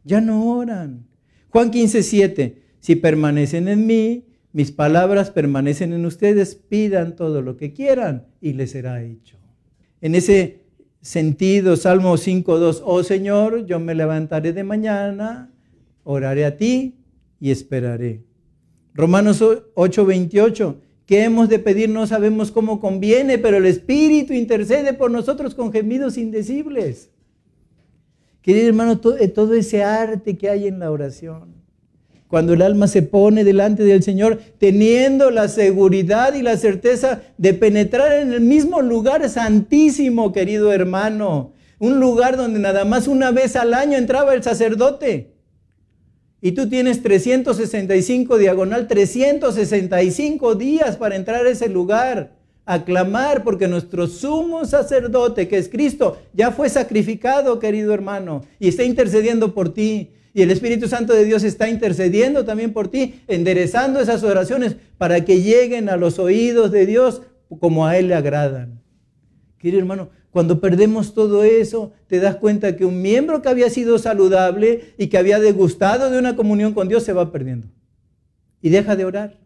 Ya 0.03 0.21
no 0.21 0.51
oran. 0.57 1.10
Juan 1.51 1.71
15, 1.71 2.03
7. 2.03 2.63
Si 2.81 2.97
permanecen 2.97 3.69
en 3.69 3.87
mí, 3.87 4.25
mis 4.53 4.73
palabras 4.73 5.31
permanecen 5.31 5.93
en 5.93 6.07
ustedes, 6.07 6.55
pidan 6.55 7.15
todo 7.15 7.43
lo 7.43 7.57
que 7.57 7.73
quieran 7.73 8.27
y 8.41 8.55
les 8.55 8.71
será 8.71 9.03
hecho. 9.03 9.37
En 10.01 10.15
ese 10.15 10.61
sentido, 11.01 11.77
Salmo 11.77 12.17
5, 12.17 12.59
2. 12.59 12.83
Oh 12.85 13.03
Señor, 13.03 13.67
yo 13.67 13.79
me 13.81 13.95
levantaré 13.95 14.53
de 14.53 14.65
mañana, 14.65 15.53
oraré 16.05 16.45
a 16.45 16.57
ti 16.57 16.97
y 17.39 17.51
esperaré. 17.51 18.23
Romanos 18.95 19.45
8, 19.75 20.07
28. 20.07 20.81
¿Qué 21.07 21.25
hemos 21.25 21.49
de 21.49 21.59
pedir? 21.59 21.89
No 21.89 22.07
sabemos 22.07 22.53
cómo 22.53 22.81
conviene, 22.81 23.39
pero 23.39 23.57
el 23.57 23.67
Espíritu 23.67 24.33
intercede 24.33 24.95
por 24.95 25.11
nosotros 25.11 25.55
con 25.55 25.73
gemidos 25.73 26.17
indecibles. 26.17 27.11
Querido 28.51 28.67
hermano, 28.67 29.01
eh, 29.21 29.29
todo, 29.29 29.55
ese 29.55 29.85
arte 29.85 30.37
que 30.37 30.51
hay 30.51 30.67
en 30.67 30.81
la 30.81 30.91
oración. 30.91 31.55
Cuando 32.27 32.55
el 32.55 32.63
alma 32.63 32.89
se 32.89 33.03
pone 33.03 33.45
delante 33.45 33.85
del 33.85 34.03
Señor, 34.03 34.41
teniendo 34.59 35.31
la 35.31 35.47
seguridad 35.47 36.35
y 36.35 36.43
la 36.43 36.57
certeza 36.57 37.23
de 37.39 37.55
penetrar 37.55 38.11
en 38.11 38.33
el 38.33 38.41
mismo 38.41 38.83
lugar 38.83 39.29
santísimo, 39.29 40.33
querido 40.33 40.73
hermano. 40.73 41.53
Un 41.79 42.01
lugar 42.01 42.37
donde 42.37 42.59
nada 42.59 42.85
más 42.85 43.07
una 43.07 43.31
vez 43.31 43.55
al 43.55 43.73
año 43.73 43.97
entraba 43.97 44.35
el 44.35 44.43
sacerdote. 44.43 45.33
Y 46.41 46.51
tú 46.51 46.69
tienes 46.69 47.05
365 47.05 48.37
diagonal, 48.37 48.89
365 48.89 50.57
días 50.57 50.97
para 50.97 51.15
entrar 51.15 51.47
a 51.47 51.51
ese 51.51 51.69
lugar 51.69 52.33
aclamar 52.65 53.43
porque 53.43 53.69
nuestro 53.69 54.07
sumo 54.07 54.65
sacerdote, 54.65 55.49
que 55.49 55.59
es 55.59 55.69
Cristo, 55.69 56.19
ya 56.33 56.51
fue 56.53 56.69
sacrificado, 56.69 57.59
querido 57.59 57.93
hermano, 57.93 58.43
y 58.59 58.69
está 58.69 58.85
intercediendo 58.85 59.55
por 59.55 59.75
ti. 59.75 60.11
Y 60.33 60.43
el 60.43 60.51
Espíritu 60.51 60.87
Santo 60.87 61.13
de 61.13 61.25
Dios 61.25 61.43
está 61.43 61.69
intercediendo 61.69 62.45
también 62.45 62.73
por 62.73 62.89
ti, 62.89 63.21
enderezando 63.27 64.01
esas 64.01 64.23
oraciones 64.23 64.77
para 64.99 65.25
que 65.25 65.43
lleguen 65.43 65.89
a 65.89 65.97
los 65.97 66.19
oídos 66.19 66.71
de 66.71 66.87
Dios 66.87 67.23
como 67.59 67.87
a 67.87 67.99
Él 67.99 68.09
le 68.09 68.15
agradan. 68.15 68.81
Querido 69.59 69.81
hermano, 69.81 70.11
cuando 70.31 70.61
perdemos 70.61 71.13
todo 71.13 71.43
eso, 71.43 71.93
te 72.07 72.21
das 72.21 72.37
cuenta 72.37 72.77
que 72.77 72.85
un 72.85 73.03
miembro 73.03 73.43
que 73.43 73.49
había 73.49 73.69
sido 73.69 73.99
saludable 73.99 74.95
y 74.97 75.09
que 75.09 75.19
había 75.19 75.41
degustado 75.41 76.09
de 76.11 76.19
una 76.19 76.37
comunión 76.37 76.73
con 76.73 76.89
Dios 76.89 77.03
se 77.03 77.13
va 77.13 77.33
perdiendo. 77.33 77.67
Y 78.63 78.71
deja 78.71 78.95
de 78.95 79.05
orar. 79.05 79.39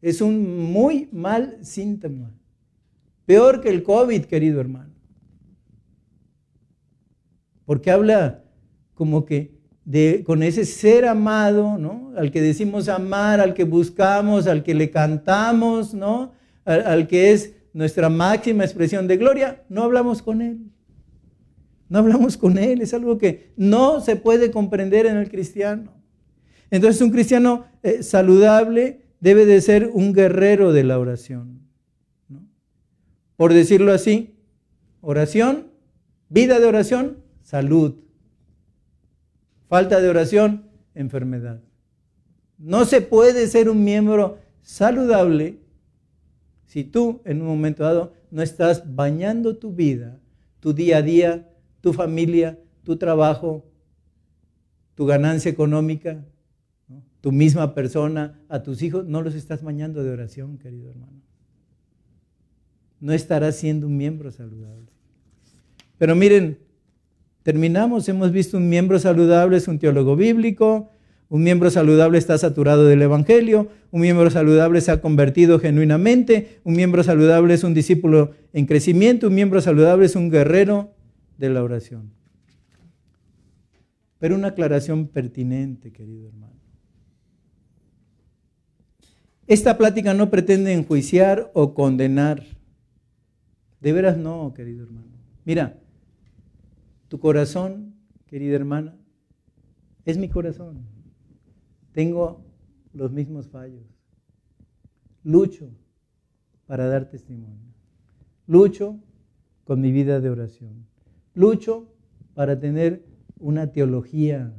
Es 0.00 0.20
un 0.20 0.72
muy 0.72 1.08
mal 1.12 1.58
síntoma. 1.62 2.30
Peor 3.26 3.60
que 3.60 3.68
el 3.68 3.82
COVID, 3.82 4.24
querido 4.24 4.60
hermano. 4.60 4.94
Porque 7.64 7.90
habla 7.90 8.44
como 8.94 9.24
que 9.26 9.58
de, 9.84 10.22
con 10.24 10.42
ese 10.42 10.64
ser 10.64 11.06
amado, 11.06 11.78
¿no? 11.78 12.12
Al 12.16 12.30
que 12.30 12.42
decimos 12.42 12.88
amar, 12.88 13.40
al 13.40 13.54
que 13.54 13.64
buscamos, 13.64 14.46
al 14.46 14.62
que 14.62 14.74
le 14.74 14.90
cantamos, 14.90 15.94
¿no? 15.94 16.32
Al, 16.64 17.06
que 17.06 17.32
es 17.32 17.54
nuestra 17.72 18.08
máxima 18.08 18.64
expresión 18.64 19.08
de 19.08 19.16
gloria, 19.16 19.62
no 19.68 19.84
hablamos 19.84 20.20
con 20.22 20.42
él. 20.42 20.58
No 21.88 22.00
hablamos 22.00 22.36
con 22.36 22.58
él, 22.58 22.82
es 22.82 22.92
algo 22.92 23.16
que 23.16 23.52
no 23.56 24.00
se 24.00 24.16
puede 24.16 24.50
comprender 24.50 25.06
en 25.06 25.16
el 25.16 25.30
cristiano. 25.30 25.92
Entonces 26.70 27.00
un 27.00 27.10
cristiano 27.10 27.64
eh, 27.82 28.02
saludable 28.02 29.07
debe 29.20 29.46
de 29.46 29.60
ser 29.60 29.90
un 29.92 30.12
guerrero 30.12 30.72
de 30.72 30.84
la 30.84 30.98
oración. 30.98 31.60
Por 33.36 33.52
decirlo 33.52 33.92
así, 33.92 34.34
oración, 35.00 35.68
vida 36.28 36.58
de 36.58 36.66
oración, 36.66 37.18
salud. 37.42 37.96
Falta 39.68 40.00
de 40.00 40.08
oración, 40.08 40.64
enfermedad. 40.94 41.60
No 42.58 42.84
se 42.84 43.00
puede 43.00 43.46
ser 43.46 43.70
un 43.70 43.84
miembro 43.84 44.38
saludable 44.62 45.58
si 46.66 46.84
tú 46.84 47.22
en 47.24 47.40
un 47.40 47.48
momento 47.48 47.82
dado 47.82 48.12
no 48.30 48.42
estás 48.42 48.94
bañando 48.94 49.56
tu 49.56 49.72
vida, 49.72 50.20
tu 50.60 50.74
día 50.74 50.98
a 50.98 51.02
día, 51.02 51.48
tu 51.80 51.92
familia, 51.92 52.58
tu 52.82 52.96
trabajo, 52.96 53.64
tu 54.94 55.06
ganancia 55.06 55.50
económica, 55.50 56.24
tu 57.20 57.32
misma 57.32 57.74
persona, 57.74 58.38
a 58.48 58.62
tus 58.62 58.82
hijos, 58.82 59.06
no 59.06 59.22
los 59.22 59.34
estás 59.34 59.62
bañando 59.62 60.02
de 60.04 60.10
oración, 60.10 60.58
querido 60.58 60.90
hermano. 60.90 61.20
No 63.00 63.12
estarás 63.12 63.56
siendo 63.56 63.86
un 63.86 63.96
miembro 63.96 64.30
saludable. 64.30 64.86
Pero 65.98 66.14
miren, 66.14 66.58
terminamos, 67.42 68.08
hemos 68.08 68.30
visto 68.30 68.56
un 68.56 68.68
miembro 68.68 68.98
saludable, 68.98 69.56
es 69.56 69.68
un 69.68 69.78
teólogo 69.78 70.16
bíblico, 70.16 70.90
un 71.28 71.42
miembro 71.42 71.70
saludable 71.70 72.18
está 72.18 72.38
saturado 72.38 72.86
del 72.86 73.02
Evangelio, 73.02 73.68
un 73.90 74.00
miembro 74.00 74.30
saludable 74.30 74.80
se 74.80 74.92
ha 74.92 75.00
convertido 75.00 75.58
genuinamente, 75.58 76.60
un 76.64 76.74
miembro 76.74 77.02
saludable 77.02 77.54
es 77.54 77.64
un 77.64 77.74
discípulo 77.74 78.32
en 78.52 78.66
crecimiento, 78.66 79.26
un 79.26 79.34
miembro 79.34 79.60
saludable 79.60 80.06
es 80.06 80.16
un 80.16 80.30
guerrero 80.30 80.94
de 81.36 81.50
la 81.50 81.62
oración. 81.62 82.12
Pero 84.18 84.36
una 84.36 84.48
aclaración 84.48 85.08
pertinente, 85.08 85.92
querido 85.92 86.28
hermano. 86.28 86.57
Esta 89.48 89.78
plática 89.78 90.12
no 90.12 90.28
pretende 90.28 90.74
enjuiciar 90.74 91.50
o 91.54 91.72
condenar. 91.72 92.44
De 93.80 93.94
veras 93.94 94.18
no, 94.18 94.52
querido 94.52 94.84
hermano. 94.84 95.16
Mira, 95.46 95.80
tu 97.08 97.18
corazón, 97.18 97.94
querida 98.26 98.54
hermana, 98.54 98.98
es 100.04 100.18
mi 100.18 100.28
corazón. 100.28 100.84
Tengo 101.92 102.44
los 102.92 103.10
mismos 103.10 103.48
fallos. 103.48 103.86
Lucho 105.24 105.70
para 106.66 106.86
dar 106.86 107.08
testimonio. 107.08 107.72
Lucho 108.46 109.00
con 109.64 109.80
mi 109.80 109.92
vida 109.92 110.20
de 110.20 110.28
oración. 110.28 110.86
Lucho 111.32 111.90
para 112.34 112.60
tener 112.60 113.02
una 113.38 113.72
teología 113.72 114.52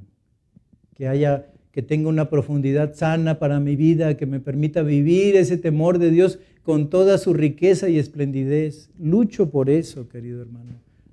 que 0.95 1.07
haya 1.07 1.53
que 1.80 1.84
tenga 1.84 2.10
una 2.10 2.30
profundidad 2.30 2.93
sana 2.93 3.39
para 3.39 3.61
mi 3.61 3.77
vida, 3.77 4.18
que 4.18 4.26
me 4.26 4.41
permita 4.41 4.84
vivir 4.84 5.38
ese 5.38 5.56
temor 5.56 5.97
de 5.97 6.11
Dios 6.11 6.38
con 6.61 6.89
toda 6.89 7.18
su 7.18 7.34
riqueza 7.34 7.88
y 7.88 7.97
esplendidez. 7.97 8.89
Lucho 8.99 9.49
por 9.49 9.69
eso, 9.69 10.10
querido 10.10 10.41
hermano. 10.41 10.72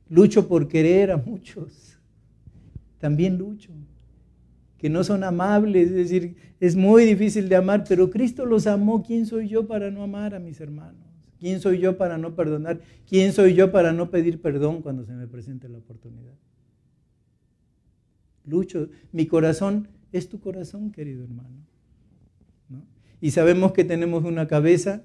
Lucho 0.08 0.48
por 0.48 0.66
querer 0.66 1.12
a 1.12 1.18
muchos. 1.18 2.00
También 2.98 3.38
lucho 3.38 3.70
que 4.76 4.90
no 4.90 5.04
son 5.04 5.22
amables, 5.22 5.90
es 5.92 5.94
decir, 5.94 6.34
es 6.58 6.74
muy 6.74 7.04
difícil 7.04 7.48
de 7.48 7.54
amar, 7.54 7.84
pero 7.88 8.10
Cristo 8.10 8.44
los 8.44 8.66
amó. 8.66 9.04
¿Quién 9.04 9.24
soy 9.24 9.46
yo 9.46 9.68
para 9.68 9.92
no 9.92 10.02
amar 10.02 10.34
a 10.34 10.40
mis 10.40 10.60
hermanos? 10.60 11.06
¿Quién 11.38 11.60
soy 11.60 11.78
yo 11.78 11.96
para 11.96 12.18
no 12.18 12.34
perdonar? 12.34 12.80
¿Quién 13.08 13.32
soy 13.32 13.54
yo 13.54 13.70
para 13.70 13.92
no 13.92 14.10
pedir 14.10 14.42
perdón 14.42 14.82
cuando 14.82 15.04
se 15.04 15.12
me 15.12 15.28
presente 15.28 15.68
la 15.68 15.78
oportunidad? 15.78 16.34
Lucho, 18.44 18.88
mi 19.12 19.26
corazón 19.26 19.86
es 20.12 20.28
tu 20.28 20.40
corazón, 20.40 20.92
querido 20.92 21.24
hermano. 21.24 21.66
Y 23.20 23.30
sabemos 23.30 23.72
que 23.72 23.84
tenemos 23.84 24.24
una 24.24 24.46
cabeza 24.46 25.04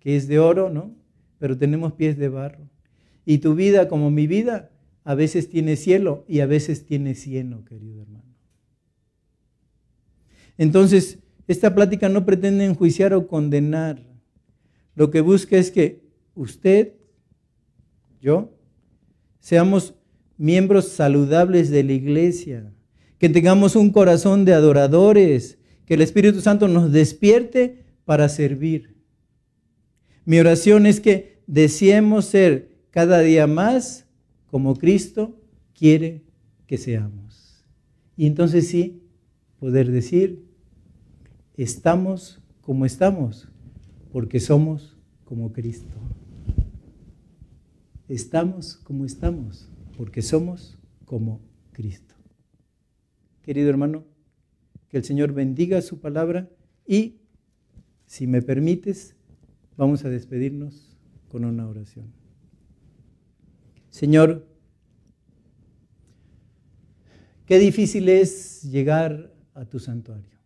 que 0.00 0.16
es 0.16 0.28
de 0.28 0.38
oro, 0.38 0.70
¿no? 0.70 0.94
Pero 1.38 1.56
tenemos 1.56 1.94
pies 1.94 2.18
de 2.18 2.28
barro. 2.28 2.68
Y 3.24 3.38
tu 3.38 3.54
vida, 3.54 3.88
como 3.88 4.10
mi 4.10 4.26
vida, 4.26 4.70
a 5.04 5.14
veces 5.14 5.48
tiene 5.48 5.76
cielo 5.76 6.24
y 6.28 6.40
a 6.40 6.46
veces 6.46 6.84
tiene 6.84 7.14
cieno, 7.14 7.64
querido 7.64 8.02
hermano. 8.02 8.34
Entonces, 10.58 11.18
esta 11.48 11.74
plática 11.74 12.08
no 12.08 12.24
pretende 12.24 12.64
enjuiciar 12.64 13.14
o 13.14 13.26
condenar. 13.26 14.02
Lo 14.94 15.10
que 15.10 15.20
busca 15.20 15.56
es 15.56 15.70
que 15.70 16.02
usted, 16.34 16.94
yo, 18.20 18.54
seamos 19.40 19.94
miembros 20.36 20.88
saludables 20.88 21.70
de 21.70 21.82
la 21.82 21.92
iglesia, 21.92 22.72
que 23.22 23.28
tengamos 23.28 23.76
un 23.76 23.90
corazón 23.90 24.44
de 24.44 24.52
adoradores, 24.52 25.56
que 25.86 25.94
el 25.94 26.02
Espíritu 26.02 26.40
Santo 26.40 26.66
nos 26.66 26.90
despierte 26.90 27.84
para 28.04 28.28
servir. 28.28 28.96
Mi 30.24 30.40
oración 30.40 30.86
es 30.86 30.98
que 30.98 31.40
deseemos 31.46 32.24
ser 32.24 32.80
cada 32.90 33.20
día 33.20 33.46
más 33.46 34.06
como 34.48 34.74
Cristo 34.74 35.38
quiere 35.72 36.24
que 36.66 36.78
seamos. 36.78 37.64
Y 38.16 38.26
entonces 38.26 38.66
sí, 38.66 39.04
poder 39.60 39.92
decir, 39.92 40.44
estamos 41.56 42.40
como 42.60 42.86
estamos, 42.86 43.46
porque 44.10 44.40
somos 44.40 44.96
como 45.24 45.52
Cristo. 45.52 45.94
Estamos 48.08 48.74
como 48.82 49.04
estamos, 49.04 49.68
porque 49.96 50.22
somos 50.22 50.76
como 51.04 51.40
Cristo. 51.70 52.11
Querido 53.42 53.68
hermano, 53.68 54.04
que 54.88 54.98
el 54.98 55.04
Señor 55.04 55.32
bendiga 55.32 55.82
su 55.82 56.00
palabra 56.00 56.48
y, 56.86 57.20
si 58.06 58.26
me 58.26 58.42
permites, 58.42 59.16
vamos 59.76 60.04
a 60.04 60.10
despedirnos 60.10 60.96
con 61.28 61.44
una 61.44 61.66
oración. 61.66 62.12
Señor, 63.90 64.46
qué 67.46 67.58
difícil 67.58 68.08
es 68.08 68.62
llegar 68.62 69.32
a 69.54 69.64
tu 69.64 69.78
santuario. 69.78 70.38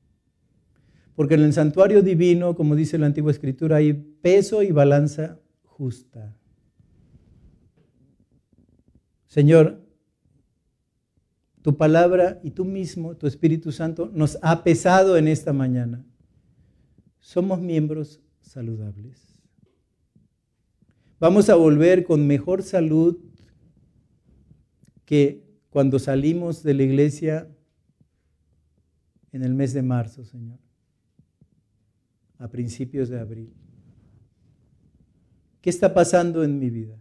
Porque 1.14 1.34
en 1.34 1.42
el 1.42 1.52
santuario 1.52 2.02
divino, 2.02 2.54
como 2.54 2.76
dice 2.76 2.98
la 2.98 3.06
antigua 3.06 3.30
escritura, 3.30 3.76
hay 3.76 3.94
peso 3.94 4.62
y 4.62 4.70
balanza 4.70 5.40
justa. 5.64 6.36
Señor, 9.26 9.85
tu 11.66 11.76
palabra 11.76 12.38
y 12.44 12.52
tú 12.52 12.64
mismo, 12.64 13.16
tu 13.16 13.26
Espíritu 13.26 13.72
Santo, 13.72 14.08
nos 14.14 14.38
ha 14.40 14.62
pesado 14.62 15.16
en 15.16 15.26
esta 15.26 15.52
mañana. 15.52 16.06
Somos 17.18 17.60
miembros 17.60 18.20
saludables. 18.40 19.42
Vamos 21.18 21.48
a 21.50 21.56
volver 21.56 22.04
con 22.04 22.24
mejor 22.24 22.62
salud 22.62 23.18
que 25.04 25.44
cuando 25.68 25.98
salimos 25.98 26.62
de 26.62 26.74
la 26.74 26.84
iglesia 26.84 27.50
en 29.32 29.42
el 29.42 29.52
mes 29.52 29.72
de 29.72 29.82
marzo, 29.82 30.24
Señor, 30.24 30.60
a 32.38 32.46
principios 32.46 33.08
de 33.08 33.18
abril. 33.18 33.52
¿Qué 35.60 35.70
está 35.70 35.92
pasando 35.92 36.44
en 36.44 36.60
mi 36.60 36.70
vida? 36.70 36.96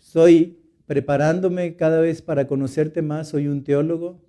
¿Estoy 0.00 0.61
preparándome 0.92 1.74
cada 1.76 2.02
vez 2.02 2.20
para 2.20 2.46
conocerte 2.46 3.00
más? 3.00 3.28
¿Soy 3.28 3.48
un 3.48 3.64
teólogo? 3.64 4.20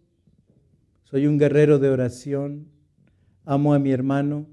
¿Soy 1.03 1.27
un 1.27 1.37
guerrero 1.37 1.77
de 1.77 1.89
oración? 1.89 2.69
¿Amo 3.43 3.73
a 3.73 3.79
mi 3.79 3.91
hermano? 3.91 4.47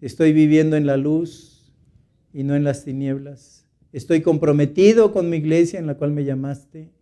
¿Estoy 0.00 0.32
viviendo 0.32 0.76
en 0.76 0.86
la 0.86 0.96
luz 0.96 1.74
y 2.32 2.44
no 2.44 2.54
en 2.54 2.62
las 2.62 2.84
tinieblas? 2.84 3.66
¿Estoy 3.92 4.22
comprometido 4.22 5.10
con 5.10 5.28
mi 5.30 5.38
iglesia 5.38 5.80
en 5.80 5.88
la 5.88 5.96
cual 5.96 6.12
me 6.12 6.24
llamaste? 6.24 6.92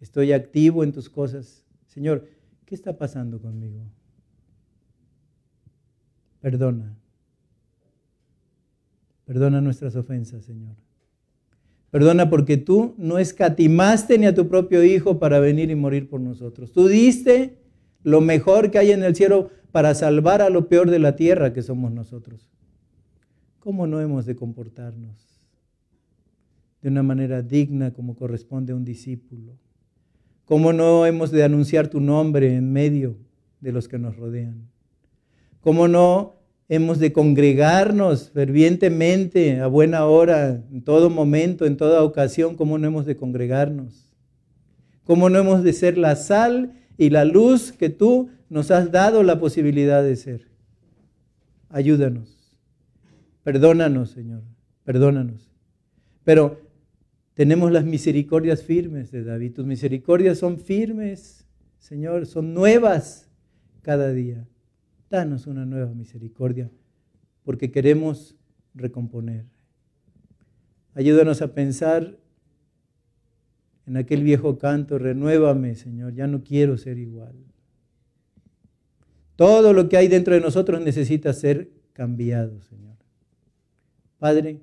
¿Estoy 0.00 0.32
activo 0.32 0.84
en 0.84 0.92
tus 0.92 1.10
cosas? 1.10 1.66
Señor, 1.88 2.28
¿Qué 2.72 2.76
está 2.76 2.96
pasando 2.96 3.38
conmigo? 3.38 3.82
Perdona. 6.40 6.96
Perdona 9.26 9.60
nuestras 9.60 9.94
ofensas, 9.94 10.44
Señor. 10.44 10.74
Perdona 11.92 12.30
porque 12.30 12.56
tú 12.56 12.94
no 12.96 13.18
escatimaste 13.18 14.16
ni 14.16 14.24
a 14.24 14.34
tu 14.34 14.48
propio 14.48 14.82
Hijo 14.82 15.18
para 15.18 15.40
venir 15.40 15.70
y 15.70 15.74
morir 15.74 16.08
por 16.08 16.22
nosotros. 16.22 16.72
Tú 16.72 16.88
diste 16.88 17.58
lo 18.02 18.22
mejor 18.22 18.70
que 18.70 18.78
hay 18.78 18.92
en 18.92 19.02
el 19.02 19.14
cielo 19.14 19.50
para 19.72 19.94
salvar 19.94 20.40
a 20.40 20.48
lo 20.48 20.70
peor 20.70 20.90
de 20.90 20.98
la 20.98 21.16
tierra 21.16 21.52
que 21.52 21.60
somos 21.60 21.92
nosotros. 21.92 22.50
¿Cómo 23.58 23.86
no 23.86 24.00
hemos 24.00 24.24
de 24.24 24.34
comportarnos 24.34 25.38
de 26.80 26.88
una 26.88 27.02
manera 27.02 27.42
digna 27.42 27.92
como 27.92 28.16
corresponde 28.16 28.72
a 28.72 28.76
un 28.76 28.86
discípulo? 28.86 29.52
¿Cómo 30.46 30.72
no 30.72 31.04
hemos 31.04 31.30
de 31.30 31.44
anunciar 31.44 31.88
tu 31.88 32.00
nombre 32.00 32.56
en 32.56 32.72
medio 32.72 33.18
de 33.60 33.70
los 33.70 33.86
que 33.86 33.98
nos 33.98 34.16
rodean? 34.16 34.66
¿Cómo 35.60 35.88
no 35.88 36.41
hemos 36.68 36.98
de 36.98 37.12
congregarnos 37.12 38.30
fervientemente 38.30 39.60
a 39.60 39.66
buena 39.66 40.06
hora, 40.06 40.62
en 40.72 40.82
todo 40.82 41.10
momento, 41.10 41.66
en 41.66 41.76
toda 41.76 42.02
ocasión? 42.02 42.56
¿Cómo 42.56 42.78
no 42.78 42.86
hemos 42.86 43.06
de 43.06 43.16
congregarnos? 43.16 44.10
¿Cómo 45.04 45.28
no 45.28 45.38
hemos 45.38 45.62
de 45.62 45.72
ser 45.72 45.98
la 45.98 46.16
sal 46.16 46.72
y 46.96 47.10
la 47.10 47.24
luz 47.24 47.72
que 47.72 47.90
tú 47.90 48.30
nos 48.48 48.70
has 48.70 48.92
dado 48.92 49.22
la 49.22 49.38
posibilidad 49.38 50.02
de 50.02 50.16
ser? 50.16 50.48
Ayúdanos. 51.68 52.56
Perdónanos, 53.42 54.10
Señor. 54.10 54.42
Perdónanos. 54.84 55.50
Pero 56.24 56.60
tenemos 57.34 57.72
las 57.72 57.84
misericordias 57.84 58.62
firmes 58.62 59.10
de 59.10 59.24
David. 59.24 59.54
Tus 59.54 59.66
misericordias 59.66 60.38
son 60.38 60.58
firmes, 60.58 61.46
Señor, 61.78 62.26
son 62.26 62.54
nuevas 62.54 63.28
cada 63.82 64.12
día. 64.12 64.46
Danos 65.12 65.46
una 65.46 65.66
nueva 65.66 65.92
misericordia 65.92 66.70
porque 67.44 67.70
queremos 67.70 68.34
recomponer. 68.72 69.44
Ayúdanos 70.94 71.42
a 71.42 71.52
pensar 71.52 72.16
en 73.86 73.98
aquel 73.98 74.22
viejo 74.22 74.56
canto, 74.56 74.98
renuévame, 74.98 75.74
Señor, 75.74 76.14
ya 76.14 76.26
no 76.26 76.42
quiero 76.42 76.78
ser 76.78 76.96
igual. 76.96 77.34
Todo 79.36 79.74
lo 79.74 79.90
que 79.90 79.98
hay 79.98 80.08
dentro 80.08 80.32
de 80.32 80.40
nosotros 80.40 80.80
necesita 80.80 81.34
ser 81.34 81.70
cambiado, 81.92 82.62
Señor. 82.62 82.96
Padre, 84.18 84.60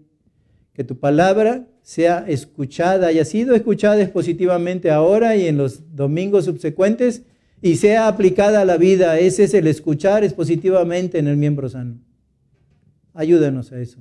que 0.73 0.83
tu 0.83 0.97
palabra 0.97 1.67
sea 1.83 2.25
escuchada, 2.27 3.05
haya 3.05 3.23
sido 3.23 3.53
escuchada 3.53 4.03
positivamente 4.07 4.89
ahora 4.89 5.35
y 5.35 5.45
en 5.45 5.57
los 5.57 5.95
domingos 5.95 6.45
subsecuentes 6.45 7.23
y 7.61 7.75
sea 7.75 8.07
aplicada 8.07 8.61
a 8.61 8.65
la 8.65 8.77
vida. 8.77 9.19
Ese 9.19 9.43
es 9.43 9.53
el 9.53 9.67
escuchar 9.67 10.23
expositivamente 10.23 11.19
en 11.19 11.27
el 11.27 11.37
miembro 11.37 11.69
sano. 11.69 11.99
Ayúdanos 13.13 13.71
a 13.71 13.81
eso, 13.81 13.99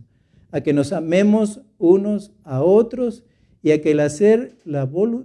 a 0.51 0.60
que 0.60 0.72
nos 0.72 0.93
amemos 0.93 1.62
unos 1.78 2.32
a 2.44 2.62
otros 2.62 3.24
y 3.62 3.72
a 3.72 3.82
que 3.82 3.93
el 3.93 4.01
hacer 4.01 4.56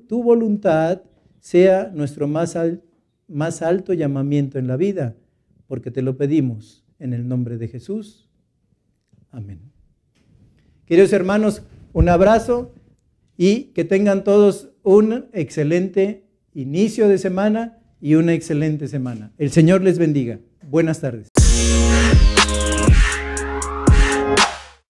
tu 0.07 0.23
voluntad 0.23 1.01
sea 1.39 1.91
nuestro 1.93 2.27
más, 2.27 2.57
más 3.27 3.61
alto 3.61 3.93
llamamiento 3.93 4.57
en 4.57 4.68
la 4.68 4.77
vida, 4.77 5.15
porque 5.68 5.91
te 5.91 6.01
lo 6.01 6.18
pedimos 6.18 6.84
en 6.99 7.14
el 7.14 7.27
nombre 7.27 7.57
de 7.57 7.68
Jesús. 7.68 8.30
Amén. 9.30 9.60
Queridos 10.85 11.14
hermanos, 11.14 11.64
un 11.91 12.10
abrazo 12.10 12.73
y 13.38 13.65
que 13.73 13.84
tengan 13.84 14.23
todos 14.23 14.72
un 14.84 15.26
excelente 15.34 16.26
inicio 16.53 17.07
de 17.07 17.18
semana 17.18 17.82
y 18.03 18.15
una 18.15 18.34
excelente 18.34 18.89
semana. 18.89 19.31
El 19.38 19.49
Señor 19.51 19.81
les 19.81 19.97
bendiga. 19.97 20.38
Buenas 20.69 20.99
tardes. 20.99 21.30